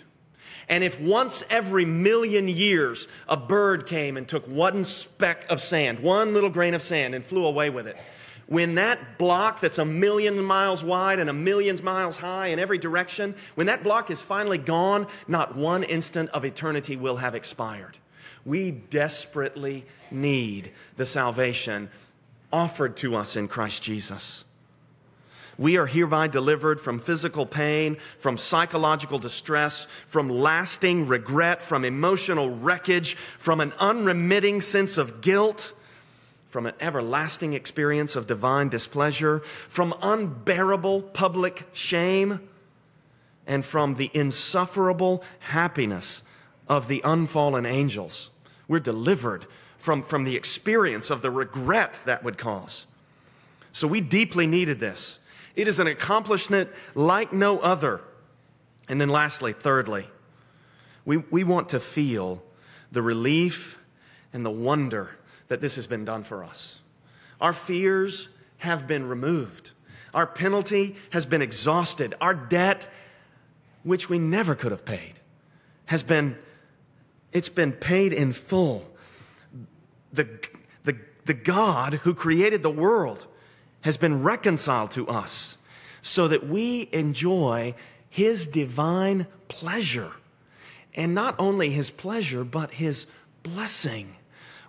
And 0.70 0.84
if 0.84 1.00
once 1.00 1.44
every 1.50 1.84
million 1.84 2.48
years 2.48 3.08
a 3.28 3.36
bird 3.36 3.86
came 3.86 4.16
and 4.16 4.28
took 4.28 4.48
one 4.48 4.86
speck 4.86 5.46
of 5.50 5.62
sand, 5.62 6.00
one 6.00 6.34
little 6.34 6.50
grain 6.50 6.74
of 6.74 6.82
sand, 6.82 7.14
and 7.14 7.26
flew 7.26 7.46
away 7.46 7.70
with 7.70 7.86
it, 7.88 7.98
when 8.48 8.76
that 8.76 9.18
block 9.18 9.62
that's 9.62 9.78
a 9.78 9.86
million 9.86 10.42
miles 10.44 10.84
wide 10.84 11.20
and 11.20 11.30
a 11.30 11.34
million 11.34 11.78
miles 11.84 12.18
high 12.18 12.48
in 12.48 12.60
every 12.60 12.78
direction, 12.78 13.36
when 13.56 13.68
that 13.68 13.84
block 13.84 14.12
is 14.12 14.22
finally 14.22 14.58
gone, 14.58 15.08
not 15.28 15.56
one 15.56 15.84
instant 15.84 16.30
of 16.32 16.46
eternity 16.46 16.96
will 16.96 17.18
have 17.18 17.36
expired. 17.36 17.98
We 18.46 18.72
desperately 18.72 19.86
need 20.12 20.72
the 20.98 21.06
salvation 21.06 21.90
offered 22.52 22.98
to 22.98 23.16
us 23.16 23.36
in 23.36 23.48
Christ 23.48 23.82
Jesus. 23.82 24.44
We 25.58 25.78
are 25.78 25.86
hereby 25.86 26.28
delivered 26.28 26.82
from 26.82 27.00
physical 27.00 27.46
pain, 27.46 27.98
from 28.20 28.38
psychological 28.38 29.20
distress, 29.20 29.88
from 30.08 30.30
lasting 30.30 31.08
regret, 31.08 31.62
from 31.62 31.86
emotional 31.86 32.50
wreckage, 32.50 33.16
from 33.38 33.60
an 33.60 33.72
unremitting 33.80 34.62
sense 34.62 34.98
of 34.98 35.22
guilt, 35.22 35.74
from 36.54 36.68
an 36.68 36.76
everlasting 36.80 37.54
experience 37.54 38.16
of 38.16 38.28
divine 38.28 38.70
displeasure, 38.70 39.42
from 39.70 39.92
unbearable 40.04 41.02
public 41.02 41.66
shame, 41.74 42.48
and 43.48 43.66
from 43.66 43.96
the 43.96 44.12
insufferable 44.14 45.24
happiness 45.40 46.22
of 46.70 46.88
the 46.88 47.02
unfallen 47.04 47.66
angels. 47.66 48.30
We're 48.68 48.80
delivered 48.80 49.48
from, 49.80 50.04
from 50.04 50.26
the 50.26 50.36
experience 50.36 51.10
of 51.10 51.24
the 51.24 51.32
regret 51.32 52.00
that 52.06 52.24
would 52.24 52.38
cause. 52.38 52.86
So 53.72 53.88
we 53.88 54.00
deeply 54.00 54.46
needed 54.46 54.80
this. 54.80 55.18
It 55.56 55.68
is 55.68 55.80
an 55.80 55.88
accomplishment 55.88 56.70
like 56.94 57.34
no 57.34 57.58
other. 57.62 58.00
And 58.88 59.02
then, 59.02 59.10
lastly, 59.10 59.54
thirdly, 59.54 60.08
we, 61.04 61.18
we 61.18 61.44
want 61.44 61.70
to 61.70 61.80
feel 61.80 62.44
the 62.92 63.02
relief 63.02 63.80
and 64.32 64.46
the 64.46 64.52
wonder 64.52 65.18
that 65.54 65.62
this 65.62 65.76
has 65.76 65.86
been 65.86 66.04
done 66.04 66.24
for 66.24 66.44
us. 66.44 66.80
Our 67.40 67.54
fears 67.54 68.28
have 68.58 68.88
been 68.88 69.08
removed, 69.08 69.70
our 70.12 70.26
penalty 70.26 70.96
has 71.12 71.28
been 71.28 71.44
exhausted, 71.44 72.16
our 72.20 72.34
debt, 72.34 72.88
which 73.84 74.10
we 74.10 74.18
never 74.18 74.56
could 74.56 74.72
have 74.72 74.84
paid, 74.84 75.14
has 75.86 76.02
been 76.02 76.40
it's 77.32 77.50
been 77.50 77.72
paid 77.72 78.14
in 78.14 78.32
full. 78.32 78.90
The, 80.12 80.28
the, 80.86 80.98
the 81.26 81.36
God 81.36 81.96
who 82.02 82.16
created 82.16 82.64
the 82.64 82.72
world 82.72 83.28
has 83.82 83.98
been 83.98 84.24
reconciled 84.24 84.90
to 84.92 85.08
us 85.08 85.56
so 86.02 86.28
that 86.30 86.48
we 86.48 86.90
enjoy 86.92 87.76
his 88.10 88.48
divine 88.48 89.28
pleasure. 89.50 90.14
And 90.96 91.14
not 91.14 91.36
only 91.38 91.70
his 91.70 91.92
pleasure, 91.92 92.44
but 92.44 92.72
his 92.72 93.06
blessing. 93.44 94.16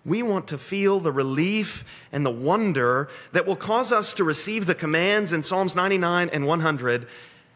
We 0.05 0.23
want 0.23 0.49
to 0.49 0.59
feel 0.59 1.01
the 1.01 1.13
relief 1.13 1.85
and 2.13 2.27
the 2.27 2.31
wonder 2.31 3.09
that 3.33 3.47
will 3.47 3.57
cause 3.57 3.91
us 3.91 4.13
to 4.15 4.25
receive 4.25 4.67
the 4.67 4.75
commands 4.75 5.33
in 5.33 5.43
Psalms 5.43 5.75
99 5.75 6.29
and 6.31 6.47
100 6.47 7.07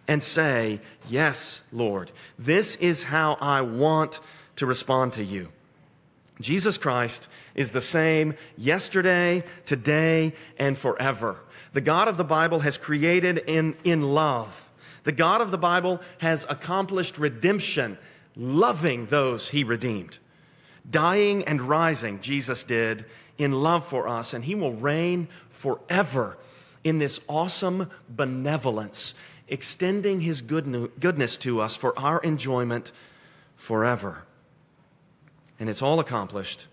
and 0.06 0.22
say, 0.22 0.80
Yes, 1.08 1.60
Lord, 1.70 2.10
this 2.38 2.76
is 2.76 3.04
how 3.04 3.34
I 3.40 3.60
want 3.60 4.20
to 4.56 4.66
respond 4.66 5.12
to 5.14 5.24
you. 5.24 5.48
Jesus 6.40 6.78
Christ 6.78 7.28
is 7.54 7.72
the 7.72 7.80
same 7.80 8.34
yesterday, 8.56 9.44
today, 9.66 10.32
and 10.58 10.78
forever. 10.78 11.36
The 11.72 11.80
God 11.80 12.08
of 12.08 12.16
the 12.16 12.24
Bible 12.24 12.60
has 12.60 12.78
created 12.78 13.38
in, 13.38 13.76
in 13.84 14.14
love. 14.14 14.68
The 15.04 15.12
God 15.12 15.40
of 15.40 15.50
the 15.50 15.58
Bible 15.58 16.00
has 16.18 16.46
accomplished 16.48 17.18
redemption, 17.18 17.98
loving 18.36 19.06
those 19.06 19.48
he 19.48 19.64
redeemed. 19.64 20.18
Dying 20.90 21.44
and 21.44 21.60
rising, 21.60 22.20
Jesus 22.20 22.64
did 22.64 23.04
in 23.36 23.52
love 23.52 23.86
for 23.86 24.08
us, 24.08 24.32
and 24.34 24.44
he 24.44 24.54
will 24.54 24.72
reign 24.72 25.28
forever 25.50 26.36
in 26.84 26.98
this 26.98 27.20
awesome 27.28 27.90
benevolence, 28.08 29.14
extending 29.48 30.20
his 30.20 30.40
good, 30.40 30.90
goodness 30.98 31.36
to 31.38 31.60
us 31.60 31.76
for 31.76 31.98
our 31.98 32.20
enjoyment 32.20 32.92
forever. 33.56 34.24
And 35.60 35.68
it's 35.68 35.82
all 35.82 36.00
accomplished 36.00 36.66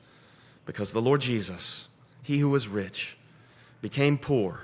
because 0.66 0.92
the 0.92 1.02
Lord 1.02 1.22
Jesus, 1.22 1.88
he 2.24 2.40
who 2.40 2.50
was 2.50 2.68
rich, 2.68 3.18
became 3.82 4.18
poor 4.18 4.62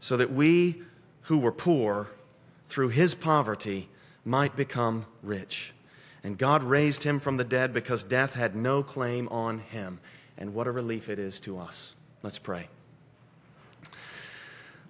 so 0.00 0.16
that 0.16 0.32
we 0.32 0.82
who 1.22 1.38
were 1.38 1.52
poor 1.52 2.08
through 2.68 2.88
his 2.88 3.14
poverty 3.14 3.88
might 4.24 4.56
become 4.56 5.06
rich. 5.22 5.72
And 6.22 6.36
God 6.36 6.62
raised 6.62 7.02
him 7.02 7.20
from 7.20 7.36
the 7.36 7.44
dead 7.44 7.72
because 7.72 8.04
death 8.04 8.34
had 8.34 8.54
no 8.54 8.82
claim 8.82 9.28
on 9.28 9.58
him. 9.58 10.00
And 10.36 10.54
what 10.54 10.66
a 10.66 10.70
relief 10.70 11.08
it 11.08 11.18
is 11.18 11.40
to 11.40 11.58
us. 11.58 11.94
Let's 12.22 12.38
pray. 12.38 12.68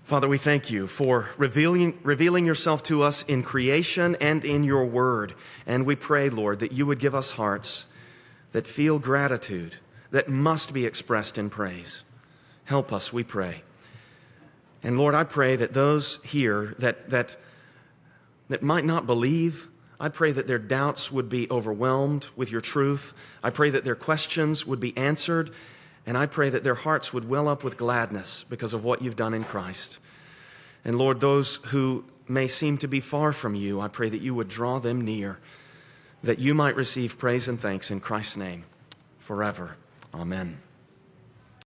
Father, 0.05 0.27
we 0.27 0.39
thank 0.39 0.71
you 0.71 0.89
for 0.89 1.29
revealing, 1.37 1.97
revealing 2.03 2.45
yourself 2.45 2.83
to 2.85 3.05
us 3.05 3.25
in 3.29 3.45
creation 3.45 4.17
and 4.21 4.45
in 4.45 4.65
your 4.65 4.85
word. 4.85 5.35
And 5.67 5.87
we 5.87 5.95
pray, 5.95 6.31
Lord, 6.31 6.59
that 6.59 6.73
you 6.73 6.85
would 6.87 6.99
give 6.99 7.15
us 7.15 7.31
hearts 7.31 7.87
that 8.51 8.67
feel 8.67 8.99
gratitude 8.99 9.77
that 10.11 10.29
must 10.29 10.73
be 10.73 10.85
expressed 10.85 11.39
in 11.39 11.49
praise. 11.51 12.03
Help 12.65 12.93
us, 12.93 13.13
we 13.13 13.23
pray. 13.23 13.63
And 14.83 14.99
Lord, 14.99 15.15
I 15.15 15.25
pray 15.25 15.57
that 15.57 15.75
those 15.75 16.19
here 16.25 16.75
that, 16.79 17.11
that, 17.11 17.37
that 18.49 18.63
might 18.63 18.85
not 18.85 19.07
believe, 19.07 19.69
I 20.01 20.09
pray 20.09 20.33
that 20.33 20.47
their 20.47 20.59
doubts 20.59 21.13
would 21.13 21.29
be 21.29 21.49
overwhelmed 21.51 22.27
with 22.35 22.51
your 22.51 22.63
truth. 22.63 23.13
I 23.43 23.51
pray 23.51 23.69
that 23.71 23.85
their 23.85 23.95
questions 23.95 24.67
would 24.67 24.81
be 24.81 24.97
answered. 24.97 25.53
And 26.07 26.17
I 26.17 26.25
pray 26.25 26.49
that 26.49 26.65
their 26.65 26.75
hearts 26.75 27.13
would 27.13 27.29
well 27.29 27.47
up 27.47 27.63
with 27.63 27.77
gladness 27.77 28.45
because 28.49 28.73
of 28.73 28.83
what 28.83 29.03
you've 29.03 29.17
done 29.17 29.35
in 29.35 29.45
Christ. 29.45 29.99
And 30.85 30.97
Lord, 30.97 31.21
those 31.21 31.57
who 31.67 32.05
may 32.27 32.49
seem 32.49 32.79
to 32.79 32.89
be 32.89 33.01
far 33.01 33.33
from 33.33 33.55
you, 33.55 33.81
I 33.81 33.89
pray 33.89 34.09
that 34.09 34.23
you 34.23 34.35
would 34.35 34.49
draw 34.49 34.79
them 34.79 35.03
near, 35.03 35.39
that 36.23 36.39
you 36.39 36.55
might 36.55 36.77
receive 36.77 37.19
praise 37.19 37.49
and 37.49 37.61
thanks 37.61 37.91
in 37.91 38.01
Christ's 38.01 38.39
name 38.39 38.65
forever. 39.19 39.77
Amen. 40.15 40.59